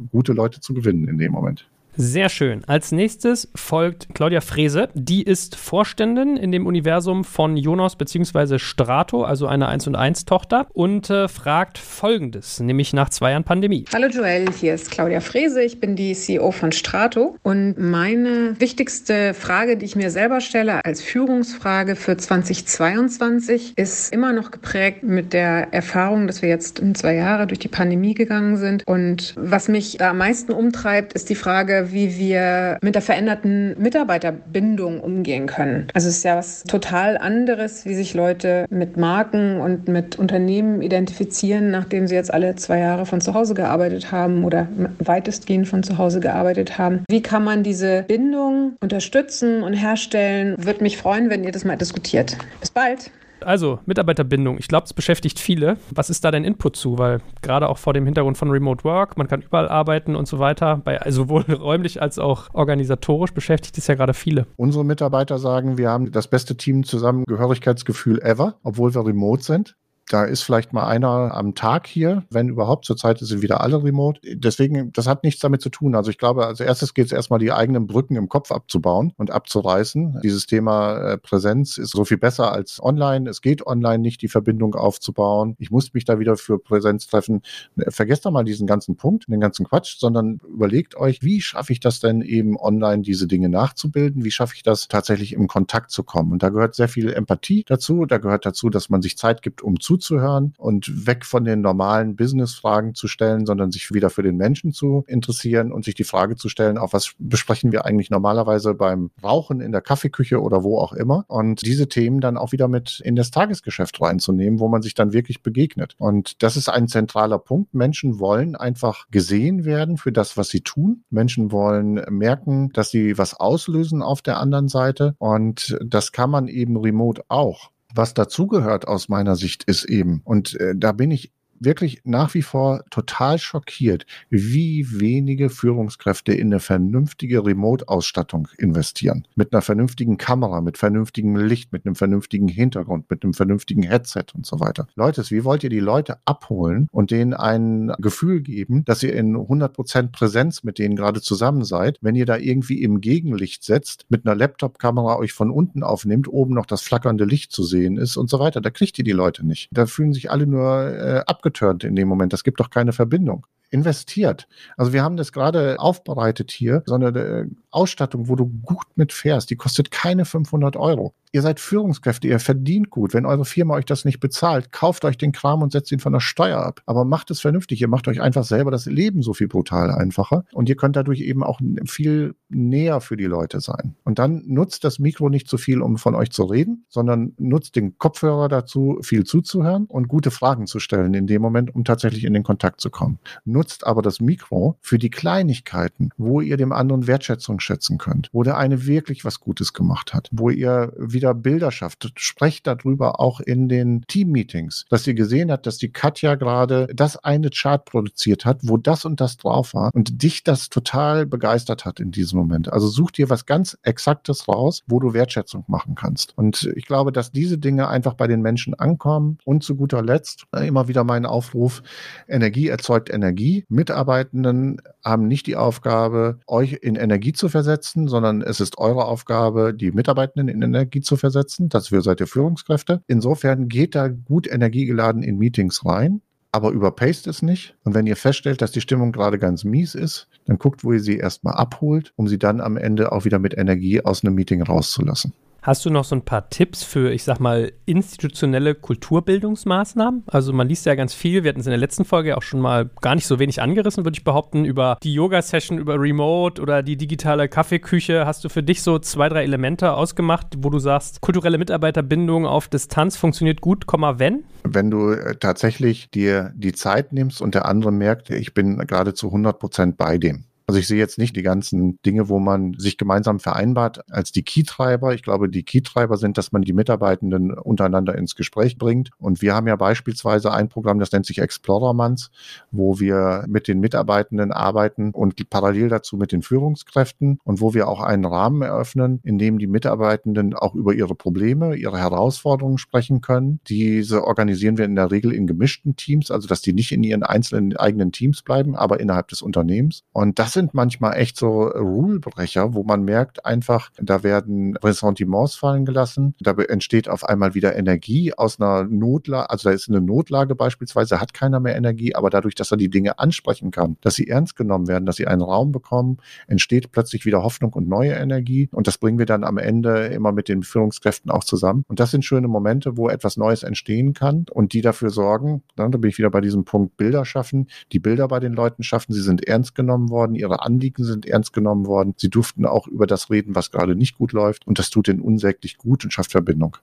gute 0.10 0.32
Leute 0.32 0.60
zu 0.60 0.74
gewinnen 0.74 1.06
in 1.08 1.18
dem 1.18 1.32
Moment. 1.32 1.68
Sehr 1.96 2.28
schön. 2.28 2.62
Als 2.66 2.92
nächstes 2.92 3.48
folgt 3.54 4.08
Claudia 4.14 4.40
Frese. 4.40 4.88
Die 4.94 5.22
ist 5.22 5.56
Vorständin 5.56 6.36
in 6.36 6.52
dem 6.52 6.66
Universum 6.66 7.24
von 7.24 7.56
Jonas 7.56 7.96
bzw. 7.96 8.58
Strato, 8.58 9.24
also 9.24 9.46
einer 9.46 9.68
1 9.68 9.88
und 9.88 9.96
1 9.96 10.24
Tochter, 10.24 10.66
und 10.72 11.10
äh, 11.10 11.26
fragt 11.28 11.78
folgendes, 11.78 12.60
nämlich 12.60 12.92
nach 12.92 13.10
zwei 13.10 13.32
Jahren 13.32 13.44
Pandemie. 13.44 13.84
Hallo 13.92 14.06
Joel, 14.06 14.46
hier 14.52 14.74
ist 14.74 14.90
Claudia 14.90 15.20
Frese. 15.20 15.62
Ich 15.62 15.80
bin 15.80 15.96
die 15.96 16.14
CEO 16.14 16.52
von 16.52 16.72
Strato. 16.72 17.36
Und 17.42 17.78
meine 17.78 18.54
wichtigste 18.58 19.34
Frage, 19.34 19.76
die 19.76 19.84
ich 19.84 19.96
mir 19.96 20.10
selber 20.10 20.40
stelle 20.40 20.84
als 20.84 21.02
Führungsfrage 21.02 21.96
für 21.96 22.16
2022, 22.16 23.72
ist 23.76 24.12
immer 24.12 24.32
noch 24.32 24.52
geprägt 24.52 25.02
mit 25.02 25.32
der 25.32 25.72
Erfahrung, 25.72 26.26
dass 26.26 26.40
wir 26.40 26.48
jetzt 26.48 26.78
in 26.78 26.94
zwei 26.94 27.14
Jahre 27.14 27.46
durch 27.46 27.58
die 27.58 27.68
Pandemie 27.68 28.14
gegangen 28.14 28.56
sind. 28.56 28.86
Und 28.86 29.34
was 29.36 29.68
mich 29.68 29.98
da 29.98 30.10
am 30.10 30.18
meisten 30.18 30.52
umtreibt, 30.52 31.14
ist 31.14 31.28
die 31.30 31.34
Frage, 31.34 31.79
wie 31.90 32.18
wir 32.18 32.78
mit 32.82 32.94
der 32.94 33.02
veränderten 33.02 33.74
Mitarbeiterbindung 33.80 35.00
umgehen 35.00 35.46
können. 35.46 35.88
Also 35.94 36.08
es 36.08 36.18
ist 36.18 36.24
ja 36.24 36.36
was 36.36 36.62
total 36.64 37.18
anderes, 37.18 37.84
wie 37.84 37.94
sich 37.94 38.14
Leute 38.14 38.66
mit 38.70 38.96
Marken 38.96 39.60
und 39.60 39.88
mit 39.88 40.18
Unternehmen 40.18 40.82
identifizieren, 40.82 41.70
nachdem 41.70 42.06
sie 42.06 42.14
jetzt 42.14 42.32
alle 42.32 42.56
zwei 42.56 42.78
Jahre 42.78 43.06
von 43.06 43.20
zu 43.20 43.34
Hause 43.34 43.54
gearbeitet 43.54 44.12
haben 44.12 44.44
oder 44.44 44.68
weitestgehend 44.98 45.68
von 45.68 45.82
zu 45.82 45.98
Hause 45.98 46.20
gearbeitet 46.20 46.78
haben. 46.78 47.04
Wie 47.08 47.22
kann 47.22 47.44
man 47.44 47.62
diese 47.62 48.04
Bindung 48.06 48.76
unterstützen 48.80 49.62
und 49.62 49.74
herstellen? 49.74 50.54
Würde 50.58 50.82
mich 50.82 50.96
freuen, 50.96 51.30
wenn 51.30 51.44
ihr 51.44 51.52
das 51.52 51.64
mal 51.64 51.76
diskutiert. 51.76 52.36
Bis 52.60 52.70
bald. 52.70 53.10
Also, 53.44 53.80
Mitarbeiterbindung. 53.86 54.58
Ich 54.58 54.68
glaube, 54.68 54.84
es 54.84 54.94
beschäftigt 54.94 55.38
viele. 55.38 55.76
Was 55.94 56.10
ist 56.10 56.24
da 56.24 56.30
dein 56.30 56.44
Input 56.44 56.76
zu? 56.76 56.98
Weil 56.98 57.20
gerade 57.42 57.68
auch 57.68 57.78
vor 57.78 57.92
dem 57.92 58.04
Hintergrund 58.04 58.38
von 58.38 58.50
Remote 58.50 58.84
Work, 58.84 59.16
man 59.16 59.28
kann 59.28 59.42
überall 59.42 59.68
arbeiten 59.68 60.16
und 60.16 60.26
so 60.26 60.38
weiter, 60.38 60.80
bei, 60.84 61.00
also 61.00 61.22
sowohl 61.22 61.42
räumlich 61.52 62.00
als 62.00 62.18
auch 62.18 62.48
organisatorisch 62.52 63.32
beschäftigt 63.32 63.76
es 63.78 63.86
ja 63.86 63.94
gerade 63.94 64.14
viele. 64.14 64.46
Unsere 64.56 64.84
Mitarbeiter 64.84 65.38
sagen, 65.38 65.78
wir 65.78 65.90
haben 65.90 66.10
das 66.12 66.28
beste 66.28 66.56
Team 66.56 66.84
Zusammengehörigkeitsgefühl 66.84 68.20
ever, 68.22 68.56
obwohl 68.62 68.94
wir 68.94 69.04
remote 69.04 69.42
sind. 69.42 69.76
Da 70.10 70.24
ist 70.24 70.42
vielleicht 70.42 70.72
mal 70.72 70.88
einer 70.88 71.36
am 71.36 71.54
Tag 71.54 71.86
hier, 71.86 72.24
wenn 72.30 72.48
überhaupt. 72.48 72.84
Zurzeit 72.84 73.20
sind 73.20 73.42
wieder 73.42 73.60
alle 73.60 73.84
remote. 73.84 74.20
Deswegen, 74.24 74.92
das 74.92 75.06
hat 75.06 75.22
nichts 75.22 75.40
damit 75.40 75.62
zu 75.62 75.68
tun. 75.68 75.94
Also 75.94 76.10
ich 76.10 76.18
glaube, 76.18 76.46
als 76.46 76.58
erstes 76.58 76.94
geht 76.94 77.06
es 77.06 77.12
erstmal, 77.12 77.38
die 77.38 77.52
eigenen 77.52 77.86
Brücken 77.86 78.16
im 78.16 78.28
Kopf 78.28 78.50
abzubauen 78.50 79.12
und 79.18 79.30
abzureißen. 79.30 80.18
Dieses 80.24 80.46
Thema 80.46 81.12
äh, 81.12 81.16
Präsenz 81.16 81.78
ist 81.78 81.92
so 81.92 82.04
viel 82.04 82.16
besser 82.16 82.50
als 82.50 82.82
online. 82.82 83.30
Es 83.30 83.40
geht 83.40 83.64
online 83.64 84.00
nicht, 84.00 84.20
die 84.20 84.26
Verbindung 84.26 84.74
aufzubauen. 84.74 85.54
Ich 85.60 85.70
muss 85.70 85.94
mich 85.94 86.04
da 86.06 86.18
wieder 86.18 86.36
für 86.36 86.58
Präsenz 86.58 87.06
treffen. 87.06 87.42
Vergesst 87.86 88.26
doch 88.26 88.32
mal 88.32 88.42
diesen 88.42 88.66
ganzen 88.66 88.96
Punkt, 88.96 89.28
den 89.28 89.38
ganzen 89.38 89.64
Quatsch, 89.64 89.96
sondern 90.00 90.40
überlegt 90.52 90.96
euch, 90.96 91.22
wie 91.22 91.40
schaffe 91.40 91.72
ich 91.72 91.78
das 91.78 92.00
denn 92.00 92.20
eben 92.20 92.58
online, 92.58 93.02
diese 93.02 93.28
Dinge 93.28 93.48
nachzubilden? 93.48 94.24
Wie 94.24 94.32
schaffe 94.32 94.54
ich 94.56 94.64
das 94.64 94.88
tatsächlich 94.88 95.34
im 95.34 95.46
Kontakt 95.46 95.92
zu 95.92 96.02
kommen? 96.02 96.32
Und 96.32 96.42
da 96.42 96.48
gehört 96.48 96.74
sehr 96.74 96.88
viel 96.88 97.12
Empathie 97.12 97.62
dazu. 97.64 98.06
Da 98.06 98.18
gehört 98.18 98.44
dazu, 98.44 98.70
dass 98.70 98.90
man 98.90 99.02
sich 99.02 99.16
Zeit 99.16 99.42
gibt, 99.42 99.62
um 99.62 99.78
zuzuhören 99.78 99.99
zuzuhören 100.00 100.54
und 100.58 101.06
weg 101.06 101.24
von 101.24 101.44
den 101.44 101.60
normalen 101.60 102.16
Business-Fragen 102.16 102.94
zu 102.94 103.06
stellen, 103.06 103.46
sondern 103.46 103.70
sich 103.70 103.92
wieder 103.92 104.10
für 104.10 104.22
den 104.22 104.36
Menschen 104.36 104.72
zu 104.72 105.04
interessieren 105.06 105.72
und 105.72 105.84
sich 105.84 105.94
die 105.94 106.04
Frage 106.04 106.36
zu 106.36 106.48
stellen, 106.48 106.78
auch 106.78 106.92
was 106.92 107.14
besprechen 107.18 107.72
wir 107.72 107.84
eigentlich 107.84 108.10
normalerweise 108.10 108.74
beim 108.74 109.10
Rauchen 109.22 109.60
in 109.60 109.72
der 109.72 109.80
Kaffeeküche 109.80 110.40
oder 110.40 110.64
wo 110.64 110.78
auch 110.78 110.92
immer 110.92 111.24
und 111.28 111.64
diese 111.64 111.88
Themen 111.88 112.20
dann 112.20 112.36
auch 112.36 112.52
wieder 112.52 112.68
mit 112.68 113.00
in 113.04 113.16
das 113.16 113.30
Tagesgeschäft 113.30 114.00
reinzunehmen, 114.00 114.58
wo 114.58 114.68
man 114.68 114.82
sich 114.82 114.94
dann 114.94 115.12
wirklich 115.12 115.42
begegnet. 115.42 115.94
Und 115.98 116.42
das 116.42 116.56
ist 116.56 116.68
ein 116.68 116.88
zentraler 116.88 117.38
Punkt. 117.38 117.74
Menschen 117.74 118.18
wollen 118.18 118.56
einfach 118.56 119.06
gesehen 119.10 119.64
werden 119.64 119.96
für 119.96 120.12
das, 120.12 120.36
was 120.36 120.48
sie 120.48 120.60
tun. 120.60 121.04
Menschen 121.10 121.52
wollen 121.52 122.02
merken, 122.10 122.70
dass 122.72 122.90
sie 122.90 123.18
was 123.18 123.34
auslösen 123.34 124.02
auf 124.02 124.22
der 124.22 124.38
anderen 124.38 124.68
Seite 124.68 125.14
und 125.18 125.78
das 125.84 126.12
kann 126.12 126.30
man 126.30 126.48
eben 126.48 126.76
remote 126.76 127.22
auch. 127.28 127.70
Was 127.94 128.14
dazugehört 128.14 128.86
aus 128.86 129.08
meiner 129.08 129.36
Sicht 129.36 129.64
ist 129.64 129.84
eben, 129.84 130.20
und 130.24 130.58
äh, 130.60 130.74
da 130.76 130.92
bin 130.92 131.10
ich 131.10 131.32
wirklich 131.60 132.00
nach 132.04 132.34
wie 132.34 132.42
vor 132.42 132.84
total 132.90 133.38
schockiert, 133.38 134.06
wie 134.30 134.86
wenige 134.90 135.50
Führungskräfte 135.50 136.32
in 136.32 136.48
eine 136.48 136.60
vernünftige 136.60 137.44
Remote-Ausstattung 137.44 138.48
investieren. 138.58 139.26
Mit 139.36 139.52
einer 139.52 139.62
vernünftigen 139.62 140.16
Kamera, 140.16 140.60
mit 140.62 140.78
vernünftigem 140.78 141.36
Licht, 141.36 141.72
mit 141.72 141.86
einem 141.86 141.94
vernünftigen 141.94 142.48
Hintergrund, 142.48 143.10
mit 143.10 143.22
einem 143.22 143.34
vernünftigen 143.34 143.82
Headset 143.82 144.24
und 144.34 144.46
so 144.46 144.58
weiter. 144.58 144.88
Leute, 144.96 145.22
wie 145.30 145.44
wollt 145.44 145.62
ihr 145.62 145.70
die 145.70 145.80
Leute 145.80 146.18
abholen 146.24 146.88
und 146.90 147.10
denen 147.10 147.34
ein 147.34 147.92
Gefühl 147.98 148.40
geben, 148.40 148.84
dass 148.86 149.02
ihr 149.02 149.14
in 149.14 149.36
100% 149.36 150.12
Präsenz 150.12 150.64
mit 150.64 150.78
denen 150.78 150.96
gerade 150.96 151.20
zusammen 151.20 151.64
seid, 151.64 151.98
wenn 152.00 152.14
ihr 152.14 152.26
da 152.26 152.38
irgendwie 152.38 152.82
im 152.82 153.00
Gegenlicht 153.00 153.64
setzt, 153.64 154.06
mit 154.08 154.26
einer 154.26 154.34
Laptop-Kamera 154.34 155.18
euch 155.18 155.32
von 155.32 155.50
unten 155.50 155.82
aufnimmt, 155.82 156.26
oben 156.26 156.54
noch 156.54 156.66
das 156.66 156.80
flackernde 156.80 157.24
Licht 157.24 157.52
zu 157.52 157.62
sehen 157.62 157.98
ist 157.98 158.16
und 158.16 158.30
so 158.30 158.38
weiter. 158.38 158.62
Da 158.62 158.70
kriegt 158.70 158.98
ihr 158.98 159.04
die 159.04 159.12
Leute 159.12 159.46
nicht. 159.46 159.68
Da 159.72 159.84
fühlen 159.84 160.14
sich 160.14 160.30
alle 160.30 160.46
nur 160.46 160.88
äh, 160.88 161.22
abgeschlossen 161.26 161.49
abgeturnt 161.50 161.84
in 161.84 161.96
dem 161.96 162.08
Moment. 162.08 162.32
Das 162.32 162.44
gibt 162.44 162.60
doch 162.60 162.70
keine 162.70 162.92
Verbindung 162.92 163.46
investiert. 163.72 164.48
Also 164.76 164.92
wir 164.92 165.02
haben 165.02 165.16
das 165.16 165.30
gerade 165.30 165.78
aufbereitet 165.78 166.50
hier, 166.50 166.82
so 166.86 166.94
eine 166.94 167.06
äh, 167.08 167.46
Ausstattung, 167.70 168.28
wo 168.28 168.36
du 168.36 168.46
gut 168.46 168.86
mitfährst, 168.96 169.50
die 169.50 169.56
kostet 169.56 169.90
keine 169.90 170.24
500 170.24 170.76
Euro. 170.76 171.14
Ihr 171.32 171.42
seid 171.42 171.60
Führungskräfte, 171.60 172.26
ihr 172.26 172.40
verdient 172.40 172.90
gut. 172.90 173.14
Wenn 173.14 173.24
eure 173.24 173.44
Firma 173.44 173.74
euch 173.74 173.84
das 173.84 174.04
nicht 174.04 174.18
bezahlt, 174.18 174.72
kauft 174.72 175.04
euch 175.04 175.16
den 175.16 175.30
Kram 175.30 175.62
und 175.62 175.70
setzt 175.70 175.92
ihn 175.92 176.00
von 176.00 176.12
der 176.12 176.18
Steuer 176.18 176.58
ab. 176.58 176.82
Aber 176.86 177.04
macht 177.04 177.30
es 177.30 177.40
vernünftig. 177.40 177.80
Ihr 177.80 177.86
macht 177.86 178.08
euch 178.08 178.20
einfach 178.20 178.42
selber 178.42 178.72
das 178.72 178.86
Leben 178.86 179.22
so 179.22 179.32
viel 179.32 179.46
brutal 179.46 179.92
einfacher. 179.92 180.44
Und 180.52 180.68
ihr 180.68 180.74
könnt 180.74 180.96
dadurch 180.96 181.20
eben 181.20 181.44
auch 181.44 181.60
viel 181.86 182.34
näher 182.48 183.00
für 183.00 183.16
die 183.16 183.26
Leute 183.26 183.60
sein. 183.60 183.94
Und 184.02 184.18
dann 184.18 184.42
nutzt 184.46 184.82
das 184.82 184.98
Mikro 184.98 185.28
nicht 185.28 185.48
so 185.48 185.56
viel, 185.56 185.82
um 185.82 185.98
von 185.98 186.16
euch 186.16 186.32
zu 186.32 186.42
reden, 186.42 186.84
sondern 186.88 187.32
nutzt 187.38 187.76
den 187.76 187.96
Kopfhörer 187.96 188.48
dazu, 188.48 188.98
viel 189.02 189.22
zuzuhören 189.22 189.86
und 189.86 190.08
gute 190.08 190.32
Fragen 190.32 190.66
zu 190.66 190.80
stellen 190.80 191.14
in 191.14 191.28
dem 191.28 191.42
Moment, 191.42 191.72
um 191.72 191.84
tatsächlich 191.84 192.24
in 192.24 192.34
den 192.34 192.42
Kontakt 192.42 192.80
zu 192.80 192.90
kommen. 192.90 193.20
Nutzt 193.44 193.86
aber 193.86 194.02
das 194.02 194.18
Mikro 194.20 194.78
für 194.80 194.98
die 194.98 195.10
Kleinigkeiten, 195.10 196.10
wo 196.16 196.40
ihr 196.40 196.56
dem 196.56 196.72
anderen 196.72 197.06
Wertschätzung 197.06 197.59
schätzen 197.60 197.98
könnt, 197.98 198.28
wo 198.32 198.42
der 198.42 198.56
eine 198.56 198.86
wirklich 198.86 199.24
was 199.24 199.40
Gutes 199.40 199.72
gemacht 199.72 200.14
hat, 200.14 200.28
wo 200.32 200.50
ihr 200.50 200.92
wieder 200.98 201.34
Bilder 201.34 201.70
schafft. 201.70 202.10
Sprecht 202.16 202.66
darüber 202.66 203.20
auch 203.20 203.40
in 203.40 203.68
den 203.68 204.02
Team-Meetings, 204.06 204.86
dass 204.88 205.06
ihr 205.06 205.14
gesehen 205.14 205.50
habt, 205.50 205.66
dass 205.66 205.78
die 205.78 205.92
Katja 205.92 206.34
gerade 206.34 206.88
das 206.94 207.16
eine 207.16 207.50
Chart 207.50 207.84
produziert 207.84 208.44
hat, 208.44 208.60
wo 208.62 208.76
das 208.76 209.04
und 209.04 209.20
das 209.20 209.36
drauf 209.36 209.74
war 209.74 209.90
und 209.94 210.22
dich 210.22 210.44
das 210.44 210.68
total 210.68 211.26
begeistert 211.26 211.84
hat 211.84 212.00
in 212.00 212.10
diesem 212.10 212.38
Moment. 212.38 212.72
Also 212.72 212.88
such 212.88 213.12
dir 213.12 213.30
was 213.30 213.46
ganz 213.46 213.76
Exaktes 213.82 214.48
raus, 214.48 214.82
wo 214.86 215.00
du 215.00 215.12
Wertschätzung 215.12 215.64
machen 215.68 215.94
kannst. 215.94 216.36
Und 216.36 216.70
ich 216.74 216.86
glaube, 216.86 217.12
dass 217.12 217.32
diese 217.32 217.58
Dinge 217.58 217.88
einfach 217.88 218.14
bei 218.14 218.26
den 218.26 218.40
Menschen 218.40 218.74
ankommen. 218.74 219.38
Und 219.44 219.62
zu 219.62 219.76
guter 219.76 220.02
Letzt 220.02 220.44
immer 220.52 220.88
wieder 220.88 221.04
mein 221.04 221.26
Aufruf, 221.26 221.82
Energie 222.28 222.68
erzeugt 222.68 223.10
Energie. 223.10 223.64
Mitarbeitenden 223.68 224.80
haben 225.04 225.28
nicht 225.28 225.46
die 225.46 225.56
Aufgabe, 225.56 226.38
euch 226.46 226.78
in 226.82 226.96
Energie 226.96 227.32
zu 227.32 227.48
versetzen, 227.50 228.08
sondern 228.08 228.42
es 228.42 228.60
ist 228.60 228.78
eure 228.78 229.04
Aufgabe, 229.04 229.74
die 229.74 229.92
Mitarbeitenden 229.92 230.48
in 230.48 230.62
Energie 230.62 231.00
zu 231.00 231.16
versetzen. 231.16 231.68
Dafür 231.68 232.02
seid 232.02 232.20
ihr 232.20 232.26
Führungskräfte. 232.26 233.02
Insofern 233.06 233.68
geht 233.68 233.94
da 233.94 234.08
gut 234.08 234.50
energiegeladen 234.50 235.22
in 235.22 235.36
Meetings 235.36 235.84
rein 235.84 236.22
aber 236.52 236.70
überpaced 236.70 237.26
es 237.26 237.42
nicht. 237.42 237.76
Und 237.84 237.94
wenn 237.94 238.06
ihr 238.06 238.16
feststellt, 238.16 238.60
dass 238.60 238.72
die 238.72 238.80
Stimmung 238.80 239.12
gerade 239.12 239.38
ganz 239.38 239.64
mies 239.64 239.94
ist, 239.94 240.28
dann 240.46 240.58
guckt, 240.58 240.84
wo 240.84 240.92
ihr 240.92 241.00
sie 241.00 241.16
erstmal 241.16 241.54
abholt, 241.54 242.12
um 242.16 242.28
sie 242.28 242.38
dann 242.38 242.60
am 242.60 242.76
Ende 242.76 243.12
auch 243.12 243.24
wieder 243.24 243.38
mit 243.38 243.56
Energie 243.56 244.04
aus 244.04 244.24
einem 244.24 244.34
Meeting 244.34 244.62
rauszulassen. 244.62 245.32
Hast 245.62 245.84
du 245.84 245.90
noch 245.90 246.04
so 246.04 246.16
ein 246.16 246.22
paar 246.22 246.48
Tipps 246.48 246.82
für, 246.82 247.12
ich 247.12 247.22
sag 247.24 247.38
mal, 247.38 247.72
institutionelle 247.84 248.74
Kulturbildungsmaßnahmen? 248.74 250.24
Also 250.26 250.52
man 250.52 250.68
liest 250.68 250.86
ja 250.86 250.94
ganz 250.94 251.12
viel, 251.12 251.44
wir 251.44 251.50
hatten 251.50 251.60
es 251.60 251.66
in 251.66 251.70
der 251.70 251.78
letzten 251.78 252.06
Folge 252.06 252.36
auch 252.36 252.42
schon 252.42 252.60
mal 252.60 252.88
gar 253.02 253.14
nicht 253.14 253.26
so 253.26 253.38
wenig 253.38 253.60
angerissen, 253.60 254.04
würde 254.04 254.16
ich 254.16 254.24
behaupten, 254.24 254.64
über 254.64 254.96
die 255.02 255.12
Yoga-Session, 255.12 255.78
über 255.78 256.00
Remote 256.00 256.62
oder 256.62 256.82
die 256.82 256.96
digitale 256.96 257.48
Kaffeeküche. 257.48 258.24
Hast 258.24 258.42
du 258.42 258.48
für 258.48 258.62
dich 258.62 258.82
so 258.82 258.98
zwei, 258.98 259.28
drei 259.28 259.42
Elemente 259.42 259.92
ausgemacht, 259.92 260.46
wo 260.58 260.70
du 260.70 260.78
sagst, 260.78 261.20
kulturelle 261.20 261.58
Mitarbeiterbindung 261.58 262.46
auf 262.46 262.68
Distanz 262.68 263.16
funktioniert 263.16 263.60
gut, 263.60 263.84
wenn? 263.90 264.44
Wenn 264.64 264.90
du 264.90 265.12
äh, 265.12 265.36
tatsächlich 265.36 266.10
dir 266.10 266.52
die 266.54 266.72
Zeit 266.72 267.12
nimmst 267.12 267.42
und 267.42 267.54
der 267.54 267.66
andere 267.66 267.92
merkt, 267.92 268.30
ich 268.30 268.54
bin 268.54 268.78
gerade 268.78 269.14
zu 269.14 269.26
100 269.26 269.58
Prozent 269.58 269.96
bei 269.98 270.16
dem 270.16 270.44
also 270.70 270.78
ich 270.78 270.86
sehe 270.86 270.98
jetzt 270.98 271.18
nicht 271.18 271.34
die 271.34 271.42
ganzen 271.42 272.00
Dinge, 272.06 272.28
wo 272.28 272.38
man 272.38 272.74
sich 272.78 272.96
gemeinsam 272.96 273.40
vereinbart 273.40 274.08
als 274.08 274.30
die 274.30 274.44
Key-Treiber. 274.44 275.12
Ich 275.14 275.24
glaube, 275.24 275.48
die 275.48 275.64
Key-Treiber 275.64 276.16
sind, 276.16 276.38
dass 276.38 276.52
man 276.52 276.62
die 276.62 276.72
Mitarbeitenden 276.72 277.52
untereinander 277.52 278.16
ins 278.16 278.36
Gespräch 278.36 278.78
bringt. 278.78 279.10
Und 279.18 279.42
wir 279.42 279.52
haben 279.52 279.66
ja 279.66 279.74
beispielsweise 279.74 280.52
ein 280.52 280.68
Programm, 280.68 281.00
das 281.00 281.10
nennt 281.10 281.26
sich 281.26 281.40
Explorer 281.40 281.92
Months, 281.92 282.30
wo 282.70 283.00
wir 283.00 283.46
mit 283.48 283.66
den 283.66 283.80
Mitarbeitenden 283.80 284.52
arbeiten 284.52 285.10
und 285.10 285.50
parallel 285.50 285.88
dazu 285.88 286.16
mit 286.16 286.30
den 286.30 286.42
Führungskräften 286.42 287.40
und 287.42 287.60
wo 287.60 287.74
wir 287.74 287.88
auch 287.88 288.00
einen 288.00 288.24
Rahmen 288.24 288.62
eröffnen, 288.62 289.18
in 289.24 289.38
dem 289.38 289.58
die 289.58 289.66
Mitarbeitenden 289.66 290.54
auch 290.54 290.76
über 290.76 290.94
ihre 290.94 291.16
Probleme, 291.16 291.74
ihre 291.74 291.98
Herausforderungen 291.98 292.78
sprechen 292.78 293.22
können. 293.22 293.58
Diese 293.66 294.22
organisieren 294.22 294.78
wir 294.78 294.84
in 294.84 294.94
der 294.94 295.10
Regel 295.10 295.32
in 295.32 295.48
gemischten 295.48 295.96
Teams, 295.96 296.30
also 296.30 296.46
dass 296.46 296.62
die 296.62 296.72
nicht 296.72 296.92
in 296.92 297.02
ihren 297.02 297.24
einzelnen 297.24 297.76
eigenen 297.76 298.12
Teams 298.12 298.42
bleiben, 298.42 298.76
aber 298.76 299.00
innerhalb 299.00 299.26
des 299.26 299.42
Unternehmens. 299.42 300.04
Und 300.12 300.38
das 300.38 300.59
sind 300.60 300.74
manchmal 300.74 301.16
echt 301.16 301.38
so 301.38 301.62
Rulebrecher, 301.62 302.74
wo 302.74 302.82
man 302.82 303.02
merkt 303.02 303.46
einfach, 303.46 303.90
da 303.98 304.22
werden 304.22 304.76
Ressentiments 304.76 305.54
fallen 305.54 305.86
gelassen, 305.86 306.34
da 306.38 306.52
entsteht 306.52 307.08
auf 307.08 307.24
einmal 307.24 307.54
wieder 307.54 307.76
Energie 307.76 308.34
aus 308.34 308.60
einer 308.60 308.84
Notlage, 308.84 309.48
also 309.48 309.70
da 309.70 309.74
ist 309.74 309.88
eine 309.88 310.02
Notlage 310.02 310.54
beispielsweise, 310.54 311.18
hat 311.18 311.32
keiner 311.32 311.60
mehr 311.60 311.76
Energie, 311.76 312.14
aber 312.14 312.28
dadurch, 312.28 312.54
dass 312.54 312.70
er 312.70 312.76
die 312.76 312.90
Dinge 312.90 313.18
ansprechen 313.18 313.70
kann, 313.70 313.96
dass 314.02 314.16
sie 314.16 314.28
ernst 314.28 314.54
genommen 314.54 314.86
werden, 314.86 315.06
dass 315.06 315.16
sie 315.16 315.26
einen 315.26 315.40
Raum 315.40 315.72
bekommen, 315.72 316.18
entsteht 316.46 316.92
plötzlich 316.92 317.24
wieder 317.24 317.42
Hoffnung 317.42 317.72
und 317.72 317.88
neue 317.88 318.12
Energie. 318.12 318.68
Und 318.72 318.86
das 318.86 318.98
bringen 318.98 319.18
wir 319.18 319.26
dann 319.26 319.44
am 319.44 319.56
Ende 319.56 320.08
immer 320.08 320.32
mit 320.32 320.48
den 320.48 320.62
Führungskräften 320.62 321.30
auch 321.30 321.44
zusammen. 321.44 321.84
Und 321.88 322.00
das 322.00 322.10
sind 322.10 322.24
schöne 322.24 322.48
Momente, 322.48 322.98
wo 322.98 323.08
etwas 323.08 323.38
Neues 323.38 323.62
entstehen 323.62 324.12
kann 324.12 324.44
und 324.50 324.74
die 324.74 324.82
dafür 324.82 325.08
sorgen, 325.08 325.62
dann, 325.76 325.90
da 325.90 325.98
bin 325.98 326.10
ich 326.10 326.18
wieder 326.18 326.30
bei 326.30 326.42
diesem 326.42 326.64
Punkt 326.64 326.98
Bilder 326.98 327.24
schaffen, 327.24 327.68
die 327.92 327.98
Bilder 327.98 328.28
bei 328.28 328.40
den 328.40 328.52
Leuten 328.52 328.82
schaffen, 328.82 329.14
sie 329.14 329.22
sind 329.22 329.46
ernst 329.46 329.74
genommen 329.74 330.10
worden, 330.10 330.34
ihre 330.34 330.49
ihre 330.50 330.62
Anliegen 330.62 331.04
sind 331.04 331.26
ernst 331.26 331.52
genommen 331.52 331.86
worden. 331.86 332.14
Sie 332.16 332.28
durften 332.28 332.66
auch 332.66 332.86
über 332.86 333.06
das 333.06 333.30
reden, 333.30 333.54
was 333.54 333.70
gerade 333.70 333.94
nicht 333.94 334.18
gut 334.18 334.32
läuft. 334.32 334.66
Und 334.66 334.78
das 334.78 334.90
tut 334.90 335.08
ihnen 335.08 335.20
unsäglich 335.20 335.78
gut 335.78 336.04
und 336.04 336.12
schafft 336.12 336.32
Verbindung. 336.32 336.76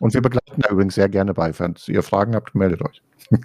Und 0.00 0.12
wir 0.12 0.20
begleiten 0.22 0.60
da 0.60 0.70
übrigens 0.70 0.96
sehr 0.96 1.08
gerne 1.08 1.34
bei. 1.34 1.56
Wenn 1.58 1.76
ihr 1.86 2.02
Fragen 2.02 2.34
habt, 2.34 2.54
meldet 2.54 2.82
euch. 2.82 3.00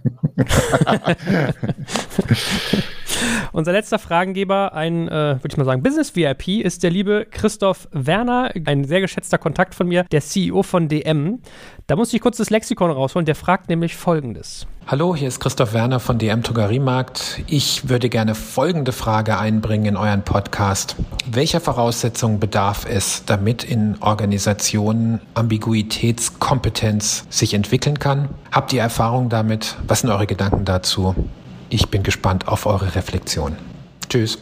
Unser 3.52 3.72
letzter 3.72 3.98
Fragengeber, 3.98 4.74
ein, 4.74 5.08
äh, 5.08 5.12
würde 5.12 5.48
ich 5.50 5.58
mal 5.58 5.66
sagen, 5.66 5.82
Business-VIP, 5.82 6.64
ist 6.64 6.84
der 6.84 6.92
liebe 6.92 7.26
Christoph 7.30 7.88
Werner, 7.92 8.52
ein 8.66 8.84
sehr 8.84 9.02
geschätzter 9.02 9.38
Kontakt 9.38 9.74
von 9.74 9.88
mir, 9.88 10.04
der 10.12 10.22
CEO 10.22 10.62
von 10.62 10.88
DM. 10.88 11.40
Da 11.88 11.96
musste 11.96 12.16
ich 12.16 12.22
kurz 12.22 12.38
das 12.38 12.52
Lexikon 12.52 12.92
rausholen. 12.92 13.26
Der 13.26 13.36
fragt 13.36 13.70
nämlich 13.70 13.96
Folgendes. 13.96 14.68
Hallo, 14.86 15.16
hier 15.16 15.28
ist 15.28 15.40
Christoph 15.40 15.74
Werner 15.74 16.00
von 16.00 16.20
DM 16.20 16.44
Drogeriemarkt. 16.44 17.42
Ich 17.48 17.90
würde 17.90 18.10
gerne 18.10 18.36
folgende 18.36 18.92
Frage 18.92 19.38
einbringen 19.40 19.86
in 19.86 19.98
euren 19.98 20.24
Podcast. 20.24 20.96
Welcher 21.30 21.62
Voraussetzungen 21.62 22.40
bedarf 22.40 22.86
es, 22.88 23.26
damit 23.26 23.64
in 23.64 23.98
Organisationen 24.02 25.22
Ambiguitätskompetenz 25.34 27.26
sich 27.30 27.54
entwickeln 27.54 27.98
kann? 27.98 28.30
Habt 28.52 28.74
ihr 28.74 28.82
Erfahrung 28.82 29.30
damit? 29.30 29.76
Was 29.88 30.02
sind 30.02 30.12
eure 30.12 30.28
Gedanken 30.28 30.66
dazu? 30.66 31.16
Ich 31.72 31.90
bin 31.90 32.02
gespannt 32.02 32.48
auf 32.48 32.66
eure 32.66 32.96
Reflexion. 32.96 33.56
Tschüss. 34.10 34.40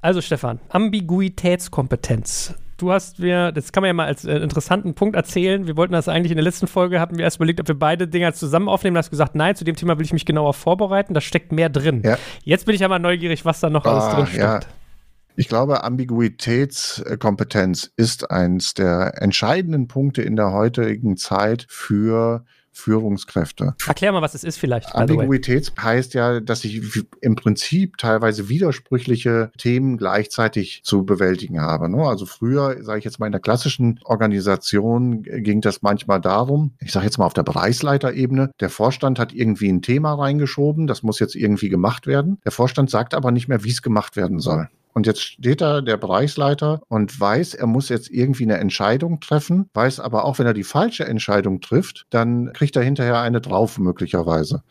Also 0.00 0.20
Stefan, 0.20 0.60
Ambiguitätskompetenz. 0.68 2.54
Du 2.76 2.92
hast 2.92 3.18
mir, 3.18 3.50
das 3.50 3.72
kann 3.72 3.80
man 3.80 3.88
ja 3.88 3.94
mal 3.94 4.06
als 4.06 4.24
äh, 4.24 4.36
interessanten 4.36 4.94
Punkt 4.94 5.16
erzählen. 5.16 5.66
Wir 5.66 5.76
wollten 5.76 5.92
das 5.92 6.06
eigentlich 6.06 6.30
in 6.30 6.36
der 6.36 6.44
letzten 6.44 6.68
Folge, 6.68 7.00
hatten 7.00 7.18
wir 7.18 7.24
erst 7.24 7.38
überlegt, 7.38 7.58
ob 7.58 7.66
wir 7.66 7.76
beide 7.76 8.06
Dinger 8.06 8.32
zusammen 8.32 8.68
aufnehmen. 8.68 8.94
Du 8.94 8.98
hast 8.98 9.10
gesagt, 9.10 9.34
nein, 9.34 9.56
zu 9.56 9.64
dem 9.64 9.74
Thema 9.74 9.98
will 9.98 10.04
ich 10.04 10.12
mich 10.12 10.24
genauer 10.24 10.54
vorbereiten. 10.54 11.14
Da 11.14 11.20
steckt 11.20 11.50
mehr 11.50 11.68
drin. 11.68 12.02
Ja. 12.04 12.16
Jetzt 12.44 12.66
bin 12.66 12.76
ich 12.76 12.84
aber 12.84 13.00
neugierig, 13.00 13.44
was 13.44 13.58
da 13.58 13.70
noch 13.70 13.84
ah, 13.84 13.98
alles 13.98 14.14
drin 14.14 14.26
steckt. 14.26 14.42
Ja. 14.42 14.60
Ich 15.34 15.48
glaube, 15.48 15.82
Ambiguitätskompetenz 15.82 17.90
ist 17.96 18.30
eins 18.30 18.74
der 18.74 19.20
entscheidenden 19.20 19.88
Punkte 19.88 20.22
in 20.22 20.36
der 20.36 20.52
heutigen 20.52 21.16
Zeit 21.16 21.66
für 21.68 22.44
Führungskräfte. 22.78 23.74
Erklär 23.86 24.12
mal, 24.12 24.22
was 24.22 24.34
es 24.34 24.44
ist 24.44 24.58
vielleicht. 24.58 24.94
Ambiguität 24.94 25.72
heißt 25.80 26.14
ja, 26.14 26.40
dass 26.40 26.64
ich 26.64 26.82
im 27.20 27.34
Prinzip 27.34 27.98
teilweise 27.98 28.48
widersprüchliche 28.48 29.50
Themen 29.58 29.96
gleichzeitig 29.96 30.82
zu 30.84 31.04
bewältigen 31.04 31.60
habe. 31.60 31.88
Ne? 31.88 32.02
Also 32.02 32.26
früher, 32.26 32.82
sage 32.82 33.00
ich 33.00 33.04
jetzt 33.04 33.18
mal, 33.18 33.26
in 33.26 33.32
der 33.32 33.40
klassischen 33.40 34.00
Organisation 34.04 35.22
ging 35.22 35.60
das 35.60 35.82
manchmal 35.82 36.20
darum, 36.20 36.74
ich 36.80 36.92
sage 36.92 37.06
jetzt 37.06 37.18
mal 37.18 37.26
auf 37.26 37.34
der 37.34 37.42
Bereichsleiterebene, 37.42 38.50
der 38.60 38.70
Vorstand 38.70 39.18
hat 39.18 39.32
irgendwie 39.32 39.68
ein 39.68 39.82
Thema 39.82 40.14
reingeschoben, 40.14 40.86
das 40.86 41.02
muss 41.02 41.18
jetzt 41.18 41.34
irgendwie 41.34 41.68
gemacht 41.68 42.06
werden. 42.06 42.38
Der 42.44 42.52
Vorstand 42.52 42.90
sagt 42.90 43.14
aber 43.14 43.30
nicht 43.30 43.48
mehr, 43.48 43.64
wie 43.64 43.70
es 43.70 43.82
gemacht 43.82 44.16
werden 44.16 44.38
soll. 44.38 44.68
Und 44.92 45.06
jetzt 45.06 45.22
steht 45.22 45.60
da 45.60 45.80
der 45.80 45.96
Bereichsleiter 45.96 46.80
und 46.88 47.18
weiß, 47.18 47.54
er 47.54 47.66
muss 47.66 47.88
jetzt 47.88 48.10
irgendwie 48.10 48.44
eine 48.44 48.58
Entscheidung 48.58 49.20
treffen, 49.20 49.68
weiß 49.74 50.00
aber 50.00 50.24
auch, 50.24 50.38
wenn 50.38 50.46
er 50.46 50.54
die 50.54 50.64
falsche 50.64 51.04
Entscheidung 51.06 51.60
trifft, 51.60 52.06
dann 52.10 52.52
kriegt 52.52 52.74
er 52.76 52.82
hinterher 52.82 53.20
eine 53.20 53.40
drauf 53.40 53.78
möglicherweise. 53.78 54.62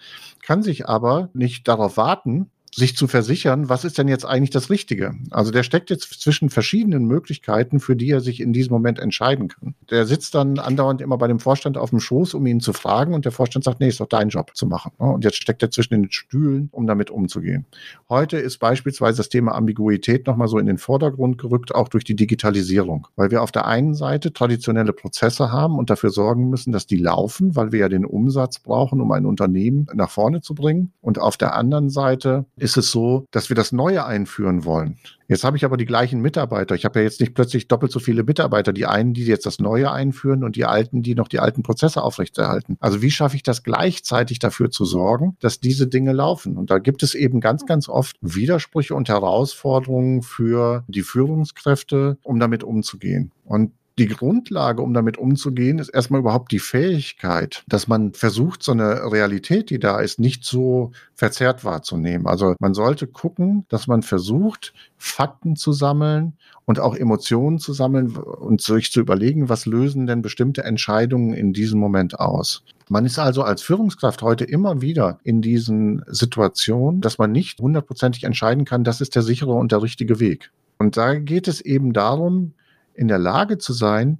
Kann 0.43 0.63
sich 0.63 0.88
aber 0.88 1.30
nicht 1.34 1.67
darauf 1.67 1.97
warten, 1.97 2.49
sich 2.77 2.95
zu 2.95 3.07
versichern, 3.07 3.69
was 3.69 3.83
ist 3.85 3.97
denn 3.97 4.07
jetzt 4.07 4.23
eigentlich 4.23 4.51
das 4.51 4.69
Richtige? 4.69 5.15
Also 5.31 5.49
der 5.49 5.63
steckt 5.63 5.89
jetzt 5.89 6.21
zwischen 6.21 6.51
verschiedenen 6.51 7.05
Möglichkeiten, 7.05 7.79
für 7.79 7.95
die 7.95 8.11
er 8.11 8.21
sich 8.21 8.39
in 8.39 8.53
diesem 8.53 8.71
Moment 8.71 8.99
entscheiden 8.99 9.47
kann. 9.47 9.73
Der 9.89 10.05
sitzt 10.05 10.35
dann 10.35 10.59
andauernd 10.59 11.01
immer 11.01 11.17
bei 11.17 11.27
dem 11.27 11.39
Vorstand 11.39 11.75
auf 11.75 11.89
dem 11.89 11.99
Schoß, 11.99 12.35
um 12.35 12.45
ihn 12.45 12.59
zu 12.59 12.73
fragen 12.73 13.15
und 13.15 13.25
der 13.25 13.31
Vorstand 13.31 13.65
sagt, 13.65 13.79
nee, 13.79 13.87
ist 13.87 13.99
doch 13.99 14.07
dein 14.07 14.29
Job 14.29 14.51
zu 14.53 14.67
machen. 14.67 14.91
Und 14.97 15.23
jetzt 15.23 15.37
steckt 15.37 15.63
er 15.63 15.71
zwischen 15.71 15.95
den 15.95 16.11
Stühlen, 16.11 16.69
um 16.71 16.85
damit 16.85 17.09
umzugehen. 17.09 17.65
Heute 18.09 18.37
ist 18.37 18.59
beispielsweise 18.59 19.17
das 19.17 19.29
Thema 19.29 19.55
Ambiguität 19.55 20.27
nochmal 20.27 20.47
so 20.47 20.59
in 20.59 20.67
den 20.67 20.77
Vordergrund 20.77 21.39
gerückt, 21.39 21.73
auch 21.73 21.87
durch 21.87 22.03
die 22.03 22.15
Digitalisierung, 22.15 23.07
weil 23.15 23.31
wir 23.31 23.41
auf 23.41 23.51
der 23.51 23.65
einen 23.65 23.95
Seite 23.95 24.33
traditionelle 24.33 24.93
Prozesse 24.93 25.51
haben 25.51 25.79
und 25.79 25.89
dafür 25.89 26.11
sorgen 26.11 26.51
müssen, 26.51 26.71
dass 26.71 26.85
die 26.85 26.97
laufen, 26.97 27.55
weil 27.55 27.71
wir 27.71 27.79
ja 27.79 27.89
den 27.89 28.05
Umsatz 28.05 28.59
brauchen, 28.59 29.01
um 29.01 29.11
ein 29.13 29.25
Unternehmen 29.25 29.87
nach 29.95 30.11
vorne 30.11 30.41
zu 30.41 30.53
bringen. 30.53 30.91
Und 31.01 31.17
auf 31.17 31.37
der 31.37 31.55
anderen 31.55 31.89
Seite 31.89 32.45
ist 32.55 32.66
es 32.75 32.91
so, 32.91 33.25
dass 33.32 33.47
wir 33.47 33.56
das 33.56 33.71
Neue 33.71 34.06
einführen 34.06 34.65
wollen. 34.65 34.97
Jetzt 35.30 35.43
habe 35.43 35.58
ich 35.58 35.65
aber 35.65 35.77
die 35.77 35.86
gleichen 35.86 36.21
Mitarbeiter. 36.21 36.75
Ich 36.75 36.86
habe 36.86 36.99
ja 36.99 37.03
jetzt 37.03 37.19
nicht 37.19 37.34
plötzlich 37.34 37.67
doppelt 37.67 37.91
so 37.91 37.99
viele 37.99 38.23
Mitarbeiter. 38.23 38.73
Die 38.73 38.86
einen, 38.86 39.13
die 39.13 39.25
jetzt 39.25 39.45
das 39.45 39.60
Neue 39.60 39.91
einführen 39.91 40.43
und 40.43 40.56
die 40.56 40.65
alten, 40.65 41.03
die 41.03 41.15
noch 41.15 41.27
die 41.27 41.39
alten 41.39 41.63
Prozesse 41.63 42.01
aufrechterhalten. 42.01 42.77
Also 42.80 43.01
wie 43.01 43.12
schaffe 43.12 43.36
ich 43.36 43.43
das 43.43 43.63
gleichzeitig 43.63 44.39
dafür 44.39 44.71
zu 44.71 44.86
sorgen, 44.86 45.38
dass 45.39 45.60
diese 45.60 45.88
Dinge 45.88 46.13
laufen? 46.13 46.58
Und 46.58 46.71
da 46.71 46.80
gibt 46.80 47.03
es 47.03 47.13
eben 47.13 47.41
ganz, 47.41 47.65
ganz 47.65 47.89
oft 47.89 48.17
Widersprüche 48.21 48.95
und 48.95 49.10
Herausforderungen 49.10 50.21
für 50.21 50.84
die 50.88 51.03
Führungskräfte, 51.03 52.17
um 52.23 52.39
damit 52.39 52.63
umzugehen. 52.63 53.32
Und 53.43 53.71
die 53.97 54.07
Grundlage, 54.07 54.81
um 54.81 54.93
damit 54.93 55.17
umzugehen, 55.17 55.79
ist 55.79 55.89
erstmal 55.89 56.21
überhaupt 56.21 56.51
die 56.51 56.60
Fähigkeit, 56.60 57.63
dass 57.67 57.88
man 57.88 58.13
versucht, 58.13 58.62
so 58.62 58.71
eine 58.71 59.12
Realität, 59.12 59.69
die 59.69 59.79
da 59.79 59.99
ist, 59.99 60.19
nicht 60.19 60.43
so 60.43 60.91
verzerrt 61.15 61.65
wahrzunehmen. 61.65 62.27
Also 62.27 62.55
man 62.60 62.75
sollte 62.75 63.07
gucken, 63.07 63.65
dass 63.69 63.88
man 63.88 64.03
versucht, 64.03 64.73
Fakten 64.97 65.55
zu 65.55 65.71
sammeln 65.71 66.33
und 66.65 66.79
auch 66.79 66.95
Emotionen 66.95 67.57
zu 67.57 67.73
sammeln 67.73 68.15
und 68.15 68.62
sich 68.62 68.91
zu 68.91 68.99
überlegen, 68.99 69.49
was 69.49 69.65
lösen 69.65 70.05
denn 70.05 70.21
bestimmte 70.21 70.63
Entscheidungen 70.63 71.33
in 71.33 71.53
diesem 71.53 71.79
Moment 71.79 72.19
aus. 72.19 72.63
Man 72.89 73.05
ist 73.05 73.17
also 73.17 73.43
als 73.43 73.63
Führungskraft 73.63 74.21
heute 74.21 74.45
immer 74.45 74.81
wieder 74.81 75.19
in 75.23 75.41
diesen 75.41 76.03
Situationen, 76.07 77.01
dass 77.01 77.17
man 77.17 77.31
nicht 77.31 77.60
hundertprozentig 77.60 78.23
entscheiden 78.23 78.63
kann, 78.63 78.83
das 78.83 79.01
ist 79.01 79.15
der 79.15 79.23
sichere 79.23 79.53
und 79.53 79.71
der 79.71 79.81
richtige 79.81 80.19
Weg. 80.19 80.51
Und 80.77 80.97
da 80.97 81.15
geht 81.15 81.47
es 81.47 81.62
eben 81.62 81.91
darum, 81.93 82.53
in 82.97 83.07
der 83.07 83.19
Lage 83.19 83.57
zu 83.57 83.73
sein, 83.73 84.19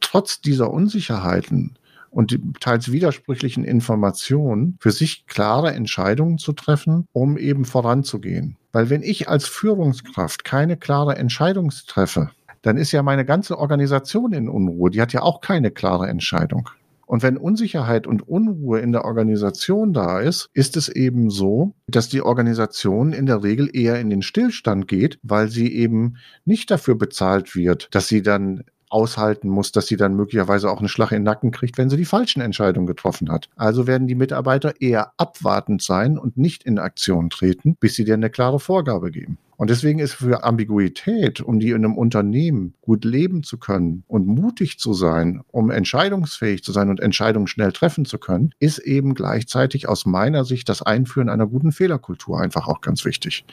trotz 0.00 0.40
dieser 0.40 0.70
Unsicherheiten 0.70 1.78
und 2.10 2.30
die 2.30 2.40
teils 2.60 2.90
widersprüchlichen 2.92 3.64
Informationen 3.64 4.78
für 4.80 4.90
sich 4.90 5.26
klare 5.26 5.74
Entscheidungen 5.74 6.38
zu 6.38 6.52
treffen, 6.52 7.06
um 7.12 7.36
eben 7.36 7.64
voranzugehen. 7.64 8.56
Weil 8.72 8.88
wenn 8.88 9.02
ich 9.02 9.28
als 9.28 9.46
Führungskraft 9.46 10.44
keine 10.44 10.76
klare 10.76 11.16
Entscheidung 11.16 11.70
treffe, 11.86 12.30
dann 12.62 12.78
ist 12.78 12.92
ja 12.92 13.02
meine 13.02 13.24
ganze 13.24 13.58
Organisation 13.58 14.32
in 14.32 14.48
Unruhe. 14.48 14.90
Die 14.90 15.00
hat 15.02 15.12
ja 15.12 15.22
auch 15.22 15.40
keine 15.40 15.70
klare 15.70 16.08
Entscheidung. 16.08 16.70
Und 17.06 17.22
wenn 17.22 17.36
Unsicherheit 17.36 18.06
und 18.06 18.28
Unruhe 18.28 18.80
in 18.80 18.92
der 18.92 19.04
Organisation 19.04 19.92
da 19.92 20.20
ist, 20.20 20.50
ist 20.52 20.76
es 20.76 20.88
eben 20.88 21.30
so, 21.30 21.72
dass 21.86 22.08
die 22.08 22.20
Organisation 22.20 23.12
in 23.12 23.26
der 23.26 23.42
Regel 23.42 23.70
eher 23.72 24.00
in 24.00 24.10
den 24.10 24.22
Stillstand 24.22 24.88
geht, 24.88 25.18
weil 25.22 25.48
sie 25.48 25.72
eben 25.72 26.16
nicht 26.44 26.70
dafür 26.70 26.96
bezahlt 26.96 27.54
wird, 27.54 27.88
dass 27.92 28.08
sie 28.08 28.22
dann 28.22 28.64
aushalten 28.88 29.48
muss, 29.48 29.72
dass 29.72 29.86
sie 29.86 29.96
dann 29.96 30.14
möglicherweise 30.14 30.70
auch 30.70 30.78
eine 30.78 30.88
Schlag 30.88 31.10
in 31.12 31.18
den 31.18 31.24
Nacken 31.24 31.50
kriegt, 31.50 31.78
wenn 31.78 31.90
sie 31.90 31.96
die 31.96 32.04
falschen 32.04 32.40
Entscheidungen 32.40 32.86
getroffen 32.86 33.30
hat. 33.30 33.48
Also 33.56 33.86
werden 33.86 34.06
die 34.06 34.14
Mitarbeiter 34.14 34.80
eher 34.80 35.12
abwartend 35.16 35.82
sein 35.82 36.18
und 36.18 36.36
nicht 36.36 36.62
in 36.64 36.78
Aktion 36.78 37.30
treten, 37.30 37.76
bis 37.80 37.94
sie 37.94 38.04
dir 38.04 38.14
eine 38.14 38.30
klare 38.30 38.60
Vorgabe 38.60 39.10
geben. 39.10 39.38
Und 39.56 39.70
deswegen 39.70 39.98
ist 39.98 40.14
für 40.14 40.44
Ambiguität, 40.44 41.40
um 41.40 41.58
die 41.58 41.70
in 41.70 41.76
einem 41.76 41.96
Unternehmen 41.96 42.74
gut 42.80 43.04
leben 43.04 43.42
zu 43.42 43.58
können 43.58 44.04
und 44.06 44.26
mutig 44.26 44.78
zu 44.78 44.92
sein, 44.92 45.42
um 45.50 45.70
entscheidungsfähig 45.70 46.62
zu 46.62 46.72
sein 46.72 46.90
und 46.90 47.00
Entscheidungen 47.00 47.46
schnell 47.46 47.72
treffen 47.72 48.04
zu 48.04 48.18
können, 48.18 48.52
ist 48.58 48.78
eben 48.78 49.14
gleichzeitig 49.14 49.88
aus 49.88 50.06
meiner 50.06 50.44
Sicht 50.44 50.68
das 50.68 50.82
Einführen 50.82 51.28
einer 51.28 51.46
guten 51.46 51.72
Fehlerkultur 51.72 52.40
einfach 52.40 52.68
auch 52.68 52.80
ganz 52.80 53.04
wichtig. 53.04 53.44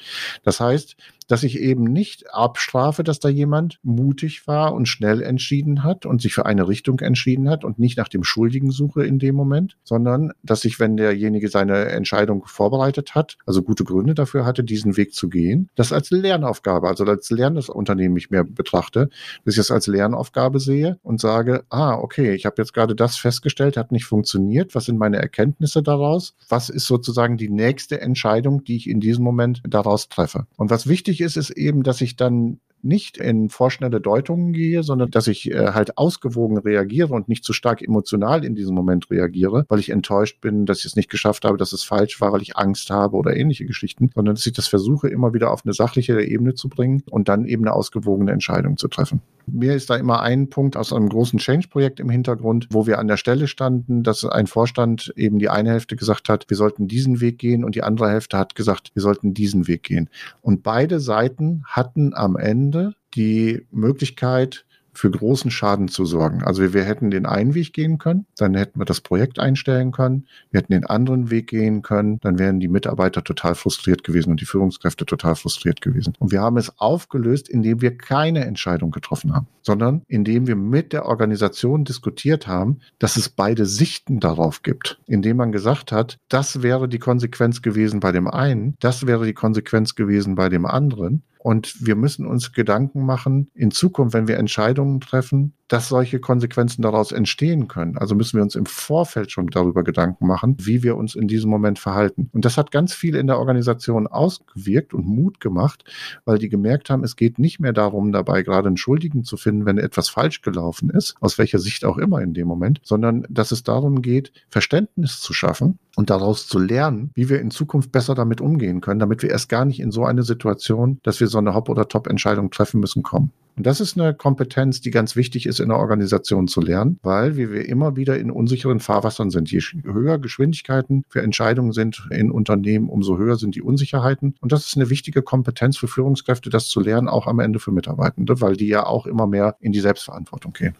Das 0.43 0.60
heißt, 0.60 0.95
dass 1.28 1.43
ich 1.43 1.59
eben 1.59 1.84
nicht 1.84 2.34
abstrafe, 2.34 3.03
dass 3.03 3.19
da 3.19 3.30
jemand 3.30 3.80
mutig 3.84 4.47
war 4.47 4.74
und 4.74 4.88
schnell 4.88 5.21
entschieden 5.21 5.84
hat 5.84 6.05
und 6.05 6.21
sich 6.21 6.34
für 6.34 6.45
eine 6.45 6.67
Richtung 6.67 6.99
entschieden 6.99 7.49
hat 7.49 7.63
und 7.63 7.80
nicht 7.80 7.97
nach 7.97 8.07
dem 8.07 8.24
Schuldigen 8.24 8.71
suche 8.71 9.05
in 9.05 9.19
dem 9.19 9.36
Moment, 9.36 9.78
sondern 9.84 10.32
dass 10.43 10.65
ich, 10.65 10.80
wenn 10.80 10.97
derjenige 10.97 11.49
seine 11.49 11.86
Entscheidung 11.86 12.45
vorbereitet 12.45 13.15
hat, 13.15 13.38
also 13.45 13.61
gute 13.61 13.84
Gründe 13.84 14.13
dafür 14.13 14.45
hatte, 14.45 14.63
diesen 14.63 14.97
Weg 14.97 15.13
zu 15.13 15.30
gehen, 15.30 15.69
das 15.76 15.93
als 15.93 16.11
Lernaufgabe, 16.11 16.88
also 16.88 17.03
als 17.05 17.30
lernendes 17.30 17.69
Unternehmen 17.69 18.13
mich 18.13 18.30
mehr 18.30 18.43
betrachte, 18.43 19.09
dass 19.45 19.55
ich 19.55 19.59
es 19.59 19.71
als 19.71 19.88
Lernaufgabe 19.88 20.59
sehe 20.59 20.99
und 21.03 21.19
sage, 21.19 21.63
ah, 21.69 21.95
okay, 21.95 22.34
ich 22.34 22.45
habe 22.45 22.55
jetzt 22.57 22.74
gerade 22.74 22.95
das 22.95 23.17
festgestellt, 23.17 23.78
hat 23.78 23.91
nicht 23.91 24.05
funktioniert, 24.05 24.76
was 24.76 24.86
sind 24.86 24.97
meine 24.97 25.17
Erkenntnisse 25.17 25.84
daraus, 25.84 26.36
was 26.49 26.69
ist 26.69 26.86
sozusagen 26.86 27.38
die 27.38 27.49
nächste 27.49 28.01
Entscheidung, 28.01 28.63
die 28.63 28.76
ich 28.76 28.89
in 28.89 28.99
diesem 28.99 29.24
Moment 29.24 29.61
daraus 29.67 30.09
treffe. 30.09 30.45
Und 30.57 30.69
was 30.69 30.88
wichtig 30.88 31.21
ist, 31.24 31.38
ist 31.38 31.49
eben, 31.51 31.84
dass 31.84 32.01
ich 32.01 32.15
dann 32.15 32.59
nicht 32.84 33.18
in 33.18 33.50
vorschnelle 33.50 34.02
Deutungen 34.02 34.54
gehe, 34.54 34.84
sondern 34.84 35.12
dass 35.12 35.28
ich 35.28 35.52
äh, 35.52 35.72
halt 35.74 35.98
ausgewogen 35.98 36.58
reagiere 36.58 37.14
und 37.14 37.28
nicht 37.30 37.44
zu 37.44 37.54
stark 37.54 37.82
emotional 37.82 38.44
in 38.44 38.56
diesem 38.56 38.76
Moment 38.76 39.10
reagiere, 39.10 39.66
weil 39.70 39.80
ich 39.80 39.90
enttäuscht 39.90 40.42
bin, 40.42 40.66
dass 40.66 40.80
ich 40.80 40.86
es 40.86 40.96
nicht 40.96 41.10
geschafft 41.10 41.46
habe, 41.46 41.58
dass 41.58 41.74
es 41.74 41.84
falsch 41.84 42.20
war, 42.22 42.32
weil 42.34 42.42
ich 42.42 42.58
Angst 42.58 42.90
habe 42.90 43.16
oder 43.18 43.36
ähnliche 43.36 43.66
Geschichten, 43.66 44.12
sondern 44.14 44.36
dass 44.36 44.46
ich 44.46 44.54
das 44.54 44.68
versuche, 44.68 45.08
immer 45.08 45.34
wieder 45.34 45.52
auf 45.52 45.66
eine 45.66 45.74
sachliche 45.74 46.22
Ebene 46.22 46.54
zu 46.54 46.70
bringen 46.70 47.04
und 47.10 47.30
dann 47.30 47.46
eben 47.46 47.64
eine 47.64 47.74
ausgewogene 47.74 48.32
Entscheidung 48.32 48.78
zu 48.78 48.88
treffen. 48.88 49.22
Mir 49.46 49.76
ist 49.76 49.90
da 49.90 49.98
immer 49.98 50.22
ein 50.22 50.50
Punkt 50.50 50.78
aus 50.78 50.94
einem 50.94 51.10
großen 51.10 51.38
Change-Projekt 51.38 52.00
im 52.00 52.10
Hintergrund, 52.10 52.68
wo 52.72 52.88
wir 52.88 53.00
an 53.00 53.08
der 53.08 53.18
Stelle 53.18 53.48
standen, 53.48 54.04
dass 54.04 54.24
ein 54.24 54.48
Vorstand 54.48 55.14
eben 55.18 55.38
die 55.38 55.50
eine 55.50 55.72
Hälfte 55.72 55.96
gesagt 55.98 56.30
hat, 56.30 56.46
wir 56.50 56.56
sollten 56.56 56.88
diesen 56.88 57.20
Weg 57.20 57.40
gehen 57.40 57.66
und 57.66 57.76
die 57.76 57.84
andere 57.84 58.10
Hälfte 58.10 58.38
hat 58.38 58.56
gesagt, 58.56 58.92
wir 58.94 59.02
sollten 59.02 59.34
diesen 59.34 59.68
Weg 59.68 59.84
gehen. 59.84 60.10
Und 60.42 60.64
beide 60.64 61.00
Seiten 61.00 61.64
hatten 61.66 62.14
am 62.14 62.38
Ende 62.38 62.72
die 63.15 63.65
Möglichkeit, 63.71 64.65
für 64.93 65.09
großen 65.09 65.51
Schaden 65.51 65.88
zu 65.88 66.05
sorgen. 66.05 66.43
Also 66.43 66.61
wir, 66.61 66.74
wir, 66.74 66.84
hätten 66.84 67.11
den 67.11 67.26
einen 67.26 67.55
Weg 67.55 67.74
gehen 67.74 67.97
können, 67.97 68.26
dann 68.38 68.53
hätten 68.53 68.80
wir 68.80 68.86
das 68.86 69.01
Projekt 69.01 69.39
einstellen 69.39 69.91
können, 69.91 70.28
wir 70.51 70.59
hätten 70.59 70.74
den 70.74 70.86
anderen 70.86 71.32
Weg 71.32 71.47
gehen 71.47 71.82
können, 71.82 72.19
dann 72.21 72.38
wären 72.38 72.59
die 72.59 72.67
Mitarbeiter 72.67 73.24
total 73.24 73.55
frustriert 73.55 74.03
gewesen 74.03 74.32
und 74.32 74.41
die 74.41 74.45
Führungskräfte 74.45 75.05
total 75.05 75.36
frustriert 75.36 75.82
gewesen. 75.82 76.13
Und 76.19 76.32
wir 76.32 76.41
haben 76.41 76.57
es 76.57 76.80
aufgelöst, 76.80 77.49
indem 77.49 77.82
wir 77.82 77.97
keine 77.97 78.45
Entscheidung 78.45 78.91
getroffen 78.91 79.34
haben, 79.34 79.47
sondern 79.61 80.03
indem 80.07 80.47
wir 80.47 80.55
mit 80.55 80.93
der 80.93 81.05
Organisation 81.05 81.86
diskutiert 81.86 82.47
haben, 82.47 82.80
dass 82.99 83.17
es 83.17 83.30
beide 83.30 83.65
Sichten 83.65 84.19
darauf 84.19 84.61
gibt, 84.61 84.99
indem 85.07 85.38
man 85.38 85.51
gesagt 85.51 85.91
hat, 85.91 86.17
das 86.30 86.61
wäre 86.61 86.88
die 86.88 86.99
Konsequenz 86.99 87.61
gewesen 87.61 87.99
bei 87.99 88.11
dem 88.11 88.28
einen, 88.28 88.76
das 88.80 89.07
wäre 89.07 89.26
die 89.26 89.34
Konsequenz 89.34 89.95
gewesen 89.95 90.36
bei 90.36 90.49
dem 90.49 90.65
anderen. 90.65 91.24
Und 91.44 91.86
wir 91.86 91.98
müssen 91.98 92.26
uns 92.26 92.54
Gedanken 92.54 93.06
machen, 93.06 93.52
in 93.54 93.70
Zukunft, 93.70 94.14
wenn 94.14 94.30
wir 94.30 94.38
Entscheidungen 94.38 95.02
treffen, 95.02 95.58
dass 95.74 95.89
solche 95.89 96.19
Konsequenzen 96.19 96.84
daraus 96.84 97.11
entstehen 97.11 97.67
können. 97.67 97.97
Also 97.97 98.13
müssen 98.13 98.38
wir 98.38 98.43
uns 98.43 98.53
im 98.53 98.67
Vorfeld 98.67 99.32
schon 99.32 99.47
darüber 99.47 99.84
Gedanken 99.84 100.28
machen, 100.28 100.55
wie 100.59 100.84
wir 100.84 100.95
uns 100.95 101.15
in 101.15 101.28
diesem 101.28 101.49
Moment 101.49 101.80
verhalten. 101.80 102.30
Und 102.32 102.45
das 102.45 102.57
hat 102.57 102.69
ganz 102.69 102.93
viel 102.93 103.15
in 103.15 103.26
der 103.26 103.39
Organisation 103.39 104.05
ausgewirkt 104.05 104.93
und 104.93 105.07
Mut 105.07 105.39
gemacht, 105.39 105.84
weil 106.26 106.38
die 106.38 106.49
gemerkt 106.49 106.91
haben, 106.91 107.03
es 107.03 107.15
geht 107.15 107.39
nicht 107.39 107.59
mehr 107.59 107.74
darum, 107.74 108.11
dabei 108.11 108.43
gerade 108.43 108.67
einen 108.67 108.78
Schuldigen 108.78 109.24
zu 109.24 109.36
finden, 109.36 109.65
wenn 109.65 109.80
etwas 109.80 110.09
falsch 110.09 110.43
gelaufen 110.43 110.91
ist, 110.91 111.15
aus 111.21 111.39
welcher 111.39 111.57
Sicht 111.57 111.86
auch 111.86 111.97
immer 111.97 112.21
in 112.21 112.36
dem 112.36 112.47
Moment, 112.47 112.80
sondern 112.84 113.26
dass 113.28 113.51
es 113.51 113.63
darum 113.63 114.03
geht, 114.03 114.32
Verständnis 114.49 115.21
zu 115.21 115.34
schaffen 115.34 115.80
und 115.95 116.11
daraus 116.11 116.47
zu 116.47 116.59
lernen, 116.59 117.09
wie 117.15 117.30
wir 117.30 117.41
in 117.41 117.49
Zukunft 117.49 117.91
besser 117.91 118.13
damit 118.13 118.41
umgehen 118.41 118.80
können, 118.80 118.99
damit 118.99 119.24
wir 119.24 119.32
erst 119.32 119.49
gar 119.49 119.65
nicht 119.65 119.80
in 119.80 119.89
so 119.89 120.05
eine 120.05 120.21
Situation, 120.21 120.99
dass 121.01 121.19
wir 121.19 121.26
so 121.26 121.39
eine 121.39 121.55
Hop- 121.55 121.69
oder 121.69 121.88
Top-Entscheidung 121.88 122.51
treffen 122.51 122.80
müssen, 122.80 123.01
kommen. 123.01 123.32
Und 123.56 123.68
das 123.68 123.80
ist 123.80 123.99
eine 123.99 124.14
Kompetenz, 124.14 124.82
die 124.82 124.89
ganz 124.89 125.16
wichtig 125.16 125.45
ist 125.45 125.60
in 125.60 125.70
der 125.70 125.78
Organisation 125.78 126.47
zu 126.47 126.60
lernen, 126.60 126.99
weil 127.04 127.38
wir 127.38 127.68
immer 127.68 127.95
wieder 127.95 128.18
in 128.18 128.32
unsicheren 128.32 128.80
Fahrwassern 128.80 129.30
sind. 129.30 129.51
Je 129.51 129.62
höher 129.84 130.18
Geschwindigkeiten 130.18 131.04
für 131.08 131.22
Entscheidungen 131.22 131.72
sind 131.72 132.08
in 132.10 132.32
Unternehmen, 132.32 132.89
umso 132.89 133.18
höher 133.18 133.36
sind 133.36 133.56
die 133.56 133.62
Unsicherheiten. 133.62 134.36
Und 134.41 134.51
das 134.51 134.66
ist 134.66 134.76
eine 134.76 134.89
wichtige 134.89 135.22
Kompetenz 135.22 135.78
für 135.78 135.88
Führungskräfte, 135.88 136.49
das 136.49 136.68
zu 136.68 136.80
lernen, 136.80 137.08
auch 137.08 137.28
am 137.28 137.39
Ende 137.39 137.60
für 137.60 137.72
Mitarbeitende, 137.72 138.41
weil 138.41 138.56
die 138.56 138.68
ja 138.68 138.86
auch 138.86 139.06
immer 139.06 139.28
mehr 139.28 139.56
in 139.60 139.72
die 139.72 139.82
Selbstverantwortung 139.82 140.54
gehen. 140.54 140.76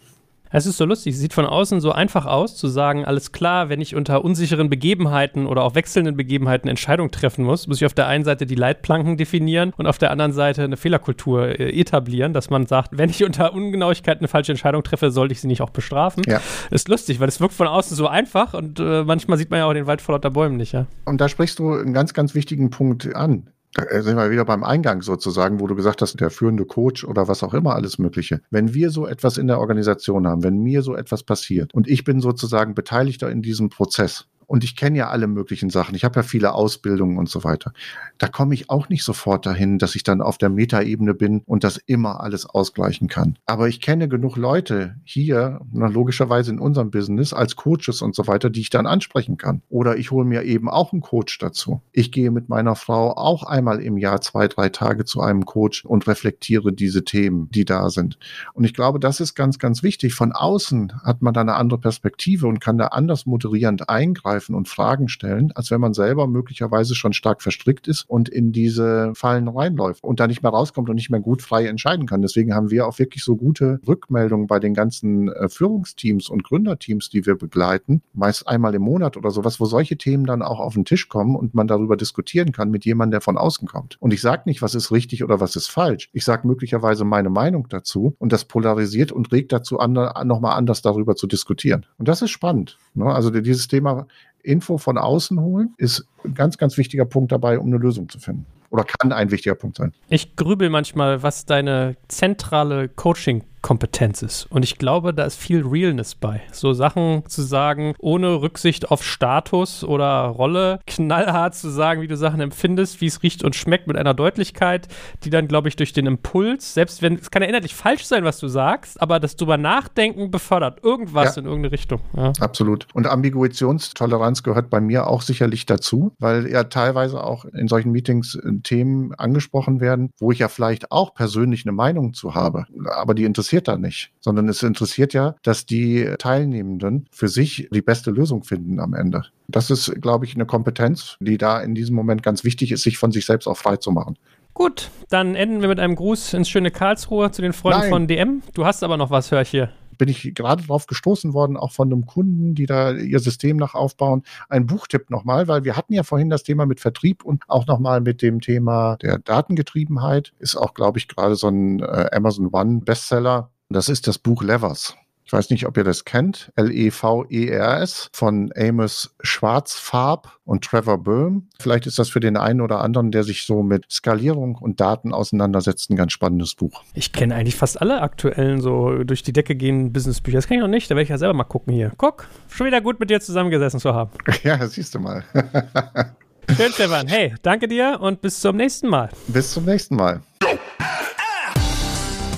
Es 0.56 0.66
ist 0.66 0.76
so 0.76 0.84
lustig, 0.84 1.14
es 1.14 1.20
sieht 1.20 1.34
von 1.34 1.46
außen 1.46 1.80
so 1.80 1.90
einfach 1.90 2.26
aus, 2.26 2.54
zu 2.54 2.68
sagen, 2.68 3.04
alles 3.04 3.32
klar, 3.32 3.70
wenn 3.70 3.80
ich 3.80 3.96
unter 3.96 4.24
unsicheren 4.24 4.70
Begebenheiten 4.70 5.46
oder 5.46 5.64
auch 5.64 5.74
wechselnden 5.74 6.16
Begebenheiten 6.16 6.68
Entscheidungen 6.68 7.10
treffen 7.10 7.44
muss, 7.44 7.66
muss 7.66 7.78
ich 7.78 7.86
auf 7.86 7.92
der 7.92 8.06
einen 8.06 8.22
Seite 8.22 8.46
die 8.46 8.54
Leitplanken 8.54 9.16
definieren 9.16 9.72
und 9.76 9.88
auf 9.88 9.98
der 9.98 10.12
anderen 10.12 10.32
Seite 10.32 10.62
eine 10.62 10.76
Fehlerkultur 10.76 11.58
äh, 11.58 11.80
etablieren, 11.80 12.34
dass 12.34 12.50
man 12.50 12.66
sagt, 12.66 12.96
wenn 12.96 13.10
ich 13.10 13.24
unter 13.24 13.52
Ungenauigkeit 13.52 14.18
eine 14.18 14.28
falsche 14.28 14.52
Entscheidung 14.52 14.84
treffe, 14.84 15.10
sollte 15.10 15.32
ich 15.32 15.40
sie 15.40 15.48
nicht 15.48 15.60
auch 15.60 15.70
bestrafen. 15.70 16.22
Ja. 16.24 16.40
Ist 16.70 16.88
lustig, 16.88 17.18
weil 17.18 17.26
es 17.26 17.40
wirkt 17.40 17.54
von 17.54 17.66
außen 17.66 17.96
so 17.96 18.06
einfach 18.06 18.54
und 18.54 18.78
äh, 18.78 19.02
manchmal 19.02 19.38
sieht 19.38 19.50
man 19.50 19.58
ja 19.58 19.66
auch 19.66 19.74
den 19.74 19.88
Wald 19.88 20.02
vor 20.02 20.14
lauter 20.14 20.30
Bäumen 20.30 20.56
nicht, 20.56 20.70
ja. 20.70 20.86
Und 21.04 21.20
da 21.20 21.28
sprichst 21.28 21.58
du 21.58 21.72
einen 21.72 21.92
ganz, 21.92 22.14
ganz 22.14 22.36
wichtigen 22.36 22.70
Punkt 22.70 23.12
an. 23.16 23.48
Da 23.74 24.02
sind 24.02 24.16
wir 24.16 24.30
wieder 24.30 24.44
beim 24.44 24.62
Eingang 24.62 25.02
sozusagen, 25.02 25.58
wo 25.58 25.66
du 25.66 25.74
gesagt 25.74 26.00
hast, 26.00 26.20
der 26.20 26.30
führende 26.30 26.64
Coach 26.64 27.04
oder 27.04 27.26
was 27.26 27.42
auch 27.42 27.54
immer 27.54 27.74
alles 27.74 27.98
Mögliche. 27.98 28.40
Wenn 28.50 28.72
wir 28.72 28.90
so 28.90 29.06
etwas 29.06 29.36
in 29.36 29.48
der 29.48 29.58
Organisation 29.58 30.26
haben, 30.28 30.44
wenn 30.44 30.58
mir 30.58 30.82
so 30.82 30.94
etwas 30.94 31.24
passiert 31.24 31.74
und 31.74 31.88
ich 31.88 32.04
bin 32.04 32.20
sozusagen 32.20 32.74
Beteiligter 32.74 33.30
in 33.30 33.42
diesem 33.42 33.70
Prozess, 33.70 34.28
und 34.46 34.64
ich 34.64 34.76
kenne 34.76 34.98
ja 34.98 35.08
alle 35.08 35.26
möglichen 35.26 35.70
Sachen. 35.70 35.94
Ich 35.94 36.04
habe 36.04 36.16
ja 36.16 36.22
viele 36.22 36.52
Ausbildungen 36.52 37.18
und 37.18 37.28
so 37.28 37.44
weiter. 37.44 37.72
Da 38.18 38.28
komme 38.28 38.54
ich 38.54 38.70
auch 38.70 38.88
nicht 38.88 39.04
sofort 39.04 39.46
dahin, 39.46 39.78
dass 39.78 39.94
ich 39.94 40.02
dann 40.02 40.20
auf 40.20 40.38
der 40.38 40.50
Metaebene 40.50 41.14
bin 41.14 41.42
und 41.46 41.64
das 41.64 41.76
immer 41.76 42.20
alles 42.20 42.46
ausgleichen 42.46 43.08
kann. 43.08 43.38
Aber 43.46 43.68
ich 43.68 43.80
kenne 43.80 44.08
genug 44.08 44.36
Leute 44.36 44.96
hier, 45.04 45.60
logischerweise 45.72 46.50
in 46.50 46.58
unserem 46.58 46.90
Business, 46.90 47.32
als 47.32 47.56
Coaches 47.56 48.02
und 48.02 48.14
so 48.14 48.26
weiter, 48.26 48.50
die 48.50 48.60
ich 48.60 48.70
dann 48.70 48.86
ansprechen 48.86 49.36
kann. 49.36 49.62
Oder 49.68 49.96
ich 49.96 50.10
hole 50.10 50.24
mir 50.24 50.42
eben 50.42 50.68
auch 50.68 50.92
einen 50.92 51.02
Coach 51.02 51.38
dazu. 51.38 51.82
Ich 51.92 52.12
gehe 52.12 52.30
mit 52.30 52.48
meiner 52.48 52.76
Frau 52.76 53.16
auch 53.16 53.42
einmal 53.42 53.80
im 53.80 53.98
Jahr 53.98 54.20
zwei, 54.20 54.48
drei 54.48 54.68
Tage 54.68 55.04
zu 55.04 55.20
einem 55.20 55.44
Coach 55.44 55.84
und 55.84 56.06
reflektiere 56.06 56.72
diese 56.72 57.04
Themen, 57.04 57.48
die 57.50 57.64
da 57.64 57.90
sind. 57.90 58.18
Und 58.52 58.64
ich 58.64 58.74
glaube, 58.74 59.00
das 59.00 59.20
ist 59.20 59.34
ganz, 59.34 59.58
ganz 59.58 59.82
wichtig. 59.82 60.14
Von 60.14 60.32
außen 60.32 61.02
hat 61.02 61.22
man 61.22 61.34
da 61.34 61.40
eine 61.40 61.54
andere 61.54 61.80
Perspektive 61.80 62.46
und 62.46 62.60
kann 62.60 62.78
da 62.78 62.88
anders 62.88 63.26
moderierend 63.26 63.88
eingreifen 63.88 64.33
eingreifen 64.34 64.54
und 64.54 64.68
Fragen 64.68 65.08
stellen, 65.08 65.52
als 65.54 65.70
wenn 65.70 65.80
man 65.80 65.94
selber 65.94 66.26
möglicherweise 66.26 66.94
schon 66.94 67.12
stark 67.12 67.42
verstrickt 67.42 67.88
ist 67.88 68.08
und 68.08 68.28
in 68.28 68.52
diese 68.52 69.12
Fallen 69.14 69.48
reinläuft 69.48 70.02
und 70.02 70.20
da 70.20 70.26
nicht 70.26 70.42
mehr 70.42 70.52
rauskommt 70.52 70.88
und 70.88 70.96
nicht 70.96 71.10
mehr 71.10 71.20
gut 71.20 71.42
frei 71.42 71.66
entscheiden 71.66 72.06
kann. 72.06 72.22
Deswegen 72.22 72.54
haben 72.54 72.70
wir 72.70 72.86
auch 72.86 72.98
wirklich 72.98 73.22
so 73.24 73.36
gute 73.36 73.80
Rückmeldungen 73.86 74.46
bei 74.46 74.58
den 74.58 74.74
ganzen 74.74 75.28
äh, 75.28 75.48
Führungsteams 75.48 76.28
und 76.28 76.44
Gründerteams, 76.44 77.10
die 77.10 77.26
wir 77.26 77.36
begleiten, 77.36 78.02
meist 78.12 78.48
einmal 78.48 78.74
im 78.74 78.82
Monat 78.82 79.16
oder 79.16 79.30
sowas, 79.30 79.60
wo 79.60 79.66
solche 79.66 79.96
Themen 79.96 80.26
dann 80.26 80.42
auch 80.42 80.60
auf 80.60 80.74
den 80.74 80.84
Tisch 80.84 81.08
kommen 81.08 81.36
und 81.36 81.54
man 81.54 81.68
darüber 81.68 81.96
diskutieren 81.96 82.52
kann 82.52 82.70
mit 82.70 82.84
jemandem, 82.84 83.12
der 83.12 83.20
von 83.20 83.38
außen 83.38 83.68
kommt. 83.68 83.96
Und 84.00 84.12
ich 84.12 84.20
sage 84.20 84.42
nicht, 84.46 84.62
was 84.62 84.74
ist 84.74 84.90
richtig 84.90 85.22
oder 85.22 85.40
was 85.40 85.56
ist 85.56 85.68
falsch. 85.68 86.10
Ich 86.12 86.24
sage 86.24 86.46
möglicherweise 86.46 87.04
meine 87.04 87.30
Meinung 87.30 87.68
dazu 87.68 88.16
und 88.18 88.32
das 88.32 88.44
polarisiert 88.44 89.12
und 89.12 89.30
regt 89.32 89.52
dazu 89.52 89.78
an, 89.78 89.92
nochmal 89.92 90.56
anders 90.56 90.82
darüber 90.82 91.14
zu 91.14 91.26
diskutieren. 91.26 91.86
Und 91.98 92.08
das 92.08 92.22
ist 92.22 92.30
spannend. 92.30 92.78
Ne? 92.94 93.06
Also 93.06 93.30
dieses 93.30 93.68
Thema 93.68 94.06
Info 94.44 94.78
von 94.78 94.98
außen 94.98 95.40
holen 95.40 95.74
ist 95.78 96.06
ein 96.24 96.34
ganz, 96.34 96.58
ganz 96.58 96.76
wichtiger 96.76 97.04
Punkt 97.04 97.32
dabei, 97.32 97.58
um 97.58 97.66
eine 97.66 97.78
Lösung 97.78 98.08
zu 98.08 98.18
finden. 98.18 98.46
Oder 98.70 98.84
kann 98.84 99.12
ein 99.12 99.30
wichtiger 99.30 99.54
Punkt 99.54 99.76
sein. 99.76 99.92
Ich 100.08 100.36
grübel 100.36 100.68
manchmal, 100.68 101.22
was 101.22 101.46
deine 101.46 101.96
zentrale 102.08 102.88
Coaching 102.88 103.44
Kompetenz 103.64 104.20
ist. 104.20 104.46
Und 104.50 104.62
ich 104.62 104.76
glaube, 104.76 105.14
da 105.14 105.24
ist 105.24 105.36
viel 105.36 105.66
Realness 105.66 106.14
bei. 106.14 106.42
So 106.52 106.74
Sachen 106.74 107.22
zu 107.26 107.40
sagen, 107.40 107.94
ohne 107.98 108.42
Rücksicht 108.42 108.90
auf 108.90 109.02
Status 109.02 109.82
oder 109.82 110.26
Rolle, 110.26 110.80
knallhart 110.86 111.54
zu 111.54 111.70
sagen, 111.70 112.02
wie 112.02 112.06
du 112.06 112.18
Sachen 112.18 112.42
empfindest, 112.42 113.00
wie 113.00 113.06
es 113.06 113.22
riecht 113.22 113.42
und 113.42 113.56
schmeckt 113.56 113.86
mit 113.86 113.96
einer 113.96 114.12
Deutlichkeit, 114.12 114.88
die 115.24 115.30
dann, 115.30 115.48
glaube 115.48 115.68
ich, 115.68 115.76
durch 115.76 115.94
den 115.94 116.04
Impuls, 116.04 116.74
selbst 116.74 117.00
wenn, 117.00 117.14
es 117.14 117.30
kann 117.30 117.40
ja 117.40 117.48
inhaltlich 117.48 117.74
falsch 117.74 118.04
sein, 118.04 118.22
was 118.22 118.38
du 118.38 118.48
sagst, 118.48 119.00
aber 119.00 119.18
das 119.18 119.34
drüber 119.36 119.56
nachdenken 119.56 120.30
befördert 120.30 120.84
irgendwas 120.84 121.36
ja. 121.36 121.40
in 121.40 121.46
irgendeine 121.46 121.72
Richtung. 121.72 122.00
Ja. 122.14 122.32
Absolut. 122.40 122.86
Und 122.92 123.06
Ambiguationstoleranz 123.06 124.42
gehört 124.42 124.68
bei 124.68 124.82
mir 124.82 125.06
auch 125.06 125.22
sicherlich 125.22 125.64
dazu, 125.64 126.12
weil 126.18 126.50
ja 126.50 126.64
teilweise 126.64 127.24
auch 127.24 127.46
in 127.46 127.68
solchen 127.68 127.92
Meetings 127.92 128.34
äh, 128.34 128.60
Themen 128.62 129.14
angesprochen 129.14 129.80
werden, 129.80 130.10
wo 130.18 130.32
ich 130.32 130.40
ja 130.40 130.48
vielleicht 130.48 130.92
auch 130.92 131.14
persönlich 131.14 131.64
eine 131.64 131.72
Meinung 131.72 132.12
zu 132.12 132.34
habe, 132.34 132.66
aber 132.94 133.14
die 133.14 133.24
interessiert 133.24 133.53
interessiert 133.54 133.68
da 133.68 133.76
nicht, 133.76 134.10
sondern 134.20 134.48
es 134.48 134.62
interessiert 134.62 135.14
ja, 135.14 135.36
dass 135.42 135.64
die 135.64 136.10
Teilnehmenden 136.18 137.06
für 137.12 137.28
sich 137.28 137.68
die 137.70 137.82
beste 137.82 138.10
Lösung 138.10 138.42
finden 138.42 138.80
am 138.80 138.94
Ende. 138.94 139.22
Das 139.46 139.70
ist, 139.70 140.00
glaube 140.00 140.24
ich, 140.24 140.34
eine 140.34 140.46
Kompetenz, 140.46 141.16
die 141.20 141.38
da 141.38 141.60
in 141.60 141.74
diesem 141.74 141.94
Moment 141.94 142.22
ganz 142.22 142.42
wichtig 142.42 142.72
ist, 142.72 142.82
sich 142.82 142.98
von 142.98 143.12
sich 143.12 143.26
selbst 143.26 143.46
auch 143.46 143.56
frei 143.56 143.76
zu 143.76 143.92
machen. 143.92 144.16
Gut, 144.54 144.90
dann 145.08 145.34
enden 145.34 145.60
wir 145.60 145.68
mit 145.68 145.78
einem 145.78 145.94
Gruß 145.94 146.34
ins 146.34 146.48
schöne 146.48 146.70
Karlsruhe 146.70 147.30
zu 147.30 147.42
den 147.42 147.52
Freunden 147.52 147.80
Nein. 147.80 147.90
von 147.90 148.06
DM. 148.08 148.42
Du 148.54 148.64
hast 148.64 148.82
aber 148.82 148.96
noch 148.96 149.10
was, 149.10 149.30
höre 149.30 149.42
ich 149.42 149.50
hier 149.50 149.70
bin 149.98 150.08
ich 150.08 150.34
gerade 150.34 150.64
drauf 150.64 150.86
gestoßen 150.86 151.32
worden, 151.32 151.56
auch 151.56 151.72
von 151.72 151.92
einem 151.92 152.06
Kunden, 152.06 152.54
die 152.54 152.66
da 152.66 152.92
ihr 152.92 153.20
System 153.20 153.56
nach 153.56 153.74
aufbauen. 153.74 154.22
Ein 154.48 154.66
Buchtipp 154.66 155.10
nochmal, 155.10 155.48
weil 155.48 155.64
wir 155.64 155.76
hatten 155.76 155.92
ja 155.92 156.02
vorhin 156.02 156.30
das 156.30 156.42
Thema 156.42 156.66
mit 156.66 156.80
Vertrieb 156.80 157.24
und 157.24 157.44
auch 157.48 157.66
nochmal 157.66 158.00
mit 158.00 158.22
dem 158.22 158.40
Thema 158.40 158.96
der 158.96 159.18
Datengetriebenheit. 159.18 160.32
Ist 160.38 160.56
auch, 160.56 160.74
glaube 160.74 160.98
ich, 160.98 161.08
gerade 161.08 161.36
so 161.36 161.48
ein 161.48 161.80
äh, 161.80 162.10
Amazon 162.12 162.48
One 162.52 162.80
Bestseller. 162.80 163.50
Das 163.68 163.88
ist 163.88 164.06
das 164.06 164.18
Buch 164.18 164.42
Levers. 164.42 164.96
Ich 165.26 165.32
weiß 165.32 165.50
nicht, 165.50 165.66
ob 165.66 165.76
ihr 165.76 165.84
das 165.84 166.04
kennt. 166.04 166.52
L-E-V-E-R-S 166.56 168.10
von 168.12 168.52
Amos 168.56 169.14
Schwarzfarb 169.22 170.38
und 170.44 170.64
Trevor 170.64 170.98
Böhm. 170.98 171.48
Vielleicht 171.58 171.86
ist 171.86 171.98
das 171.98 172.10
für 172.10 172.20
den 172.20 172.36
einen 172.36 172.60
oder 172.60 172.80
anderen, 172.80 173.10
der 173.10 173.24
sich 173.24 173.44
so 173.44 173.62
mit 173.62 173.90
Skalierung 173.90 174.56
und 174.56 174.80
Daten 174.80 175.14
auseinandersetzt, 175.14 175.90
ein 175.90 175.96
ganz 175.96 176.12
spannendes 176.12 176.54
Buch. 176.54 176.82
Ich 176.94 177.12
kenne 177.12 177.34
eigentlich 177.34 177.56
fast 177.56 177.80
alle 177.80 178.02
aktuellen 178.02 178.60
so 178.60 179.02
durch 179.04 179.22
die 179.22 179.32
Decke 179.32 179.56
gehenden 179.56 179.92
Businessbücher. 179.92 180.36
Das 180.36 180.46
kann 180.46 180.58
ich 180.58 180.62
noch 180.62 180.68
nicht. 180.68 180.90
Da 180.90 180.94
werde 180.94 181.04
ich 181.04 181.08
ja 181.08 181.18
selber 181.18 181.34
mal 181.34 181.44
gucken 181.44 181.72
hier. 181.72 181.92
Guck, 181.96 182.28
schon 182.48 182.66
wieder 182.66 182.80
gut 182.82 183.00
mit 183.00 183.08
dir 183.08 183.20
zusammengesessen 183.20 183.80
zu 183.80 183.94
haben. 183.94 184.10
Ja, 184.42 184.66
siehst 184.66 184.94
du 184.94 184.98
mal. 184.98 185.24
Schön, 186.56 186.72
Stefan. 186.72 187.06
Hey, 187.06 187.34
danke 187.40 187.66
dir 187.66 187.98
und 188.00 188.20
bis 188.20 188.40
zum 188.40 188.56
nächsten 188.56 188.88
Mal. 188.88 189.08
Bis 189.28 189.52
zum 189.52 189.64
nächsten 189.64 189.96
Mal. 189.96 190.20